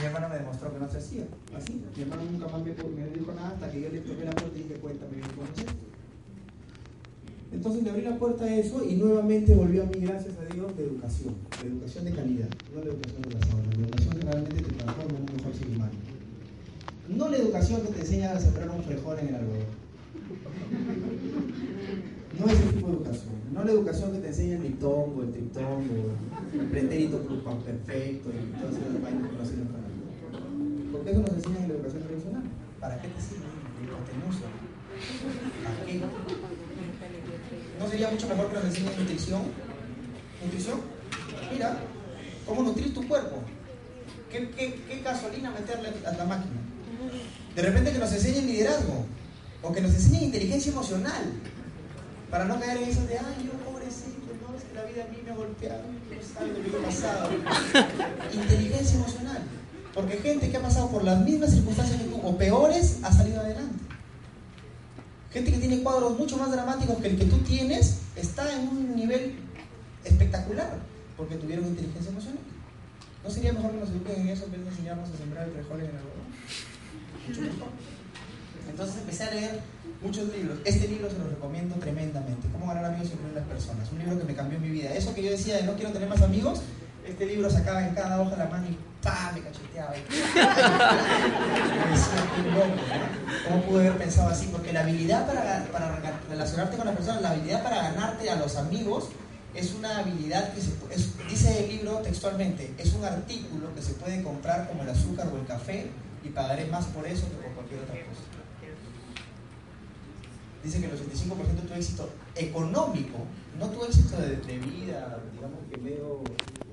Mi 0.00 0.06
hermana 0.06 0.28
me 0.28 0.36
demostró 0.36 0.72
que 0.72 0.78
no 0.78 0.88
se 0.88 0.98
hacía 0.98 1.24
así. 1.56 1.84
Mi 1.96 2.02
hermana 2.02 2.22
nunca 2.22 2.46
más 2.46 2.62
me, 2.62 2.70
dijo 2.70 3.32
nada 3.32 3.48
hasta 3.48 3.68
que 3.72 3.80
yo 3.80 3.88
le 3.88 3.98
toqué 3.98 4.24
la 4.24 4.30
puerta 4.30 4.56
y 4.56 4.62
dije, 4.62 4.74
cuéntame 4.74 5.20
cómo 5.34 5.42
es 5.42 5.66
Entonces 7.54 7.84
le 7.84 7.90
abrí 7.90 8.02
la 8.02 8.18
puerta 8.18 8.44
a 8.44 8.54
eso 8.54 8.84
y 8.84 8.96
nuevamente 8.96 9.54
volvió 9.54 9.84
a 9.84 9.86
mí, 9.86 10.00
gracias 10.00 10.34
a 10.38 10.52
Dios, 10.52 10.76
de 10.76 10.84
educación. 10.84 11.34
De 11.62 11.68
educación 11.68 12.04
de 12.04 12.10
calidad, 12.10 12.48
no 12.74 12.82
la 12.82 12.90
educación 12.90 13.22
de 13.22 13.30
las 13.30 13.50
aulas. 13.50 13.78
La 13.78 13.84
educación 13.84 14.14
que 14.16 14.26
realmente 14.26 14.62
te 14.62 14.72
transforma 14.74 15.18
en 15.18 15.22
un 15.22 15.36
mejor 15.36 15.54
ser 15.54 15.68
humano. 15.68 15.92
No 17.08 17.28
la 17.28 17.36
educación 17.36 17.80
que 17.82 17.92
te 17.92 18.00
enseña 18.00 18.32
a 18.32 18.40
sembrar 18.40 18.70
un 18.70 18.82
frijol 18.82 19.18
en 19.20 19.28
el 19.28 19.34
algodón. 19.36 19.84
No 22.40 22.46
es 22.46 22.52
ese 22.52 22.72
tipo 22.72 22.88
de 22.88 22.92
educación. 22.94 23.34
No 23.54 23.64
la 23.64 23.70
educación 23.70 24.12
que 24.12 24.18
te 24.18 24.28
enseña 24.28 24.56
el 24.56 24.62
diptongo, 24.62 25.22
el 25.22 25.30
triptongo, 25.30 25.94
el 26.58 26.66
pretérito 26.66 27.18
perfecto 27.18 28.30
y 28.30 28.58
todas 28.58 28.74
esas 28.74 29.00
vainas 29.00 29.30
que 29.30 29.36
no 29.38 29.44
sirven 29.44 29.68
para 29.68 29.86
nada. 29.86 30.90
Porque 30.90 31.10
eso 31.12 31.20
nos 31.20 31.32
enseña 31.34 31.62
en 31.62 31.68
la 31.68 31.74
educación 31.74 32.02
tradicional. 32.02 32.42
¿Para 32.80 33.00
qué 33.00 33.08
te 33.08 33.20
sirve 33.20 33.46
¿Para 35.62 35.86
qué? 35.86 36.63
¿No 37.78 37.88
sería 37.88 38.10
mucho 38.10 38.28
mejor 38.28 38.48
que 38.48 38.54
nos 38.54 38.64
enseñen 38.64 38.96
nutrición? 38.98 39.42
¿Nutrición? 40.44 40.80
Mira, 41.52 41.78
cómo 42.46 42.62
nutrir 42.62 42.94
tu 42.94 43.06
cuerpo. 43.06 43.38
¿Qué, 44.30 44.50
qué, 44.50 44.82
qué 44.88 45.00
gasolina 45.00 45.50
meterle 45.50 45.90
a 46.06 46.12
la 46.12 46.24
máquina? 46.24 46.60
De 47.54 47.62
repente 47.62 47.92
que 47.92 47.98
nos 47.98 48.12
enseñen 48.12 48.46
liderazgo 48.46 49.06
o 49.62 49.72
que 49.72 49.80
nos 49.80 49.94
enseñen 49.94 50.24
inteligencia 50.24 50.72
emocional 50.72 51.22
para 52.30 52.44
no 52.44 52.58
caer 52.58 52.78
en 52.78 52.88
eso 52.88 53.06
de, 53.06 53.16
ay, 53.16 53.46
yo 53.46 53.52
pobrecito, 53.64 54.34
no, 54.42 54.56
es 54.56 54.64
que 54.64 54.74
la 54.74 54.82
vida 54.84 55.04
a 55.04 55.08
mí 55.08 55.18
me 55.24 55.30
ha 55.30 55.34
golpeado, 55.34 55.82
no 55.84 56.34
sabe 56.34 56.48
lo 56.48 56.62
que 56.64 56.76
he 56.76 56.80
pasado. 56.80 57.30
inteligencia 58.32 58.96
emocional. 58.96 59.42
Porque 59.94 60.16
gente 60.18 60.50
que 60.50 60.56
ha 60.56 60.62
pasado 60.62 60.90
por 60.90 61.04
las 61.04 61.20
mismas 61.20 61.52
circunstancias 61.52 62.00
que 62.00 62.08
tú, 62.08 62.20
o 62.24 62.36
peores, 62.36 62.98
ha 63.04 63.12
salido 63.12 63.40
adelante. 63.40 63.78
Gente 65.34 65.50
que 65.50 65.58
tiene 65.58 65.82
cuadros 65.82 66.16
mucho 66.16 66.38
más 66.38 66.52
dramáticos 66.52 66.96
que 66.98 67.08
el 67.08 67.18
que 67.18 67.24
tú 67.24 67.38
tienes, 67.38 68.02
está 68.14 68.54
en 68.54 68.68
un 68.68 68.94
nivel 68.94 69.34
espectacular, 70.04 70.78
porque 71.16 71.34
tuvieron 71.34 71.66
inteligencia 71.66 72.12
emocional. 72.12 72.38
¿No 73.24 73.30
sería 73.30 73.52
mejor 73.52 73.72
que 73.72 73.78
nos 73.78 73.88
eduquen 73.88 74.20
en 74.20 74.28
eso 74.28 74.44
en 74.44 74.52
vez 74.52 74.62
de 74.62 74.70
enseñarnos 74.70 75.10
a 75.10 75.16
sembrar 75.16 75.48
el 75.48 75.54
frijoles 75.54 75.88
en 75.88 75.90
el 75.90 75.96
algodón? 75.96 76.26
Mucho 77.26 77.40
mejor. 77.40 77.68
Entonces 78.70 78.96
empecé 79.00 79.24
a 79.24 79.30
leer 79.32 79.60
muchos 80.00 80.28
libros. 80.32 80.58
Este 80.64 80.86
libro 80.86 81.10
se 81.10 81.18
lo 81.18 81.26
recomiendo 81.26 81.74
tremendamente. 81.76 82.46
Cómo 82.52 82.68
ganar 82.68 82.84
amigos 82.84 83.08
y 83.08 83.12
influir 83.14 83.34
las 83.34 83.44
personas. 83.46 83.90
Un 83.90 83.98
libro 83.98 84.16
que 84.16 84.24
me 84.24 84.34
cambió 84.36 84.60
mi 84.60 84.68
vida. 84.68 84.94
Eso 84.94 85.16
que 85.16 85.22
yo 85.24 85.32
decía 85.32 85.56
de 85.56 85.64
no 85.64 85.74
quiero 85.74 85.90
tener 85.90 86.08
más 86.08 86.22
amigos, 86.22 86.60
este 87.06 87.26
libro 87.26 87.50
sacaba 87.50 87.86
en 87.86 87.94
cada 87.94 88.20
hoja 88.20 88.36
la 88.36 88.46
mano 88.46 88.66
y 88.68 88.78
¡pam! 89.02 89.34
me 89.34 89.42
cacheteaba. 89.42 89.90
me 89.90 89.96
decía, 91.90 92.20
qué 92.34 92.42
loco, 92.50 92.82
¿Cómo 93.48 93.62
pude 93.62 93.88
haber 93.88 93.98
pensado 93.98 94.30
así? 94.30 94.48
Porque 94.50 94.72
la 94.72 94.80
habilidad 94.80 95.26
para, 95.26 95.64
para 95.70 95.98
relacionarte 96.28 96.76
con 96.76 96.86
las 96.86 96.96
personas, 96.96 97.22
la 97.22 97.30
habilidad 97.30 97.62
para 97.62 97.82
ganarte 97.82 98.30
a 98.30 98.36
los 98.36 98.56
amigos, 98.56 99.10
es 99.54 99.72
una 99.74 99.98
habilidad 99.98 100.52
que 100.52 100.60
se, 100.60 100.72
dice 101.28 101.64
el 101.64 101.70
libro 101.70 101.98
textualmente, 101.98 102.74
es 102.78 102.92
un 102.94 103.04
artículo 103.04 103.74
que 103.74 103.82
se 103.82 103.92
puede 103.94 104.22
comprar 104.22 104.68
como 104.68 104.82
el 104.82 104.88
azúcar 104.88 105.28
o 105.32 105.36
el 105.36 105.46
café 105.46 105.90
y 106.24 106.30
pagaré 106.30 106.66
más 106.66 106.86
por 106.86 107.06
eso 107.06 107.28
que 107.28 107.36
por 107.36 107.52
cualquier 107.54 107.80
otra 107.80 107.94
cosa. 107.94 108.43
Dice 110.64 110.80
que 110.80 110.86
el 110.86 110.92
85% 110.92 111.60
de 111.60 111.68
tu 111.68 111.74
éxito 111.74 112.08
económico, 112.34 113.18
no 113.58 113.68
tu 113.68 113.84
éxito 113.84 114.16
de, 114.16 114.58
vida, 114.58 115.20
digamos 115.34 115.58
que 115.70 115.76
veo 115.76 116.22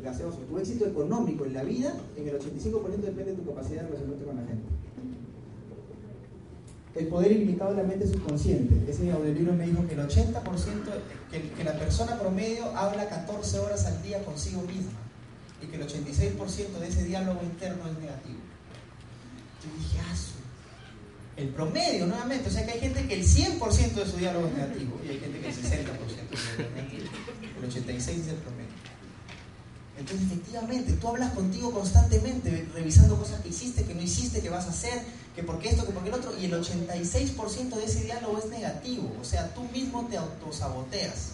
gaseoso, 0.02 0.38
tu 0.38 0.58
éxito 0.58 0.86
económico 0.86 1.46
en 1.46 1.54
la 1.54 1.64
vida, 1.64 1.94
en 2.16 2.30
el 2.30 2.39
85% 2.39 2.98
depende 3.02 3.32
de 3.32 3.38
tu 3.38 3.46
capacidad 3.50 3.82
de 3.82 3.88
relacionarte 3.89 4.26
con 4.26 4.36
la 4.38 4.44
gente. 4.44 4.64
El 6.96 7.08
poder 7.08 7.34
ilimitado 7.34 7.72
de 7.72 7.84
la 7.84 7.88
mente 7.88 8.08
subconsciente. 8.08 8.89
Ese 8.89 9.12
audiolibro 9.12 9.54
me 9.54 9.66
dijo 9.66 9.86
que 9.88 9.94
el 9.94 10.02
80%, 10.02 10.42
que, 11.30 11.50
que 11.50 11.64
la 11.64 11.78
persona 11.78 12.18
promedio 12.18 12.66
habla 12.76 13.10
14 13.10 13.60
horas 13.60 13.86
al 13.86 14.02
día 14.04 14.24
consigo 14.24 14.62
misma 14.62 14.92
y 15.62 15.68
que 15.68 15.76
el 15.76 15.88
86% 15.88 16.80
de 16.80 16.88
ese 16.88 17.04
diálogo 17.04 17.42
interno 17.44 17.88
es 17.88 17.98
negativo. 18.00 18.39
Yo 19.64 19.78
dije, 19.78 20.00
ah, 20.10 20.16
el 21.38 21.49
promedio, 21.49 22.05
nuevamente, 22.07 22.49
o 22.49 22.51
sea 22.51 22.65
que 22.65 22.73
hay 22.73 22.79
gente 22.79 23.07
que 23.07 23.15
el 23.15 23.25
100% 23.25 23.93
de 23.93 24.05
su 24.05 24.17
diálogo 24.17 24.47
es 24.47 24.53
negativo 24.53 24.99
y 25.05 25.09
hay 25.09 25.19
gente 25.19 25.39
que 25.39 25.47
el 25.47 25.55
60% 25.55 25.61
es 26.34 26.59
negativo. 26.59 27.09
El 27.61 27.71
86% 27.71 27.97
es 27.97 28.27
el 28.27 28.36
promedio. 28.36 28.71
Entonces, 29.97 30.27
efectivamente, 30.32 30.93
tú 30.93 31.07
hablas 31.09 31.32
contigo 31.34 31.71
constantemente, 31.71 32.67
revisando 32.73 33.17
cosas 33.17 33.39
que 33.41 33.49
hiciste, 33.49 33.84
que 33.84 33.93
no 33.93 34.01
hiciste, 34.01 34.41
que 34.41 34.49
vas 34.49 34.65
a 34.65 34.69
hacer, 34.69 35.03
que 35.36 35.43
por 35.43 35.59
qué 35.59 35.69
esto, 35.69 35.86
que 35.86 35.93
por 35.93 36.03
qué 36.03 36.09
el 36.09 36.15
otro, 36.15 36.34
y 36.39 36.45
el 36.45 36.53
86% 36.53 37.75
de 37.75 37.86
ese 37.86 38.03
diálogo 38.05 38.39
es 38.39 38.49
negativo, 38.49 39.15
o 39.21 39.23
sea, 39.23 39.53
tú 39.53 39.63
mismo 39.65 40.07
te 40.09 40.17
autosaboteas. 40.17 41.34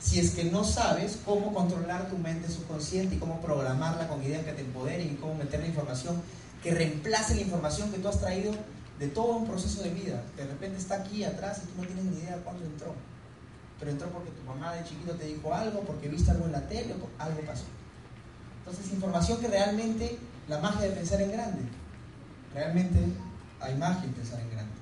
Si 0.00 0.18
es 0.18 0.30
que 0.30 0.44
no 0.44 0.64
sabes 0.64 1.18
cómo 1.26 1.52
controlar 1.52 2.08
tu 2.08 2.16
mente 2.16 2.48
subconsciente 2.48 3.16
y 3.16 3.18
cómo 3.18 3.40
programarla 3.42 4.08
con 4.08 4.24
ideas 4.24 4.46
que 4.46 4.52
te 4.52 4.62
empoderen 4.62 5.12
y 5.12 5.16
cómo 5.16 5.34
meter 5.34 5.60
la 5.60 5.66
información 5.66 6.22
que 6.62 6.72
reemplace 6.72 7.34
la 7.34 7.42
información 7.42 7.90
que 7.90 7.98
tú 7.98 8.08
has 8.08 8.18
traído 8.18 8.52
de 9.00 9.08
todo 9.08 9.38
un 9.38 9.46
proceso 9.46 9.82
de 9.82 9.90
vida. 9.90 10.22
De 10.36 10.46
repente 10.46 10.76
está 10.76 10.96
aquí 10.96 11.24
atrás 11.24 11.62
y 11.64 11.66
tú 11.66 11.80
no 11.80 11.86
tienes 11.86 12.04
ni 12.04 12.18
idea 12.18 12.36
de 12.36 12.42
cuándo 12.42 12.64
entró. 12.64 12.94
Pero 13.78 13.90
entró 13.90 14.10
porque 14.10 14.30
tu 14.30 14.42
mamá 14.42 14.74
de 14.74 14.84
chiquito 14.84 15.14
te 15.14 15.24
dijo 15.24 15.54
algo, 15.54 15.80
porque 15.80 16.08
viste 16.08 16.30
algo 16.30 16.44
en 16.44 16.52
la 16.52 16.68
tele, 16.68 16.92
o 16.92 17.22
algo 17.22 17.40
pasó. 17.46 17.64
Entonces, 18.58 18.92
información 18.92 19.40
que 19.40 19.48
realmente, 19.48 20.18
la 20.48 20.58
magia 20.58 20.82
de 20.82 20.90
pensar 20.90 21.22
en 21.22 21.32
grande. 21.32 21.62
Realmente 22.52 22.98
hay 23.58 23.74
magia 23.76 24.04
en 24.04 24.12
pensar 24.12 24.38
en 24.38 24.50
grande. 24.50 24.72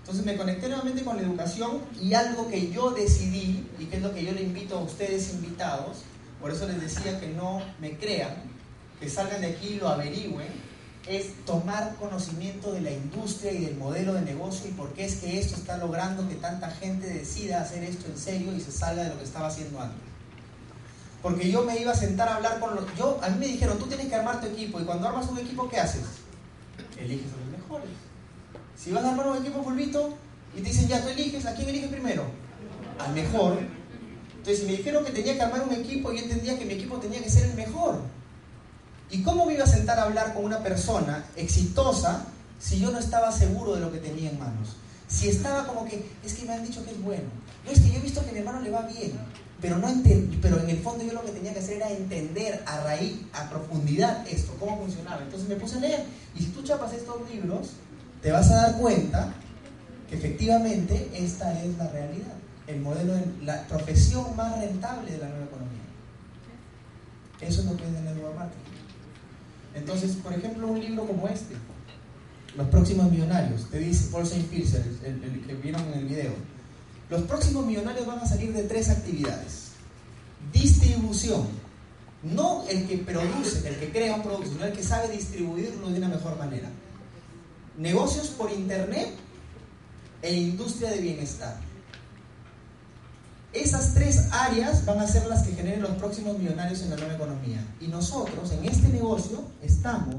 Entonces 0.00 0.24
me 0.24 0.36
conecté 0.36 0.68
nuevamente 0.68 1.04
con 1.04 1.16
la 1.16 1.22
educación 1.22 1.82
y 2.00 2.14
algo 2.14 2.48
que 2.48 2.72
yo 2.72 2.90
decidí, 2.90 3.68
y 3.78 3.84
que 3.84 3.98
es 3.98 4.02
lo 4.02 4.12
que 4.12 4.24
yo 4.24 4.32
le 4.32 4.42
invito 4.42 4.78
a 4.78 4.82
ustedes 4.82 5.32
invitados, 5.32 5.98
por 6.40 6.50
eso 6.50 6.66
les 6.66 6.80
decía 6.80 7.20
que 7.20 7.28
no 7.28 7.62
me 7.80 7.96
crean, 7.96 8.34
que 8.98 9.08
salgan 9.08 9.42
de 9.42 9.48
aquí 9.48 9.68
y 9.68 9.78
lo 9.78 9.88
averigüen, 9.88 10.48
es 11.06 11.44
tomar 11.46 11.96
conocimiento 11.96 12.72
de 12.72 12.82
la 12.82 12.90
industria 12.90 13.52
y 13.52 13.64
del 13.64 13.76
modelo 13.76 14.14
de 14.14 14.22
negocio 14.22 14.68
y 14.68 14.72
por 14.72 14.92
qué 14.92 15.06
es 15.06 15.16
que 15.16 15.38
esto 15.38 15.56
está 15.56 15.78
logrando 15.78 16.28
que 16.28 16.34
tanta 16.34 16.70
gente 16.70 17.06
decida 17.06 17.62
hacer 17.62 17.82
esto 17.84 18.06
en 18.06 18.18
serio 18.18 18.54
y 18.54 18.60
se 18.60 18.70
salga 18.70 19.04
de 19.04 19.10
lo 19.10 19.18
que 19.18 19.24
estaba 19.24 19.48
haciendo 19.48 19.80
antes. 19.80 20.00
Porque 21.22 21.50
yo 21.50 21.64
me 21.64 21.78
iba 21.78 21.92
a 21.92 21.96
sentar 21.96 22.28
a 22.28 22.36
hablar 22.36 22.60
con 22.60 22.74
los... 22.74 22.84
Yo, 22.96 23.18
a 23.22 23.28
mí 23.28 23.38
me 23.38 23.46
dijeron, 23.46 23.78
tú 23.78 23.86
tienes 23.86 24.08
que 24.08 24.14
armar 24.14 24.40
tu 24.40 24.46
equipo 24.46 24.80
y 24.80 24.84
cuando 24.84 25.08
armas 25.08 25.28
un 25.28 25.38
equipo, 25.38 25.68
¿qué 25.68 25.78
haces? 25.78 26.02
Eliges 26.98 27.32
a 27.32 27.36
los 27.36 27.60
mejores. 27.60 27.90
Si 28.76 28.90
vas 28.90 29.04
a 29.04 29.10
armar 29.10 29.26
un 29.28 29.38
equipo 29.38 29.62
fulvito 29.62 30.14
y 30.56 30.62
te 30.62 30.68
dicen, 30.68 30.88
ya, 30.88 31.02
tú 31.02 31.08
eliges, 31.08 31.44
¿a 31.46 31.54
quién 31.54 31.68
eliges 31.68 31.90
primero? 31.90 32.24
Al 32.98 33.12
mejor. 33.14 33.58
Entonces, 34.30 34.60
si 34.60 34.66
me 34.66 34.76
dijeron 34.78 35.04
que 35.04 35.12
tenía 35.12 35.34
que 35.34 35.42
armar 35.42 35.62
un 35.62 35.74
equipo, 35.74 36.12
yo 36.12 36.20
entendía 36.20 36.58
que 36.58 36.64
mi 36.64 36.74
equipo 36.74 36.96
tenía 36.98 37.22
que 37.22 37.28
ser 37.28 37.50
el 37.50 37.54
mejor. 37.54 38.00
¿Y 39.10 39.22
cómo 39.22 39.44
me 39.46 39.54
iba 39.54 39.64
a 39.64 39.66
sentar 39.66 39.98
a 39.98 40.04
hablar 40.04 40.34
con 40.34 40.44
una 40.44 40.62
persona 40.62 41.24
exitosa 41.36 42.26
si 42.60 42.78
yo 42.78 42.90
no 42.90 42.98
estaba 42.98 43.32
seguro 43.32 43.74
de 43.74 43.80
lo 43.80 43.90
que 43.90 43.98
tenía 43.98 44.30
en 44.30 44.38
manos? 44.38 44.76
Si 45.08 45.28
estaba 45.28 45.66
como 45.66 45.84
que, 45.84 46.08
es 46.24 46.34
que 46.34 46.46
me 46.46 46.52
han 46.52 46.64
dicho 46.64 46.84
que 46.84 46.92
es 46.92 47.02
bueno. 47.02 47.24
No, 47.64 47.70
es 47.72 47.80
que 47.80 47.90
yo 47.90 47.96
he 47.96 48.02
visto 48.02 48.22
que 48.22 48.30
a 48.30 48.32
mi 48.32 48.38
hermano 48.38 48.60
le 48.60 48.70
va 48.70 48.82
bien. 48.82 49.12
Pero, 49.60 49.76
no 49.76 49.88
pero 50.40 50.60
en 50.60 50.70
el 50.70 50.78
fondo 50.78 51.04
yo 51.04 51.12
lo 51.12 51.24
que 51.24 51.32
tenía 51.32 51.52
que 51.52 51.58
hacer 51.58 51.76
era 51.76 51.90
entender 51.90 52.62
a 52.64 52.80
raíz, 52.82 53.18
a 53.34 53.50
profundidad 53.50 54.26
esto, 54.28 54.54
cómo 54.58 54.78
funcionaba. 54.78 55.22
Entonces 55.22 55.48
me 55.48 55.56
puse 55.56 55.76
a 55.76 55.80
leer. 55.80 56.04
Y 56.34 56.44
si 56.44 56.46
tú 56.46 56.62
chapas 56.62 56.92
estos 56.94 57.28
libros, 57.30 57.70
te 58.22 58.30
vas 58.30 58.50
a 58.50 58.56
dar 58.56 58.78
cuenta 58.78 59.34
que 60.08 60.16
efectivamente 60.16 61.10
esta 61.12 61.60
es 61.62 61.76
la 61.76 61.88
realidad. 61.88 62.34
El 62.66 62.80
modelo, 62.80 63.14
de 63.14 63.26
la 63.42 63.66
profesión 63.66 64.36
más 64.36 64.58
rentable 64.58 65.10
de 65.10 65.18
la 65.18 65.28
nueva 65.28 65.44
economía. 65.44 65.80
Eso 67.40 67.60
es 67.60 67.66
lo 67.66 67.76
que 67.76 67.84
es 67.84 67.92
de 67.92 68.02
la 68.02 68.12
nueva 68.12 68.34
marketing. 68.34 68.69
Entonces, 69.74 70.16
por 70.16 70.32
ejemplo, 70.32 70.66
un 70.66 70.80
libro 70.80 71.06
como 71.06 71.28
este, 71.28 71.54
Los 72.56 72.66
próximos 72.68 73.10
millonarios, 73.10 73.68
te 73.70 73.78
dice 73.78 74.08
Paul 74.10 74.24
St. 74.24 74.42
Pierce, 74.50 74.82
el, 75.04 75.44
que 75.46 75.54
vieron 75.54 75.82
en 75.92 76.00
el 76.00 76.04
video. 76.06 76.32
Los 77.08 77.22
próximos 77.22 77.64
millonarios 77.64 78.06
van 78.06 78.18
a 78.18 78.26
salir 78.26 78.52
de 78.52 78.64
tres 78.64 78.90
actividades. 78.90 79.70
Distribución. 80.52 81.46
No 82.22 82.64
el 82.68 82.86
que 82.86 82.98
produce, 82.98 83.66
el 83.66 83.76
que 83.76 83.90
crea 83.90 84.16
un 84.16 84.22
producto, 84.22 84.50
sino 84.50 84.64
el 84.64 84.72
que 84.72 84.82
sabe 84.82 85.08
distribuirlo 85.08 85.88
de 85.88 85.98
una 85.98 86.08
mejor 86.08 86.36
manera. 86.36 86.68
Negocios 87.78 88.28
por 88.28 88.52
internet 88.52 89.10
e 90.22 90.34
industria 90.34 90.90
de 90.90 91.00
bienestar. 91.00 91.69
Esas 93.52 93.94
tres 93.94 94.28
áreas 94.30 94.84
van 94.86 95.00
a 95.00 95.08
ser 95.08 95.26
las 95.26 95.42
que 95.42 95.54
generen 95.54 95.82
los 95.82 95.90
próximos 95.92 96.38
millonarios 96.38 96.82
en 96.82 96.90
la 96.90 96.96
nueva 96.96 97.14
economía. 97.14 97.58
Y 97.80 97.88
nosotros 97.88 98.52
en 98.52 98.64
este 98.64 98.88
negocio 98.88 99.42
estamos 99.60 100.16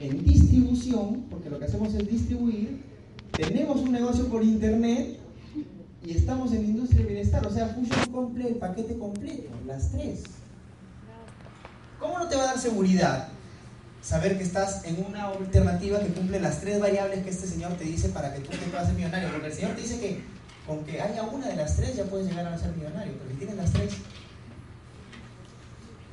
en 0.00 0.22
distribución, 0.22 1.24
porque 1.30 1.48
lo 1.48 1.58
que 1.58 1.64
hacemos 1.64 1.94
es 1.94 2.06
distribuir, 2.06 2.82
tenemos 3.32 3.80
un 3.80 3.92
negocio 3.92 4.28
por 4.28 4.42
internet 4.44 5.18
y 6.04 6.10
estamos 6.14 6.52
en 6.52 6.64
industria 6.64 7.00
de 7.00 7.06
bienestar, 7.06 7.46
o 7.46 7.50
sea, 7.50 7.68
fusion 7.68 8.12
completo, 8.12 8.58
paquete 8.58 8.98
completo, 8.98 9.48
las 9.66 9.90
tres. 9.90 10.24
¿Cómo 11.98 12.18
no 12.18 12.28
te 12.28 12.36
va 12.36 12.42
a 12.42 12.46
dar 12.46 12.58
seguridad 12.58 13.28
saber 14.02 14.36
que 14.36 14.44
estás 14.44 14.84
en 14.84 15.06
una 15.06 15.28
alternativa 15.28 16.00
que 16.00 16.08
cumple 16.08 16.40
las 16.40 16.60
tres 16.60 16.80
variables 16.80 17.22
que 17.22 17.30
este 17.30 17.46
señor 17.46 17.72
te 17.74 17.84
dice 17.84 18.10
para 18.10 18.34
que 18.34 18.40
tú 18.40 18.50
te 18.50 18.58
puedas 18.66 18.84
hacer 18.84 18.96
millonario? 18.96 19.30
Porque 19.30 19.46
el 19.46 19.52
señor 19.54 19.70
te 19.76 19.80
dice 19.80 20.00
que 20.00 20.20
con 20.66 20.84
que 20.84 21.00
haya 21.00 21.22
una 21.24 21.48
de 21.48 21.56
las 21.56 21.76
tres 21.76 21.96
ya 21.96 22.04
puedes 22.04 22.28
llegar 22.28 22.46
a 22.46 22.58
ser 22.58 22.72
millonario, 22.72 23.14
pero 23.18 23.30
si 23.30 23.36
tienes 23.36 23.56
las 23.56 23.72
tres. 23.72 23.94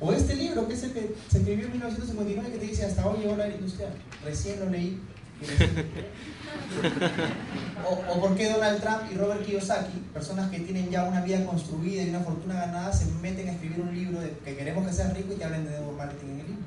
O 0.00 0.12
este 0.12 0.34
libro, 0.34 0.66
que 0.66 0.74
es 0.74 0.82
el 0.82 0.92
que 0.92 1.14
se 1.28 1.38
escribió 1.38 1.66
en 1.66 1.72
1959, 1.72 2.52
que 2.52 2.58
te 2.58 2.66
dice 2.66 2.86
hasta 2.86 3.06
hoy 3.06 3.20
llegó 3.20 3.36
la 3.36 3.48
industrial. 3.48 3.92
Recién 4.24 4.58
lo 4.60 4.70
leí. 4.70 5.00
o, 7.86 8.12
o 8.12 8.20
por 8.20 8.36
qué 8.36 8.50
Donald 8.50 8.80
Trump 8.80 9.02
y 9.10 9.14
Robert 9.14 9.44
Kiyosaki, 9.44 9.98
personas 10.12 10.50
que 10.50 10.60
tienen 10.60 10.90
ya 10.90 11.04
una 11.04 11.22
vida 11.22 11.44
construida 11.44 12.02
y 12.02 12.10
una 12.10 12.20
fortuna 12.20 12.54
ganada, 12.54 12.92
se 12.92 13.06
meten 13.22 13.48
a 13.48 13.52
escribir 13.52 13.80
un 13.80 13.94
libro 13.94 14.20
de 14.20 14.30
que 14.44 14.56
queremos 14.56 14.86
que 14.86 14.92
seas 14.92 15.14
rico 15.14 15.32
y 15.32 15.36
te 15.36 15.44
hablen 15.44 15.64
de 15.64 15.70
network 15.70 15.98
marketing 15.98 16.26
en 16.26 16.40
el 16.40 16.46
libro. 16.46 16.62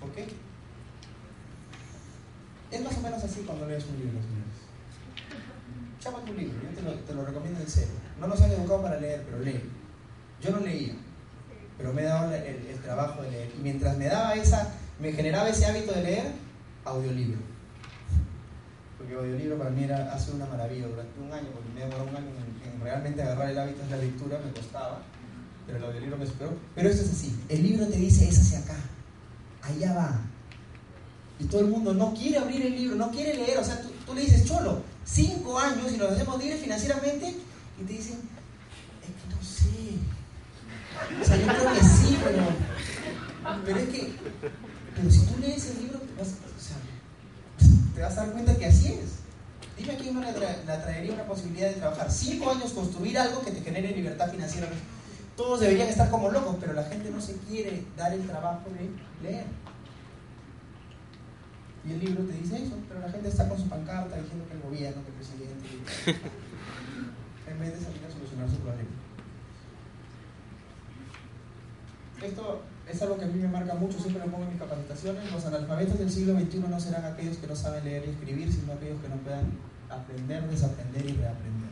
¿Por 0.00 0.12
qué? 0.12 0.26
Es 2.70 2.80
más 2.82 2.96
o 2.96 3.00
menos 3.00 3.24
así 3.24 3.40
cuando 3.40 3.66
lees 3.66 3.84
un 3.86 3.98
libro, 3.98 4.20
señores. 4.20 4.49
Chapa 6.00 6.20
tu 6.24 6.32
libro, 6.32 6.56
yo 6.62 6.94
te 7.06 7.14
lo, 7.14 7.26
recomiendo 7.26 7.60
en 7.60 7.68
serio. 7.68 7.92
No 8.18 8.26
nos 8.26 8.40
han 8.40 8.50
educado 8.50 8.80
para 8.80 8.98
leer, 8.98 9.22
pero 9.26 9.44
lee. 9.44 9.60
Yo 10.40 10.50
no 10.50 10.60
leía, 10.60 10.94
pero 11.76 11.92
me 11.92 12.00
he 12.00 12.04
dado 12.06 12.34
el, 12.34 12.78
trabajo 12.82 13.22
de 13.22 13.30
leer. 13.30 13.52
Y 13.58 13.62
mientras 13.62 13.98
me 13.98 14.06
daba 14.06 14.34
esa, 14.34 14.72
me 14.98 15.12
generaba 15.12 15.50
ese 15.50 15.66
hábito 15.66 15.92
de 15.92 16.02
leer, 16.02 16.32
audiolibro. 16.86 17.40
porque 18.96 19.14
audiolibro 19.14 19.58
para 19.58 19.68
mí 19.68 19.84
era, 19.84 20.10
hace 20.14 20.32
una 20.32 20.46
maravilla 20.46 20.88
durante 20.88 21.20
un 21.20 21.30
año, 21.30 21.48
porque 21.52 21.68
me 21.74 21.80
demoró 21.80 22.04
un 22.04 22.16
año 22.16 22.30
en, 22.64 22.80
realmente 22.80 23.20
agarrar 23.20 23.50
el 23.50 23.58
hábito 23.58 23.82
de 23.82 23.90
la 23.90 23.96
lectura, 23.98 24.40
me 24.42 24.52
costaba, 24.52 25.02
pero 25.66 25.76
el 25.76 25.84
audiolibro 25.84 26.16
me 26.16 26.26
superó. 26.26 26.52
Pero 26.74 26.88
esto 26.88 27.04
es 27.04 27.12
así, 27.12 27.38
el 27.50 27.62
libro 27.62 27.86
te 27.86 27.98
dice 27.98 28.26
es 28.26 28.40
hacia 28.40 28.60
acá, 28.60 28.76
allá 29.60 29.94
va. 29.94 30.20
Y 31.38 31.44
todo 31.44 31.60
el 31.60 31.66
mundo 31.66 31.92
no 31.92 32.14
quiere 32.14 32.38
abrir 32.38 32.64
el 32.64 32.74
libro, 32.74 32.96
no 32.96 33.10
quiere 33.10 33.34
leer, 33.34 33.58
o 33.58 33.64
sea, 33.64 33.82
tú, 33.82 33.90
tú 34.06 34.14
le 34.14 34.22
dices, 34.22 34.46
cholo, 34.46 34.82
cinco 35.12 35.58
años 35.58 35.92
y 35.92 35.96
nos 35.96 36.12
hacemos 36.12 36.38
libres 36.38 36.60
financieramente, 36.60 37.34
y 37.80 37.84
te 37.84 37.92
dicen, 37.92 38.20
es 39.02 39.22
que 39.22 39.34
no 39.34 39.42
sé. 39.42 39.98
O 41.20 41.24
sea, 41.24 41.36
yo 41.36 41.46
creo 41.46 41.72
que 41.74 41.84
sí, 41.84 42.18
pero, 42.22 42.42
pero 43.64 43.78
es 43.78 43.88
que, 43.88 44.12
pero 44.94 45.10
si 45.10 45.20
tú 45.26 45.40
lees 45.40 45.70
el 45.70 45.82
libro, 45.82 45.98
te 45.98 46.20
vas, 46.20 46.28
o 46.28 46.60
sea, 46.60 46.76
te 47.94 48.00
vas 48.02 48.18
a 48.18 48.26
dar 48.26 48.32
cuenta 48.32 48.56
que 48.56 48.66
así 48.66 48.88
es. 48.88 49.20
Dime 49.76 49.94
a 49.94 49.96
quién 49.96 50.14
no 50.14 50.20
le, 50.20 50.32
traería 50.32 51.14
una 51.14 51.24
posibilidad 51.24 51.68
de 51.68 51.76
trabajar 51.76 52.10
cinco 52.10 52.50
años, 52.50 52.72
construir 52.72 53.18
algo 53.18 53.42
que 53.42 53.50
te 53.50 53.62
genere 53.62 53.96
libertad 53.96 54.30
financiera. 54.30 54.68
Todos 55.36 55.60
deberían 55.60 55.88
estar 55.88 56.10
como 56.10 56.30
locos, 56.30 56.56
pero 56.60 56.74
la 56.74 56.84
gente 56.84 57.10
no 57.10 57.20
se 57.20 57.36
quiere 57.48 57.84
dar 57.96 58.12
el 58.12 58.26
trabajo 58.26 58.68
de 58.68 59.26
leer. 59.26 59.46
Y 61.86 61.92
el 61.92 62.00
libro 62.00 62.24
te 62.24 62.32
dice 62.32 62.62
eso, 62.62 62.76
pero 62.88 63.00
la 63.00 63.10
gente 63.10 63.28
está 63.28 63.48
con 63.48 63.58
su 63.58 63.68
pancarta 63.68 64.16
diciendo 64.16 64.44
que 64.46 64.54
el 64.54 64.60
gobierno, 64.60 65.02
que 65.02 65.08
el 65.08 65.14
presidente, 65.14 65.66
en 67.46 67.58
vez 67.58 67.78
de 67.78 67.84
salir 67.84 68.04
a 68.04 68.10
solucionar 68.10 68.48
su 68.50 68.56
problema. 68.56 68.90
Esto 72.22 72.62
es 72.86 73.00
algo 73.00 73.16
que 73.16 73.24
a 73.24 73.28
mí 73.28 73.40
me 73.40 73.48
marca 73.48 73.74
mucho, 73.74 73.98
siempre 73.98 74.22
lo 74.24 74.30
pongo 74.30 74.44
en 74.44 74.50
mis 74.50 74.58
capacitaciones. 74.58 75.32
Los 75.32 75.46
analfabetos 75.46 75.98
del 75.98 76.10
siglo 76.10 76.38
XXI 76.38 76.58
no 76.68 76.78
serán 76.78 77.04
aquellos 77.06 77.38
que 77.38 77.46
no 77.46 77.56
saben 77.56 77.84
leer 77.84 78.04
y 78.06 78.10
escribir, 78.10 78.52
sino 78.52 78.74
aquellos 78.74 79.00
que 79.00 79.08
no 79.08 79.16
puedan 79.16 79.52
aprender, 79.88 80.46
desaprender 80.48 81.06
y 81.06 81.12
reaprender. 81.16 81.70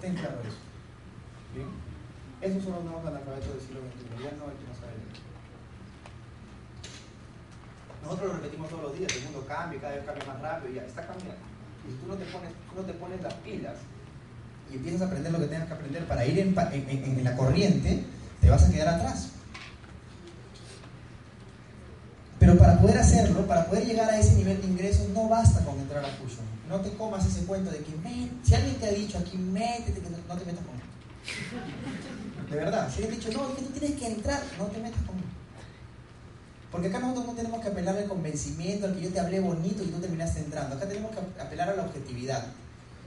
Ten 0.00 0.14
claro 0.14 0.40
eso. 0.40 0.56
¿Bien? 1.54 1.68
Esos 2.40 2.64
son 2.64 2.72
los 2.72 2.84
nuevos 2.84 3.04
analfabetos 3.06 3.52
del 3.52 3.60
siglo 3.60 3.80
XXI, 3.80 4.24
ya 4.24 4.32
no 4.38 4.48
hay 4.48 4.56
que 4.56 4.66
no 4.66 4.74
sabe 4.74 4.96
leer. 4.96 5.01
Nosotros 8.02 8.28
lo 8.28 8.34
repetimos 8.34 8.68
todos 8.68 8.82
los 8.82 8.98
días, 8.98 9.12
el 9.16 9.24
mundo 9.24 9.46
cambia, 9.46 9.80
cada 9.80 9.94
vez 9.94 10.04
cambia 10.04 10.24
más 10.26 10.40
rápido, 10.40 10.74
ya 10.74 10.82
está 10.82 11.06
cambiando. 11.06 11.42
Y 11.86 11.92
si 11.92 11.96
tú 11.98 12.06
no 12.06 12.14
te 12.14 12.24
pones, 12.26 12.50
tú 12.68 12.80
no 12.80 12.82
te 12.82 12.92
pones 12.94 13.22
las 13.22 13.34
pilas 13.34 13.74
y 14.72 14.76
empiezas 14.76 15.02
a 15.02 15.06
aprender 15.06 15.32
lo 15.32 15.38
que 15.38 15.46
tengas 15.46 15.66
que 15.66 15.74
aprender 15.74 16.06
para 16.06 16.24
ir 16.24 16.38
en, 16.38 17.24
la 17.24 17.36
corriente, 17.36 18.04
te 18.40 18.50
vas 18.50 18.64
a 18.64 18.70
quedar 18.70 18.88
atrás. 18.88 19.28
Pero 22.38 22.56
para 22.56 22.80
poder 22.80 22.98
hacerlo, 22.98 23.46
para 23.46 23.66
poder 23.66 23.86
llegar 23.86 24.08
a 24.10 24.18
ese 24.18 24.34
nivel 24.34 24.60
de 24.60 24.66
ingresos, 24.66 25.08
no 25.10 25.28
basta 25.28 25.64
con 25.64 25.78
entrar 25.78 26.04
a 26.04 26.08
Fusion. 26.08 26.44
No 26.68 26.80
te 26.80 26.90
comas 26.94 27.24
ese 27.26 27.44
cuento 27.44 27.70
de 27.70 27.78
que, 27.78 27.92
si 28.42 28.54
alguien 28.54 28.76
te 28.76 28.86
ha 28.86 28.92
dicho 28.92 29.18
aquí, 29.18 29.36
métete, 29.36 30.00
que 30.00 30.10
no, 30.10 30.16
te 30.16 30.44
metas 30.44 30.64
conmigo. 30.64 30.86
De 32.50 32.56
verdad, 32.56 32.90
si 32.90 33.02
alguien 33.02 33.20
te 33.20 33.26
ha 33.26 33.30
dicho, 33.30 33.40
no, 33.40 33.48
es 33.50 33.56
que 33.56 33.62
tú 33.62 33.78
tienes 33.78 34.00
que 34.00 34.06
entrar, 34.06 34.42
no 34.58 34.64
te 34.66 34.80
metas 34.80 35.02
conmigo. 35.02 35.21
Porque 36.72 36.88
acá 36.88 37.00
nosotros 37.00 37.26
no 37.26 37.32
tenemos 37.34 37.60
que 37.60 37.68
apelar 37.68 37.96
al 37.98 38.08
convencimiento, 38.08 38.86
al 38.86 38.94
que 38.94 39.02
yo 39.02 39.10
te 39.10 39.20
hablé 39.20 39.40
bonito 39.40 39.84
y 39.84 39.88
tú 39.88 40.00
terminaste 40.00 40.40
entrando. 40.40 40.74
Acá 40.74 40.88
tenemos 40.88 41.10
que 41.12 41.40
apelar 41.40 41.68
a 41.68 41.76
la 41.76 41.82
objetividad. 41.82 42.46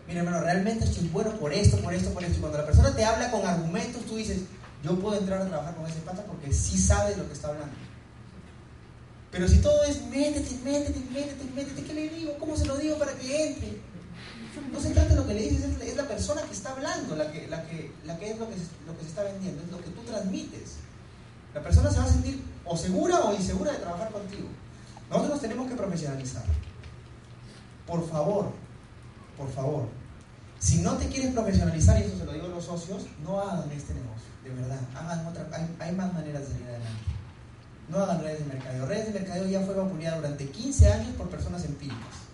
Mira, 0.08 0.20
hermano, 0.20 0.40
realmente 0.42 0.86
esto 0.86 1.02
es 1.02 1.12
bueno 1.12 1.32
por 1.32 1.52
esto, 1.52 1.78
por 1.78 1.92
esto, 1.92 2.12
por 2.12 2.24
esto. 2.24 2.38
Y 2.38 2.42
cuando 2.42 2.60
la 2.60 2.66
persona 2.66 2.96
te 2.96 3.04
habla 3.04 3.32
con 3.32 3.44
argumentos, 3.44 4.06
tú 4.06 4.18
dices, 4.18 4.42
yo 4.84 5.00
puedo 5.00 5.18
entrar 5.18 5.42
a 5.42 5.48
trabajar 5.48 5.76
con 5.76 5.88
ese 5.88 6.00
pata 6.02 6.24
porque 6.26 6.54
sí 6.54 6.78
sabe 6.78 7.18
lo 7.18 7.26
que 7.26 7.34
está 7.34 7.48
hablando. 7.48 7.74
Pero 9.32 9.48
si 9.48 9.58
todo 9.58 9.84
es 9.84 10.00
métete, 10.04 10.58
métete, 10.64 11.00
métete, 11.12 11.44
métete, 11.56 11.84
¿qué 11.84 11.94
le 11.96 12.10
digo? 12.10 12.38
¿Cómo 12.40 12.56
se 12.56 12.66
lo 12.68 12.78
digo 12.78 13.00
para 13.00 13.14
que 13.14 13.48
entre? 13.48 13.80
No 14.72 14.80
se 14.80 14.92
trata 14.92 15.10
de 15.10 15.16
lo 15.16 15.28
que 15.28 15.34
le 15.34 15.42
dices, 15.42 15.66
es 15.82 15.96
la 15.98 16.08
persona 16.08 16.44
que 16.44 16.54
está 16.54 16.72
hablando, 16.72 17.16
la 17.16 17.32
que, 17.32 17.48
la 17.48 17.64
que, 17.64 17.92
la 18.06 18.18
que 18.18 18.32
es 18.32 18.38
lo 18.38 18.48
que 18.48 18.56
se 18.56 19.08
está 19.08 19.24
vendiendo, 19.24 19.64
es 19.64 19.72
lo 19.72 19.82
que 19.82 19.90
tú 19.90 20.02
transmites. 20.04 20.76
La 21.54 21.64
persona 21.64 21.92
se 21.92 21.98
va 21.98 22.06
a 22.06 22.10
sentir 22.10 22.42
o 22.66 22.78
segura 22.78 23.20
o 23.22 23.34
insegura 23.34 23.72
de 23.72 23.80
trabajar 23.80 24.12
contigo. 24.12 24.48
Nosotros 25.10 25.32
nos 25.32 25.42
tenemos 25.42 25.70
que 25.70 25.76
profesionalizar. 25.76 26.44
Por 27.86 28.08
favor, 28.10 28.52
por 29.38 29.52
favor, 29.52 29.88
si 30.60 30.80
no 30.80 30.94
te 30.98 31.08
quieres 31.08 31.32
profesionalizar, 31.32 32.00
y 32.00 32.06
eso 32.06 32.18
se 32.18 32.26
lo 32.26 32.34
digo 32.34 32.46
a 32.46 32.50
los 32.50 32.66
socios, 32.66 33.04
no 33.24 33.40
hagan 33.40 33.70
este 33.72 33.94
negocio, 33.94 34.30
de 34.44 34.50
verdad. 34.50 34.80
Hagan 34.96 35.26
otra, 35.28 35.48
hay, 35.80 35.96
más 35.96 36.14
maneras 36.14 36.42
de 36.42 36.48
salir 36.48 36.68
adelante. 36.68 37.02
No 37.90 38.00
hagan 38.00 38.22
redes 38.22 38.40
de 38.40 38.46
mercadeo. 38.46 38.86
Redes 38.88 39.14
de 39.14 39.20
mercadeo 39.20 39.48
ya 39.48 39.62
fue 39.62 39.76
vapuleada 39.76 40.18
durante 40.18 40.50
15 40.50 40.92
años 40.92 41.16
por 41.18 41.30
personas 41.30 41.64
empíricas. 41.66 42.26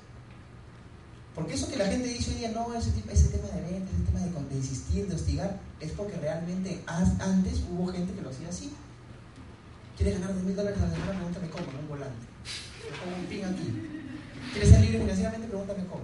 Porque 1.35 1.55
eso 1.55 1.69
que 1.69 1.77
la 1.77 1.87
gente 1.87 2.07
dice 2.07 2.31
hoy 2.31 2.37
día, 2.37 2.51
no, 2.51 2.73
ese, 2.73 2.91
ese 3.11 3.27
tema 3.29 3.47
de 3.49 3.61
venta, 3.61 3.91
ese 3.91 4.03
tema 4.03 4.19
de, 4.49 4.55
insistir, 4.55 5.07
de 5.07 5.15
hostigar, 5.15 5.59
es 5.79 5.91
porque 5.91 6.15
realmente 6.15 6.81
antes 6.87 7.63
hubo 7.69 7.91
gente 7.91 8.13
que 8.13 8.21
lo 8.21 8.29
hacía 8.29 8.49
así. 8.49 8.73
¿Quieres 9.97 10.19
ganar 10.19 10.33
2 10.33 10.43
mil 10.43 10.55
dólares 10.55 10.79
a 10.79 10.87
la 10.87 10.91
semana? 10.91 11.13
Pregúntame 11.13 11.49
cómo, 11.49 11.71
no 11.71 11.79
un 11.79 11.89
volante. 11.89 12.25
Te 12.43 12.97
pongo 12.97 13.17
un 13.17 13.25
pin 13.25 13.45
aquí. 13.45 13.67
¿Quieres 14.51 14.69
ser 14.69 14.81
libre 14.81 14.99
financieramente? 14.99 15.47
Pregúntame 15.47 15.85
cómo. 15.85 16.03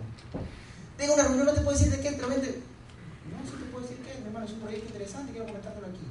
Tengo 0.98 1.14
una 1.14 1.24
reunión, 1.24 1.46
no 1.46 1.54
te 1.54 1.62
puedo 1.62 1.78
decir 1.78 1.92
de 1.92 2.00
qué, 2.00 2.12
pero 2.14 2.30
vente. 2.30 2.62
No, 3.32 3.38
sí 3.46 3.56
te 3.58 3.66
puedo 3.72 3.84
decir 3.86 3.98
qué, 4.04 4.20
mi 4.20 4.28
hermano, 4.28 4.46
es 4.46 4.54
un 4.54 4.60
proyecto 4.60 4.88
interesante, 4.88 5.32
quiero 5.32 5.48
comentarlo 5.48 5.88
aquí. 5.88 6.08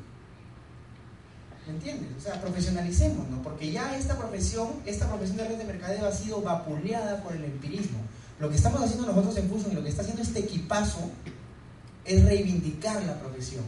¿Me 1.66 1.72
entiendes? 1.72 2.10
O 2.16 2.20
sea, 2.20 2.40
profesionalicemos, 2.40 3.28
¿no? 3.28 3.42
Porque 3.42 3.72
ya 3.72 3.96
esta 3.96 4.16
profesión, 4.16 4.68
esta 4.86 5.08
profesión 5.08 5.38
de 5.38 5.48
red 5.48 5.58
de 5.58 5.64
mercadeo 5.64 6.06
ha 6.06 6.12
sido 6.12 6.40
vapuleada 6.40 7.22
por 7.22 7.34
el 7.34 7.44
empirismo. 7.44 7.98
Lo 8.38 8.48
que 8.48 8.56
estamos 8.56 8.80
haciendo 8.82 9.06
nosotros 9.06 9.36
en 9.38 9.48
Fusion 9.48 9.72
y 9.72 9.74
lo 9.74 9.82
que 9.82 9.88
está 9.88 10.02
haciendo 10.02 10.22
este 10.22 10.40
equipazo 10.40 11.10
es 12.04 12.24
reivindicar 12.24 13.02
la 13.04 13.18
profesión. 13.18 13.64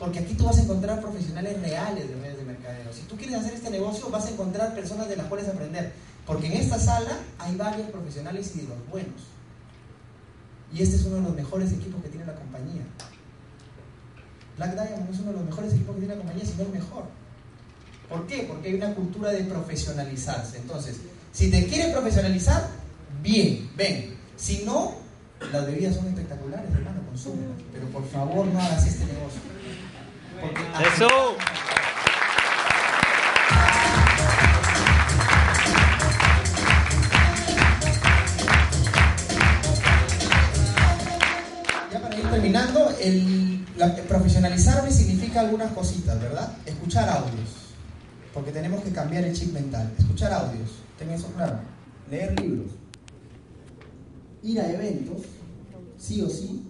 Porque 0.00 0.18
aquí 0.18 0.32
tú 0.34 0.44
vas 0.44 0.56
a 0.56 0.62
encontrar 0.62 0.98
profesionales 0.98 1.60
reales 1.60 2.08
de 2.08 2.14
redes 2.14 2.38
de 2.38 2.44
mercadeo. 2.44 2.90
Si 2.90 3.02
tú 3.02 3.16
quieres 3.16 3.36
hacer 3.36 3.52
este 3.52 3.68
negocio, 3.68 4.08
vas 4.08 4.24
a 4.24 4.30
encontrar 4.30 4.74
personas 4.74 5.10
de 5.10 5.16
las 5.16 5.26
cuales 5.26 5.46
aprender. 5.46 5.92
Porque 6.26 6.46
en 6.46 6.54
esta 6.54 6.78
sala 6.78 7.18
hay 7.38 7.54
varios 7.54 7.86
profesionales 7.90 8.50
y 8.56 8.62
de 8.62 8.68
los 8.68 8.88
buenos. 8.88 9.20
Y 10.72 10.82
este 10.82 10.96
es 10.96 11.04
uno 11.04 11.16
de 11.16 11.22
los 11.22 11.34
mejores 11.34 11.70
equipos 11.72 12.02
que 12.02 12.08
tiene 12.08 12.24
la 12.24 12.34
compañía. 12.34 12.80
Black 14.56 14.72
Diamond 14.72 15.10
es 15.12 15.20
uno 15.20 15.32
de 15.32 15.36
los 15.36 15.44
mejores 15.44 15.74
equipos 15.74 15.94
que 15.94 16.00
tiene 16.00 16.14
la 16.14 16.20
compañía, 16.22 16.46
si 16.46 16.54
no 16.54 16.62
el 16.62 16.70
mejor. 16.70 17.04
¿Por 18.08 18.26
qué? 18.26 18.46
Porque 18.48 18.68
hay 18.68 18.74
una 18.76 18.94
cultura 18.94 19.30
de 19.30 19.44
profesionalizarse. 19.44 20.56
Entonces, 20.56 20.96
si 21.32 21.50
te 21.50 21.66
quieres 21.66 21.88
profesionalizar, 21.92 22.68
bien, 23.22 23.70
ven. 23.76 24.16
Si 24.36 24.64
no, 24.64 24.94
las 25.52 25.66
bebidas 25.66 25.94
son 25.94 26.06
espectaculares, 26.08 26.70
hermano, 26.72 27.02
consume. 27.06 27.42
Pero 27.70 27.86
por 27.88 28.08
favor, 28.08 28.46
no 28.46 28.58
hagas 28.58 28.86
este 28.86 29.04
negocio. 29.04 29.40
¡Eso! 30.94 31.36
Ya 41.92 42.00
para 42.00 42.16
ir 42.16 42.30
terminando, 42.30 42.90
el, 43.00 43.66
profesionalizarme 44.08 44.90
significa 44.90 45.40
algunas 45.40 45.72
cositas, 45.72 46.20
¿verdad? 46.20 46.52
Escuchar 46.66 47.08
audios 47.08 47.60
porque 48.32 48.52
tenemos 48.52 48.82
que 48.82 48.90
cambiar 48.90 49.24
el 49.24 49.34
chip 49.34 49.52
mental. 49.52 49.92
Escuchar 49.98 50.32
audios, 50.32 50.70
ten 50.98 51.10
eso 51.10 51.28
claro. 51.36 51.58
Leer 52.10 52.38
libros. 52.40 52.72
Ir 54.42 54.60
a 54.60 54.72
eventos, 54.72 55.22
sí 55.98 56.22
o 56.22 56.28
sí. 56.28 56.62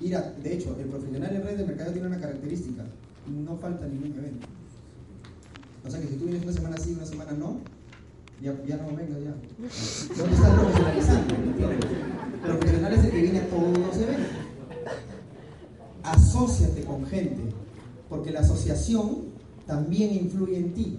Ir 0.00 0.16
a, 0.16 0.22
de 0.22 0.54
hecho, 0.54 0.76
el 0.78 0.86
profesional 0.86 1.34
en 1.34 1.42
red 1.42 1.58
de 1.58 1.66
mercado 1.66 1.92
tiene 1.92 2.08
una 2.08 2.20
característica. 2.20 2.84
No 3.30 3.56
falta 3.58 3.86
ningún 3.86 4.18
evento. 4.18 4.46
O 5.86 5.90
sea 5.90 6.00
que 6.00 6.08
si 6.08 6.16
tú 6.16 6.24
vienes 6.24 6.42
una 6.42 6.52
semana 6.52 6.76
sí, 6.76 6.92
una 6.92 7.06
semana 7.06 7.32
no, 7.32 7.58
ya, 8.42 8.54
ya 8.66 8.76
no 8.76 8.96
vengas 8.96 9.22
ya. 9.22 9.34
¿Dónde 10.16 10.34
está 10.34 10.48
el 10.48 10.60
profesionalizante? 10.60 11.34
Profesional 12.42 12.92
es 12.92 13.04
el 13.04 13.10
que 13.10 13.22
viene 13.22 13.38
a 13.40 13.48
todos 13.48 13.78
los 13.78 13.96
eventos. 13.96 14.26
Asociate 16.02 16.84
con 16.84 17.06
gente, 17.06 17.42
porque 18.08 18.30
la 18.30 18.40
asociación 18.40 19.30
también 19.66 20.14
influye 20.14 20.56
en 20.56 20.74
ti. 20.74 20.98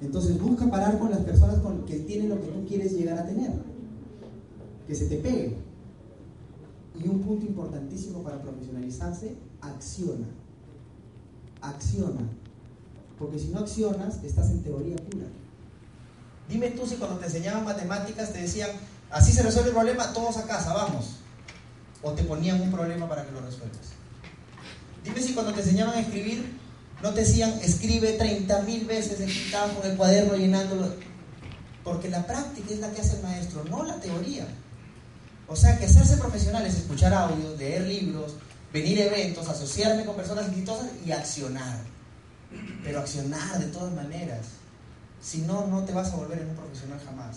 Entonces 0.00 0.40
busca 0.40 0.70
parar 0.70 0.98
con 0.98 1.10
las 1.10 1.20
personas 1.20 1.58
con, 1.58 1.84
que 1.84 2.00
tienen 2.00 2.28
lo 2.28 2.40
que 2.40 2.48
tú 2.48 2.64
quieres 2.66 2.92
llegar 2.92 3.18
a 3.18 3.26
tener. 3.26 3.52
Que 4.86 4.94
se 4.94 5.06
te 5.06 5.16
pegue. 5.16 5.56
Y 7.02 7.08
un 7.08 7.20
punto 7.20 7.46
importantísimo 7.46 8.22
para 8.22 8.40
profesionalizarse, 8.40 9.36
acciona. 9.60 10.26
Acciona. 11.62 12.20
Porque 13.18 13.38
si 13.38 13.48
no 13.48 13.60
accionas, 13.60 14.22
estás 14.22 14.50
en 14.50 14.62
teoría 14.62 14.96
pura. 14.96 15.26
Dime 16.48 16.70
tú 16.70 16.86
si 16.86 16.96
cuando 16.96 17.18
te 17.18 17.26
enseñaban 17.26 17.64
matemáticas 17.64 18.32
te 18.32 18.42
decían, 18.42 18.70
así 19.10 19.32
se 19.32 19.42
resuelve 19.42 19.70
el 19.70 19.76
problema, 19.76 20.12
todos 20.12 20.36
a 20.36 20.46
casa, 20.46 20.74
vamos. 20.74 21.16
O 22.02 22.12
te 22.12 22.24
ponían 22.24 22.60
un 22.60 22.70
problema 22.70 23.08
para 23.08 23.24
que 23.24 23.32
lo 23.32 23.40
resuelvas. 23.40 23.92
Dime 25.04 25.20
si 25.20 25.32
cuando 25.32 25.52
te 25.52 25.60
enseñaban 25.60 25.94
a 25.94 26.00
escribir 26.00 26.60
no 27.02 27.10
te 27.12 27.20
decían, 27.22 27.50
escribe 27.62 28.12
30 28.12 28.62
mil 28.62 28.84
veces, 28.84 29.18
estabas 29.18 29.72
con 29.72 29.90
el 29.90 29.96
cuaderno 29.96 30.36
llenándolo. 30.36 30.94
Porque 31.82 32.08
la 32.08 32.24
práctica 32.24 32.72
es 32.72 32.78
la 32.78 32.92
que 32.92 33.00
hace 33.00 33.16
el 33.16 33.24
maestro, 33.24 33.64
no 33.64 33.82
la 33.82 33.96
teoría. 33.96 34.46
O 35.48 35.56
sea 35.56 35.78
que 35.78 35.86
hacerse 35.86 36.16
profesional 36.16 36.64
es 36.64 36.76
escuchar 36.76 37.12
audios, 37.12 37.58
leer 37.58 37.82
libros, 37.82 38.36
venir 38.72 39.00
a 39.00 39.04
eventos, 39.04 39.48
asociarme 39.48 40.04
con 40.04 40.16
personas 40.16 40.48
exitosas 40.48 40.90
y 41.04 41.12
accionar. 41.12 41.78
Pero 42.84 43.00
accionar 43.00 43.58
de 43.58 43.66
todas 43.66 43.92
maneras. 43.92 44.46
Si 45.20 45.38
no, 45.42 45.66
no 45.66 45.84
te 45.84 45.92
vas 45.92 46.12
a 46.12 46.16
volver 46.16 46.38
en 46.38 46.50
un 46.50 46.56
profesional 46.56 47.00
jamás. 47.04 47.36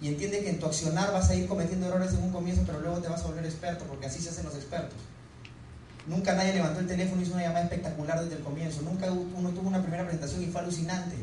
Y 0.00 0.08
entiende 0.08 0.42
que 0.42 0.50
en 0.50 0.58
tu 0.58 0.66
accionar 0.66 1.12
vas 1.12 1.30
a 1.30 1.34
ir 1.34 1.46
cometiendo 1.46 1.86
errores 1.86 2.12
en 2.12 2.22
un 2.22 2.32
comienzo, 2.32 2.62
pero 2.66 2.80
luego 2.80 2.98
te 2.98 3.08
vas 3.08 3.22
a 3.22 3.26
volver 3.26 3.44
experto, 3.44 3.84
porque 3.84 4.06
así 4.06 4.20
se 4.20 4.30
hacen 4.30 4.44
los 4.44 4.54
expertos. 4.54 4.98
Nunca 6.06 6.34
nadie 6.34 6.54
levantó 6.54 6.80
el 6.80 6.88
teléfono 6.88 7.20
y 7.20 7.24
hizo 7.24 7.34
una 7.34 7.42
llamada 7.42 7.64
espectacular 7.64 8.20
desde 8.20 8.36
el 8.36 8.42
comienzo. 8.42 8.82
Nunca 8.82 9.10
uno 9.10 9.50
tuvo 9.50 9.68
una 9.68 9.80
primera 9.80 10.02
presentación 10.02 10.42
y 10.42 10.46
fue 10.46 10.60
alucinante. 10.60 11.16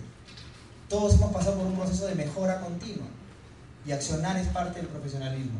Todos 0.87 1.15
hemos 1.15 1.33
pasado 1.33 1.57
por 1.57 1.67
un 1.67 1.75
proceso 1.75 2.07
de 2.07 2.15
mejora 2.15 2.61
continua. 2.61 3.07
Y 3.85 3.91
accionar 3.91 4.37
es 4.37 4.47
parte 4.47 4.79
del 4.79 4.87
profesionalismo. 4.87 5.59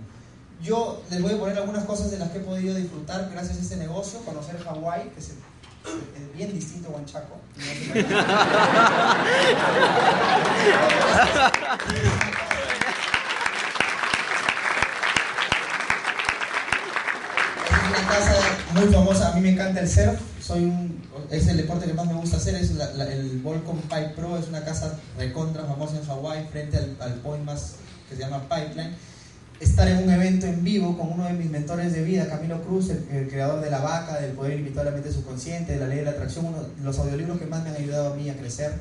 Yo 0.62 1.02
les 1.10 1.22
voy 1.22 1.34
a 1.34 1.38
poner 1.38 1.58
algunas 1.58 1.86
cosas 1.86 2.12
de 2.12 2.18
las 2.18 2.32
que 2.32 2.40
he 2.40 2.42
podido 2.42 2.76
disfrutar 2.76 3.30
gracias 3.32 3.58
a 3.58 3.62
este 3.62 3.78
negocio, 3.78 4.20
conocer 4.26 4.58
Hawái, 4.62 5.10
que 5.10 5.20
es, 5.20 5.32
bien 6.36 6.54
distinto 6.54 6.90
a 6.90 6.92
Huanchaco. 6.92 7.38
es 7.56 7.66
una 17.88 18.08
casa 18.08 18.36
muy 18.74 18.88
famosa, 18.94 19.30
a 19.30 19.36
mí 19.36 19.42
me 19.42 19.52
encanta 19.52 19.80
el 19.80 19.90
surf, 19.90 20.20
soy 20.42 21.00
es 21.32 21.48
el 21.48 21.56
deporte 21.56 21.86
que 21.86 21.94
más 21.94 22.08
me 22.08 22.16
gusta 22.16 22.36
hacer, 22.36 22.56
es 22.56 22.72
el 22.72 23.40
Volcom 23.42 23.80
Pipe 23.84 24.14
Pro, 24.16 24.38
es 24.38 24.50
una 24.50 24.66
casa 24.66 25.00
recontra 25.18 25.64
famosa 25.64 25.96
en 25.98 26.06
Hawái, 26.06 26.48
frente 26.52 26.78
al, 26.78 26.98
al 27.00 27.14
point 27.16 27.46
más 27.46 27.76
que 28.10 28.16
se 28.18 28.22
llama 28.22 28.42
Pipeline 28.50 28.94
estar 29.60 29.88
en 29.88 30.04
un 30.04 30.10
evento 30.10 30.46
en 30.46 30.64
vivo 30.64 30.98
con 30.98 31.12
uno 31.12 31.26
de 31.26 31.34
mis 31.34 31.50
mentores 31.50 31.92
de 31.94 32.04
vida, 32.04 32.28
Camilo 32.28 32.62
Cruz, 32.62 32.90
el, 32.90 33.28
creador 33.28 33.62
de 33.62 33.70
La 33.70 33.80
Vaca, 33.80 34.20
del 34.20 34.32
Poder 34.32 34.72
a 34.78 34.84
la 34.84 34.92
Mente 34.92 35.12
Subconsciente, 35.12 35.74
de 35.74 35.80
la 35.80 35.88
Ley 35.88 35.98
de 35.98 36.06
la 36.06 36.12
Atracción, 36.12 36.46
uno 36.46 36.62
de 36.62 36.84
los 36.84 36.98
audiolibros 37.00 37.40
que 37.40 37.46
más 37.46 37.64
me 37.64 37.70
han 37.70 37.76
ayudado 37.76 38.14
a 38.14 38.16
mí 38.16 38.30
a 38.30 38.38
crecer. 38.38 38.74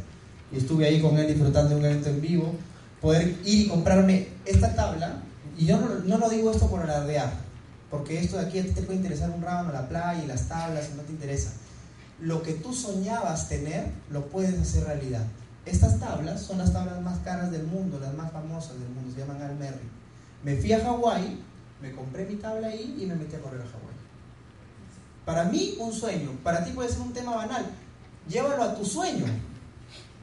Y 0.53 0.59
estuve 0.59 0.87
ahí 0.87 1.01
con 1.01 1.19
él 1.19 1.27
disfrutando 1.27 1.71
de 1.71 1.77
un 1.77 1.85
evento 1.85 2.09
en 2.09 2.21
vivo. 2.21 2.55
Poder 3.01 3.29
ir 3.45 3.67
y 3.67 3.69
comprarme 3.69 4.29
esta 4.45 4.75
tabla, 4.75 5.23
y 5.57 5.67
yo 5.67 5.81
no, 5.81 5.89
no 6.05 6.19
lo 6.19 6.29
digo 6.29 6.51
esto 6.51 6.69
por 6.69 6.81
alardear, 6.81 7.33
porque 7.91 8.21
esto 8.21 8.39
de 8.39 8.47
aquí 8.47 8.61
te 8.63 8.83
puede 8.83 8.99
interesar 8.99 9.31
un 9.31 9.43
rábano, 9.43 9.73
la 9.73 9.89
playa 9.89 10.23
y 10.23 10.27
las 10.27 10.49
tablas, 10.49 10.91
y 10.93 10.97
no 10.97 11.03
te 11.03 11.13
interesa. 11.13 11.53
Lo 12.21 12.43
que 12.43 12.55
tú 12.55 12.73
soñabas 12.73 13.49
tener, 13.49 13.87
lo 14.11 14.27
puedes 14.27 14.59
hacer 14.59 14.85
realidad. 14.85 15.23
Estas 15.65 15.99
tablas 16.01 16.41
son 16.41 16.59
las 16.59 16.73
tablas 16.73 17.01
más 17.03 17.19
caras 17.19 17.51
del 17.51 17.65
mundo, 17.65 17.99
las 18.01 18.15
más 18.15 18.33
famosas 18.33 18.79
del 18.81 18.89
mundo, 18.89 19.13
se 19.13 19.21
llaman 19.21 19.43
Almerry. 19.43 19.98
Me 20.43 20.57
fui 20.57 20.73
a 20.73 20.81
Hawái, 20.81 21.39
me 21.81 21.93
compré 21.93 22.25
mi 22.27 22.37
tabla 22.37 22.69
ahí 22.69 22.97
y 23.01 23.07
me 23.07 23.17
metí 23.17 23.37
a 23.37 23.41
correr 23.41 23.61
a 23.61 23.65
Hawái. 23.65 23.89
Para 25.25 25.45
mí, 25.45 25.77
un 25.79 25.93
sueño. 25.93 26.31
Para 26.43 26.65
ti 26.65 26.71
puede 26.71 26.89
ser 26.89 27.01
un 27.01 27.13
tema 27.13 27.37
banal. 27.37 27.67
Llévalo 28.29 28.63
a 28.63 28.75
tu 28.75 28.85
sueño. 28.85 29.27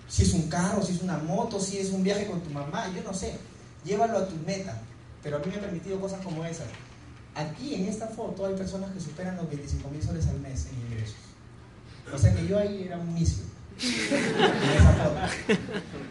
Si 0.08 0.24
es 0.24 0.34
un 0.34 0.50
carro, 0.50 0.84
si 0.84 0.94
es 0.94 1.02
una 1.02 1.18
moto, 1.18 1.60
si 1.60 1.78
es 1.78 1.92
un 1.92 2.04
viaje 2.04 2.26
con 2.26 2.42
tu 2.42 2.50
mamá, 2.50 2.92
yo 2.96 3.04
no 3.04 3.14
sé. 3.14 3.38
Llévalo 3.84 4.18
a 4.18 4.28
tu 4.28 4.36
meta. 4.38 4.82
Pero 5.22 5.38
a 5.38 5.40
mí 5.40 5.46
me 5.48 5.58
ha 5.58 5.62
permitido 5.62 6.00
cosas 6.00 6.24
como 6.24 6.44
esas. 6.46 6.68
Aquí 7.36 7.76
en 7.76 7.86
esta 7.86 8.08
foto 8.08 8.46
hay 8.46 8.56
personas 8.56 8.92
que 8.94 9.00
superan 9.00 9.38
los 9.38 9.48
25 9.50 9.90
mil 9.90 10.02
soles 10.02 10.26
al 10.28 10.40
mes 10.40 10.68
en 10.68 10.80
ingresos. 10.92 11.18
O 12.14 12.18
sea 12.18 12.34
que 12.34 12.48
yo 12.48 12.58
ahí 12.58 12.84
era 12.84 12.98
un 12.98 13.14
misio. 13.14 13.44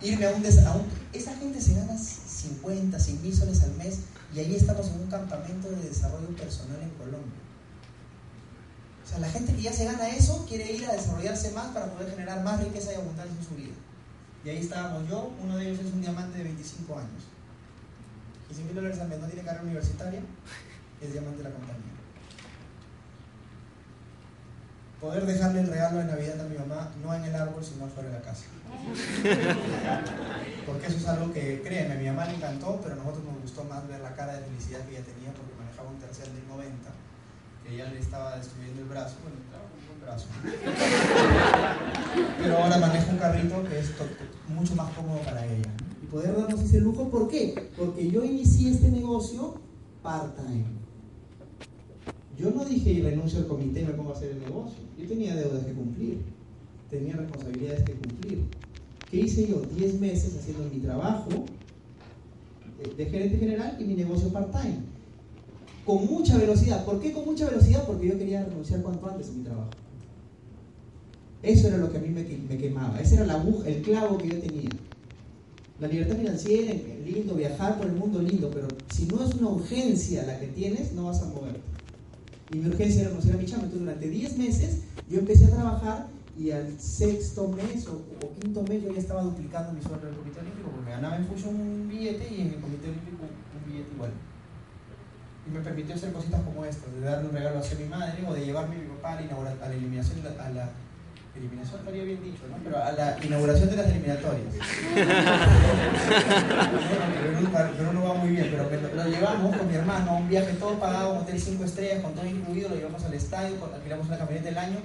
Irme 0.02 0.26
a 0.26 0.30
un, 0.30 0.44
a 0.44 0.72
un, 0.74 0.86
Esa 1.12 1.34
gente 1.36 1.60
se 1.60 1.74
gana 1.74 1.96
50, 2.44 2.98
100 2.98 3.22
mil 3.22 3.34
soles 3.34 3.62
al 3.62 3.74
mes 3.74 4.00
y 4.34 4.38
ahí 4.38 4.54
estamos 4.54 4.88
en 4.88 5.00
un 5.00 5.06
campamento 5.06 5.70
de 5.70 5.88
desarrollo 5.88 6.28
personal 6.36 6.80
en 6.82 6.90
Colombia. 6.90 7.40
O 9.04 9.08
sea, 9.08 9.18
la 9.18 9.28
gente 9.28 9.54
que 9.54 9.62
ya 9.62 9.72
se 9.72 9.84
gana 9.84 10.08
eso 10.08 10.44
quiere 10.48 10.72
ir 10.72 10.86
a 10.86 10.92
desarrollarse 10.92 11.52
más 11.52 11.68
para 11.68 11.92
poder 11.92 12.10
generar 12.10 12.42
más 12.42 12.62
riqueza 12.62 12.92
y 12.92 12.96
abundancia 12.96 13.36
en 13.38 13.46
su 13.46 13.54
vida. 13.54 13.74
Y 14.44 14.48
ahí 14.50 14.58
estábamos 14.58 15.08
yo, 15.08 15.32
uno 15.42 15.56
de 15.56 15.68
ellos 15.68 15.84
es 15.84 15.92
un 15.92 16.00
diamante 16.00 16.38
de 16.38 16.44
25 16.44 16.98
años. 16.98 17.22
Y 18.50 18.54
100 18.54 18.66
mil 18.66 18.74
dólares 18.76 18.98
al 18.98 19.08
mes 19.08 19.20
no 19.20 19.26
tiene 19.26 19.42
carrera 19.42 19.64
universitaria, 19.64 20.20
es 21.00 21.12
diamante 21.12 21.38
de 21.38 21.44
la 21.44 21.54
compañía. 21.54 21.93
Poder 25.04 25.26
dejarle 25.26 25.60
el 25.60 25.66
regalo 25.66 25.98
de 25.98 26.04
Navidad 26.04 26.40
a 26.40 26.44
mi 26.48 26.56
mamá, 26.56 26.88
no 27.04 27.12
en 27.12 27.24
el 27.24 27.36
árbol, 27.36 27.62
sino 27.62 27.86
fuera 27.88 28.08
de 28.08 28.14
la 28.14 28.22
casa. 28.22 28.46
Porque 30.66 30.86
eso 30.86 30.96
es 30.96 31.06
algo 31.06 31.30
que, 31.30 31.60
créeme, 31.60 31.92
a 31.94 31.98
mi 31.98 32.06
mamá 32.06 32.24
le 32.24 32.36
encantó, 32.36 32.80
pero 32.82 32.94
a 32.94 32.96
nosotros 32.96 33.22
nos 33.24 33.42
gustó 33.42 33.64
más 33.64 33.86
ver 33.86 34.00
la 34.00 34.14
cara 34.14 34.32
de 34.32 34.40
felicidad 34.46 34.80
que 34.86 34.92
ella 34.96 35.04
tenía 35.04 35.30
porque 35.34 35.52
manejaba 35.60 35.90
un 35.90 35.98
tercer 35.98 36.32
del 36.32 36.48
90, 36.48 36.90
que 37.64 37.76
ya 37.76 37.84
le 37.90 37.98
estaba 37.98 38.38
destruyendo 38.38 38.80
el 38.80 38.88
brazo. 38.88 39.16
Bueno, 39.20 39.36
claro, 39.50 39.66
un 39.92 40.00
brazo. 40.00 40.26
Pero 42.38 42.58
ahora 42.58 42.78
maneja 42.78 43.10
un 43.10 43.18
carrito 43.18 43.62
que 43.64 43.78
es 43.78 43.92
mucho 44.48 44.74
más 44.74 44.90
cómodo 44.94 45.20
para 45.20 45.44
ella. 45.44 45.70
Y 46.02 46.06
poder 46.06 46.34
darnos 46.34 46.62
ese 46.62 46.80
lujo, 46.80 47.10
¿por 47.10 47.28
qué? 47.28 47.70
Porque 47.76 48.10
yo 48.10 48.24
inicié 48.24 48.70
este 48.70 48.88
negocio 48.88 49.60
part-time. 50.02 50.64
Yo 52.38 52.50
no 52.50 52.64
dije 52.64 52.90
y 52.90 53.02
renuncio 53.02 53.40
al 53.40 53.46
comité 53.46 53.82
y 53.82 53.84
me 53.84 53.92
pongo 53.92 54.08
a 54.10 54.14
hacer 54.14 54.30
el 54.30 54.40
negocio. 54.40 54.83
Yo 54.98 55.08
tenía 55.08 55.34
deudas 55.34 55.64
que 55.64 55.72
cumplir, 55.72 56.18
tenía 56.90 57.16
responsabilidades 57.16 57.82
que 57.84 57.92
cumplir. 57.94 58.38
¿Qué 59.10 59.20
hice 59.20 59.48
yo? 59.48 59.62
10 59.76 60.00
meses 60.00 60.36
haciendo 60.36 60.64
mi 60.72 60.80
trabajo 60.80 61.44
de 62.96 63.06
gerente 63.06 63.38
general 63.38 63.76
y 63.80 63.84
mi 63.84 63.94
negocio 63.94 64.28
part-time. 64.28 64.78
Con 65.84 66.06
mucha 66.06 66.38
velocidad. 66.38 66.84
¿Por 66.84 67.00
qué 67.00 67.12
con 67.12 67.24
mucha 67.24 67.48
velocidad? 67.48 67.86
Porque 67.86 68.08
yo 68.08 68.18
quería 68.18 68.44
renunciar 68.44 68.82
cuanto 68.82 69.08
antes 69.08 69.28
a 69.28 69.32
mi 69.32 69.42
trabajo. 69.42 69.70
Eso 71.42 71.68
era 71.68 71.76
lo 71.76 71.92
que 71.92 71.98
a 71.98 72.00
mí 72.00 72.08
me, 72.08 72.56
quemaba. 72.56 73.00
Ese 73.00 73.16
era 73.16 73.26
la 73.26 73.44
el 73.66 73.82
clavo 73.82 74.16
que 74.16 74.28
yo 74.28 74.40
tenía. 74.40 74.70
La 75.80 75.88
libertad 75.88 76.16
financiera, 76.16 76.72
lindo, 77.04 77.34
viajar 77.34 77.76
por 77.76 77.86
el 77.86 77.92
mundo 77.92 78.22
lindo, 78.22 78.50
pero 78.50 78.68
si 78.90 79.06
no 79.06 79.22
es 79.22 79.34
una 79.34 79.50
urgencia 79.50 80.24
la 80.24 80.38
que 80.38 80.46
tienes, 80.46 80.92
no 80.92 81.06
vas 81.06 81.20
a 81.20 81.26
moverte 81.26 81.73
y 82.54 82.58
mi 82.58 82.68
urgencia 82.68 83.02
era 83.02 83.10
conocer 83.10 83.34
a 83.34 83.38
mi 83.38 83.46
chama. 83.46 83.64
Entonces, 83.64 83.80
durante 83.80 84.08
10 84.08 84.38
meses 84.38 84.78
yo 85.10 85.18
empecé 85.18 85.46
a 85.46 85.50
trabajar 85.50 86.06
y 86.38 86.50
al 86.50 86.78
sexto 86.78 87.48
mes 87.48 87.86
o, 87.88 88.00
quinto 88.40 88.62
mes 88.62 88.82
yo 88.82 88.92
ya 88.92 89.00
estaba 89.00 89.22
duplicando 89.22 89.72
mi 89.72 89.82
sueldo 89.82 90.06
del 90.06 90.16
Comité 90.16 90.40
Olímpico 90.40 90.70
porque 90.70 90.86
me 90.86 90.90
ganaba 90.92 91.16
en 91.16 91.26
Fusion 91.26 91.54
un 91.54 91.88
billete 91.88 92.32
y 92.32 92.40
en 92.42 92.48
el 92.48 92.60
Comité 92.60 92.88
Olímpico 92.88 93.24
un 93.24 93.72
billete 93.72 93.92
igual. 93.92 94.10
Y 95.46 95.50
me 95.50 95.60
permitió 95.60 95.94
hacer 95.94 96.12
cositas 96.12 96.40
como 96.42 96.64
estas, 96.64 96.92
de 96.94 97.00
darle 97.00 97.28
un 97.28 97.34
regalo 97.34 97.58
a 97.58 97.74
mi 97.78 97.88
madre 97.88 98.26
o 98.26 98.32
de 98.32 98.44
llevarme 98.46 98.76
a 98.76 98.78
mi 98.78 98.86
papá 98.86 99.12
a 99.12 99.20
la, 99.20 99.30
a 99.30 99.68
la 99.68 100.44
a 100.44 100.50
la 100.50 100.70
eliminación 101.36 101.80
estaría 101.80 102.04
bien 102.04 102.22
dicho, 102.22 102.44
¿no? 102.48 102.56
Pero 102.62 102.80
a 102.82 102.92
la 102.92 103.18
inauguración 103.22 103.68
de 103.70 103.76
las 103.76 103.88
eliminatorias. 103.88 104.54
pero, 107.76 107.92
no 107.92 108.04
va 108.04 108.14
muy 108.14 108.30
bien, 108.30 108.48
pero 108.50 108.70
lo, 108.94 109.08
llevamos 109.08 109.56
con 109.56 109.68
mi 109.68 109.74
hermano 109.74 110.12
a 110.12 110.14
un 110.14 110.28
viaje 110.28 110.52
todo 110.54 110.78
pagado, 110.78 111.14
un 111.14 111.18
hotel 111.18 111.40
5 111.40 111.64
estrellas, 111.64 112.02
con 112.02 112.14
todo 112.14 112.26
incluido, 112.26 112.68
lo 112.68 112.76
llevamos 112.76 113.02
al 113.04 113.14
estadio, 113.14 113.56
alquilamos 113.74 114.06
una 114.06 114.18
camioneta 114.18 114.48
del 114.48 114.58
año 114.58 114.76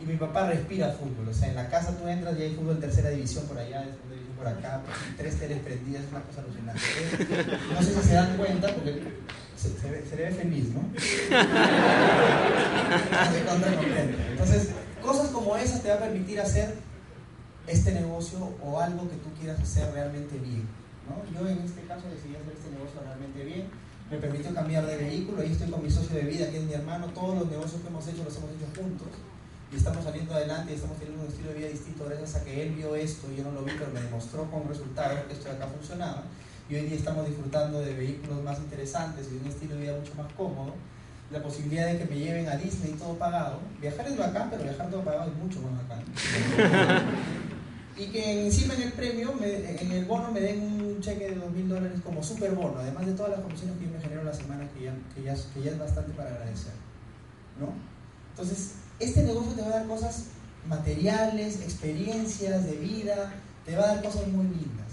y 0.00 0.04
mi 0.04 0.16
papá 0.16 0.46
respira 0.48 0.92
fútbol. 0.92 1.28
O 1.28 1.34
sea, 1.34 1.48
en 1.48 1.56
la 1.56 1.68
casa 1.68 1.96
tú 1.96 2.06
entras 2.06 2.38
y 2.38 2.42
hay 2.42 2.54
fútbol 2.54 2.76
en 2.76 2.80
tercera 2.80 3.10
división 3.10 3.44
por 3.46 3.58
allá, 3.58 3.82
división 3.82 4.36
por 4.36 4.46
acá, 4.46 4.82
tres 5.16 5.36
teles 5.38 5.58
prendidas, 5.60 6.04
es 6.04 6.10
una 6.10 6.20
cosa 6.20 6.42
alucinante. 6.42 6.80
No 7.74 7.82
sé 7.82 7.94
si 7.94 8.02
se 8.08 8.14
dan 8.14 8.36
cuenta 8.36 8.72
porque 8.74 9.02
se, 9.56 9.70
se, 9.80 10.16
ve, 10.16 10.30
feliz, 10.30 10.68
¿no? 10.74 10.84
Entonces, 14.32 14.68
Cosas 15.06 15.28
como 15.28 15.56
esas 15.56 15.82
te 15.82 15.88
va 15.88 15.94
a 15.94 15.98
permitir 16.00 16.40
hacer 16.40 16.74
este 17.68 17.92
negocio 17.92 18.38
o 18.60 18.80
algo 18.80 19.08
que 19.08 19.14
tú 19.18 19.30
quieras 19.38 19.60
hacer 19.60 19.94
realmente 19.94 20.36
bien. 20.36 20.66
Yo 21.32 21.46
en 21.46 21.60
este 21.60 21.82
caso 21.82 22.10
decidí 22.10 22.34
hacer 22.34 22.52
este 22.58 22.72
negocio 22.72 22.98
realmente 23.06 23.44
bien. 23.44 23.68
Me 24.10 24.18
permitió 24.18 24.52
cambiar 24.52 24.84
de 24.84 24.96
vehículo. 24.96 25.42
Ahí 25.42 25.52
estoy 25.52 25.70
con 25.70 25.84
mi 25.84 25.90
socio 25.90 26.16
de 26.16 26.22
vida, 26.22 26.50
que 26.50 26.58
es 26.58 26.64
mi 26.64 26.72
hermano. 26.72 27.06
Todos 27.14 27.38
los 27.38 27.48
negocios 27.48 27.82
que 27.82 27.86
hemos 27.86 28.02
hecho 28.08 28.24
los 28.24 28.36
hemos 28.36 28.50
hecho 28.50 28.66
juntos. 28.74 29.06
Y 29.72 29.76
estamos 29.76 30.02
saliendo 30.02 30.34
adelante 30.34 30.72
y 30.72 30.74
estamos 30.74 30.98
teniendo 30.98 31.22
un 31.22 31.28
estilo 31.28 31.50
de 31.50 31.54
vida 31.54 31.68
distinto 31.68 32.04
gracias 32.04 32.34
a 32.34 32.44
que 32.44 32.62
él 32.64 32.74
vio 32.74 32.96
esto. 32.96 33.28
Yo 33.30 33.44
no 33.44 33.52
lo 33.52 33.62
vi, 33.62 33.74
pero 33.78 33.92
me 33.92 34.02
demostró 34.02 34.50
con 34.50 34.66
resultados 34.66 35.20
que 35.28 35.34
esto 35.34 35.48
de 35.48 35.54
acá 35.54 35.68
funcionaba. 35.68 36.24
Y 36.68 36.74
hoy 36.74 36.82
día 36.82 36.96
estamos 36.96 37.24
disfrutando 37.28 37.78
de 37.80 37.94
vehículos 37.94 38.42
más 38.42 38.58
interesantes 38.58 39.28
y 39.30 39.34
de 39.34 39.40
un 39.40 39.46
estilo 39.46 39.76
de 39.76 39.82
vida 39.82 39.96
mucho 39.96 40.14
más 40.16 40.32
cómodo 40.32 40.74
la 41.30 41.42
posibilidad 41.42 41.86
de 41.86 41.98
que 41.98 42.04
me 42.04 42.18
lleven 42.18 42.48
a 42.48 42.56
Disney 42.56 42.92
todo 42.92 43.14
pagado. 43.14 43.60
Viajar 43.80 44.06
es 44.06 44.16
bacán, 44.16 44.48
pero 44.50 44.62
viajar 44.62 44.90
todo 44.90 45.02
pagado 45.02 45.30
es 45.30 45.36
mucho 45.36 45.60
más 45.60 45.72
bacán. 45.88 46.04
y 47.96 48.06
que 48.06 48.46
encima 48.46 48.74
en 48.74 48.82
el 48.82 48.92
premio, 48.92 49.34
en 49.42 49.92
el 49.92 50.04
bono, 50.04 50.30
me 50.30 50.40
den 50.40 50.62
un 50.62 51.00
cheque 51.00 51.30
de 51.30 51.36
dos 51.36 51.50
mil 51.50 51.68
dólares 51.68 52.00
como 52.04 52.22
super 52.22 52.52
bono, 52.52 52.78
además 52.78 53.06
de 53.06 53.12
todas 53.12 53.32
las 53.32 53.40
comisiones 53.40 53.76
que 53.78 53.86
yo 53.86 53.90
me 53.90 54.00
genero 54.00 54.22
la 54.22 54.34
semana, 54.34 54.68
que 54.74 54.84
ya, 54.84 54.94
que 55.14 55.22
ya, 55.22 55.34
que 55.34 55.62
ya 55.62 55.70
es 55.72 55.78
bastante 55.78 56.12
para 56.12 56.30
agradecer. 56.30 56.72
¿no? 57.58 57.72
Entonces, 58.30 58.74
este 59.00 59.22
negocio 59.22 59.52
te 59.52 59.62
va 59.62 59.68
a 59.68 59.78
dar 59.78 59.86
cosas 59.86 60.26
materiales, 60.68 61.60
experiencias 61.62 62.64
de 62.66 62.76
vida, 62.76 63.32
te 63.64 63.76
va 63.76 63.84
a 63.84 63.94
dar 63.94 64.02
cosas 64.02 64.28
muy 64.28 64.44
lindas. 64.44 64.85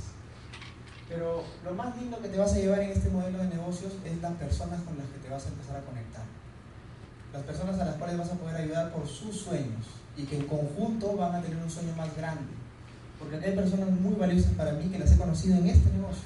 Pero 1.13 1.43
lo 1.63 1.73
más 1.75 1.95
lindo 1.95 2.19
que 2.19 2.27
te 2.27 2.39
vas 2.39 2.53
a 2.53 2.57
llevar 2.57 2.79
en 2.81 2.89
este 2.89 3.09
modelo 3.09 3.37
de 3.37 3.47
negocios 3.49 3.93
es 4.03 4.19
la 4.19 4.29
persona 4.31 4.73
personas 4.73 4.81
con 4.81 4.97
las 4.97 5.05
que 5.07 5.19
te 5.19 5.29
vas 5.29 5.45
a 5.45 5.49
empezar 5.49 5.77
a 5.77 5.81
conectar. 5.81 6.23
Las 7.31 7.43
personas 7.43 7.79
a 7.79 7.85
las 7.85 7.95
cuales 7.97 8.17
vas 8.17 8.31
a 8.31 8.33
poder 8.33 8.55
ayudar 8.55 8.91
por 8.91 9.07
sus 9.07 9.37
sueños 9.37 9.85
y 10.17 10.23
que 10.23 10.37
en 10.37 10.47
conjunto 10.47 11.15
van 11.15 11.35
a 11.35 11.41
tener 11.41 11.57
un 11.57 11.69
sueño 11.69 11.93
más 11.95 12.15
grande. 12.17 12.51
Porque 13.19 13.37
hay 13.37 13.55
personas 13.55 13.91
muy 13.91 14.15
valiosas 14.15 14.53
para 14.53 14.73
mí 14.73 14.89
que 14.89 14.97
las 14.97 15.11
he 15.11 15.17
conocido 15.17 15.57
en 15.57 15.67
este 15.67 15.91
negocio. 15.91 16.25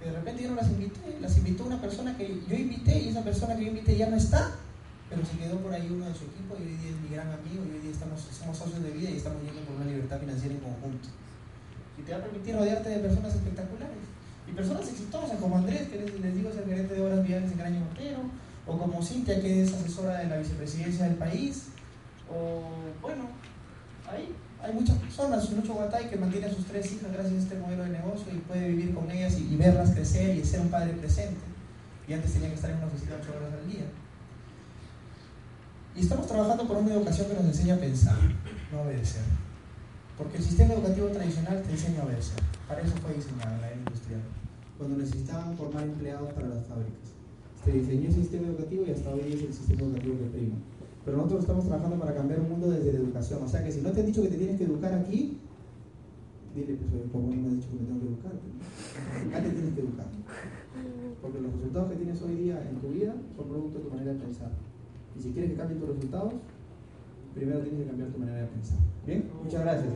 Que 0.00 0.08
de 0.08 0.16
repente 0.16 0.42
yo 0.42 0.50
no 0.50 0.56
las 0.56 0.70
invité, 0.70 1.18
las 1.20 1.36
invitó 1.36 1.64
una 1.64 1.80
persona 1.80 2.16
que 2.16 2.40
yo 2.48 2.56
invité 2.56 2.98
y 2.98 3.08
esa 3.10 3.22
persona 3.22 3.56
que 3.56 3.64
yo 3.64 3.68
invité 3.68 3.96
ya 3.96 4.08
no 4.08 4.16
está, 4.16 4.52
pero 5.10 5.22
se 5.24 5.36
quedó 5.36 5.58
por 5.58 5.72
ahí 5.72 5.86
uno 5.90 6.06
de 6.06 6.14
su 6.14 6.24
equipo 6.24 6.56
y 6.58 6.62
hoy 6.62 6.76
día 6.76 6.90
es 6.90 7.00
mi 7.00 7.14
gran 7.14 7.28
amigo 7.28 7.62
y 7.68 7.76
hoy 7.76 7.80
día 7.80 7.92
estamos, 7.92 8.20
somos 8.20 8.56
socios 8.56 8.82
de 8.82 8.90
vida 8.90 9.10
y 9.10 9.16
estamos 9.18 9.42
yendo 9.42 9.60
por 9.62 9.76
una 9.76 9.84
libertad 9.84 10.18
financiera 10.18 10.54
en 10.54 10.60
conjunto. 10.60 11.08
Y 11.98 12.02
te 12.02 12.12
va 12.12 12.18
a 12.18 12.22
permitir 12.22 12.56
rodearte 12.56 12.88
de 12.88 12.98
personas 12.98 13.34
espectaculares 13.34 14.02
y 14.48 14.52
personas 14.52 14.88
exitosas 14.88 15.38
como 15.38 15.58
Andrés, 15.58 15.88
que 15.88 15.98
les, 15.98 16.34
digo 16.34 16.50
es 16.50 16.56
el 16.56 16.64
gerente 16.64 16.94
de 16.94 17.00
obras 17.02 17.26
viales 17.26 17.52
en 17.52 17.58
Graño 17.58 17.80
Montero, 17.80 18.20
o 18.66 18.78
como 18.78 19.02
Cintia, 19.02 19.40
que 19.40 19.62
es 19.62 19.72
asesora 19.72 20.18
de 20.18 20.28
la 20.28 20.38
vicepresidencia 20.38 21.04
del 21.04 21.16
país, 21.16 21.68
o 22.30 22.62
bueno, 23.00 23.28
ahí 24.10 24.34
hay 24.62 24.72
muchas 24.72 24.96
personas, 24.98 25.50
mucho 25.50 25.74
Guatay 25.74 26.08
que 26.08 26.16
mantiene 26.16 26.46
a 26.46 26.54
sus 26.54 26.64
tres 26.66 26.92
hijas 26.92 27.12
gracias 27.12 27.34
a 27.34 27.38
este 27.38 27.56
modelo 27.56 27.82
de 27.82 27.90
negocio 27.90 28.32
y 28.32 28.38
puede 28.38 28.68
vivir 28.68 28.94
con 28.94 29.10
ellas 29.10 29.36
y, 29.38 29.52
y 29.52 29.56
verlas 29.56 29.90
crecer 29.90 30.36
y 30.36 30.44
ser 30.44 30.60
un 30.60 30.68
padre 30.68 30.92
presente. 30.92 31.40
Y 32.06 32.12
antes 32.12 32.32
tenía 32.32 32.48
que 32.48 32.54
estar 32.54 32.70
en 32.70 32.76
una 32.76 32.86
oficina 32.86 33.16
ocho 33.20 33.30
horas 33.36 33.52
al 33.52 33.70
día. 33.70 33.84
Y 35.96 36.00
estamos 36.00 36.26
trabajando 36.26 36.66
por 36.66 36.76
una 36.76 36.94
educación 36.94 37.28
que 37.28 37.34
nos 37.34 37.44
enseña 37.44 37.74
a 37.74 37.78
pensar, 37.78 38.16
no 38.70 38.78
a 38.78 38.82
obedecer. 38.82 39.22
Porque 40.22 40.38
el 40.38 40.44
sistema 40.44 40.74
educativo 40.74 41.08
tradicional 41.08 41.62
te 41.62 41.72
enseña 41.72 42.02
a 42.02 42.06
obedecer. 42.06 42.38
Para 42.68 42.80
eso 42.80 42.94
fue 43.02 43.14
diseñado 43.14 43.56
en 43.56 43.60
la 43.60 43.66
era 43.66 43.76
industrial. 43.76 44.22
Cuando 44.78 44.96
necesitaban 44.96 45.56
formar 45.56 45.82
empleados 45.82 46.32
para 46.32 46.46
las 46.46 46.64
fábricas. 46.66 47.10
Se 47.64 47.72
diseñó 47.72 48.06
el 48.06 48.14
sistema 48.14 48.46
educativo 48.46 48.84
y 48.86 48.90
hasta 48.92 49.10
hoy 49.10 49.34
es 49.34 49.42
el 49.42 49.52
sistema 49.52 49.82
educativo 49.82 50.18
que 50.18 50.38
prima. 50.38 50.54
Pero 51.04 51.16
nosotros 51.16 51.40
estamos 51.40 51.66
trabajando 51.66 51.98
para 51.98 52.14
cambiar 52.14 52.38
un 52.38 52.50
mundo 52.50 52.70
desde 52.70 52.92
la 52.92 52.98
educación. 53.00 53.42
O 53.42 53.48
sea 53.48 53.64
que 53.64 53.72
si 53.72 53.80
no 53.80 53.90
te 53.90 54.00
han 54.00 54.06
dicho 54.06 54.22
que 54.22 54.28
te 54.28 54.38
tienes 54.38 54.58
que 54.58 54.64
educar 54.64 54.94
aquí, 54.94 55.38
dile, 56.54 56.78
pues, 56.78 56.92
oye, 56.94 57.10
¿cómo 57.10 57.26
no 57.26 57.42
me 57.42 57.48
has 57.48 57.54
dicho 57.56 57.68
que 57.70 57.82
me 57.82 57.86
tengo 57.90 58.00
que 58.00 58.06
educar? 58.06 58.32
Acá 59.26 59.42
te 59.42 59.50
tienes 59.50 59.74
que 59.74 59.80
educar. 59.80 60.06
Porque 61.20 61.40
los 61.40 61.52
resultados 61.52 61.90
que 61.90 61.96
tienes 61.96 62.22
hoy 62.22 62.34
día 62.36 62.62
en 62.62 62.76
tu 62.78 62.88
vida 62.94 63.14
son 63.34 63.48
producto 63.48 63.78
de 63.78 63.84
tu 63.84 63.90
manera 63.90 64.12
de 64.12 64.18
pensar. 64.20 64.52
Y 65.18 65.20
si 65.20 65.32
quieres 65.32 65.50
que 65.50 65.56
cambien 65.56 65.80
tus 65.80 65.88
resultados, 65.88 66.34
primero 67.34 67.60
tienes 67.60 67.82
que 67.82 67.86
cambiar 67.88 68.10
tu 68.10 68.18
manera 68.18 68.38
de 68.38 68.46
pensar. 68.46 68.78
¿Bien? 69.06 69.30
Muchas 69.42 69.62
gracias. 69.62 69.92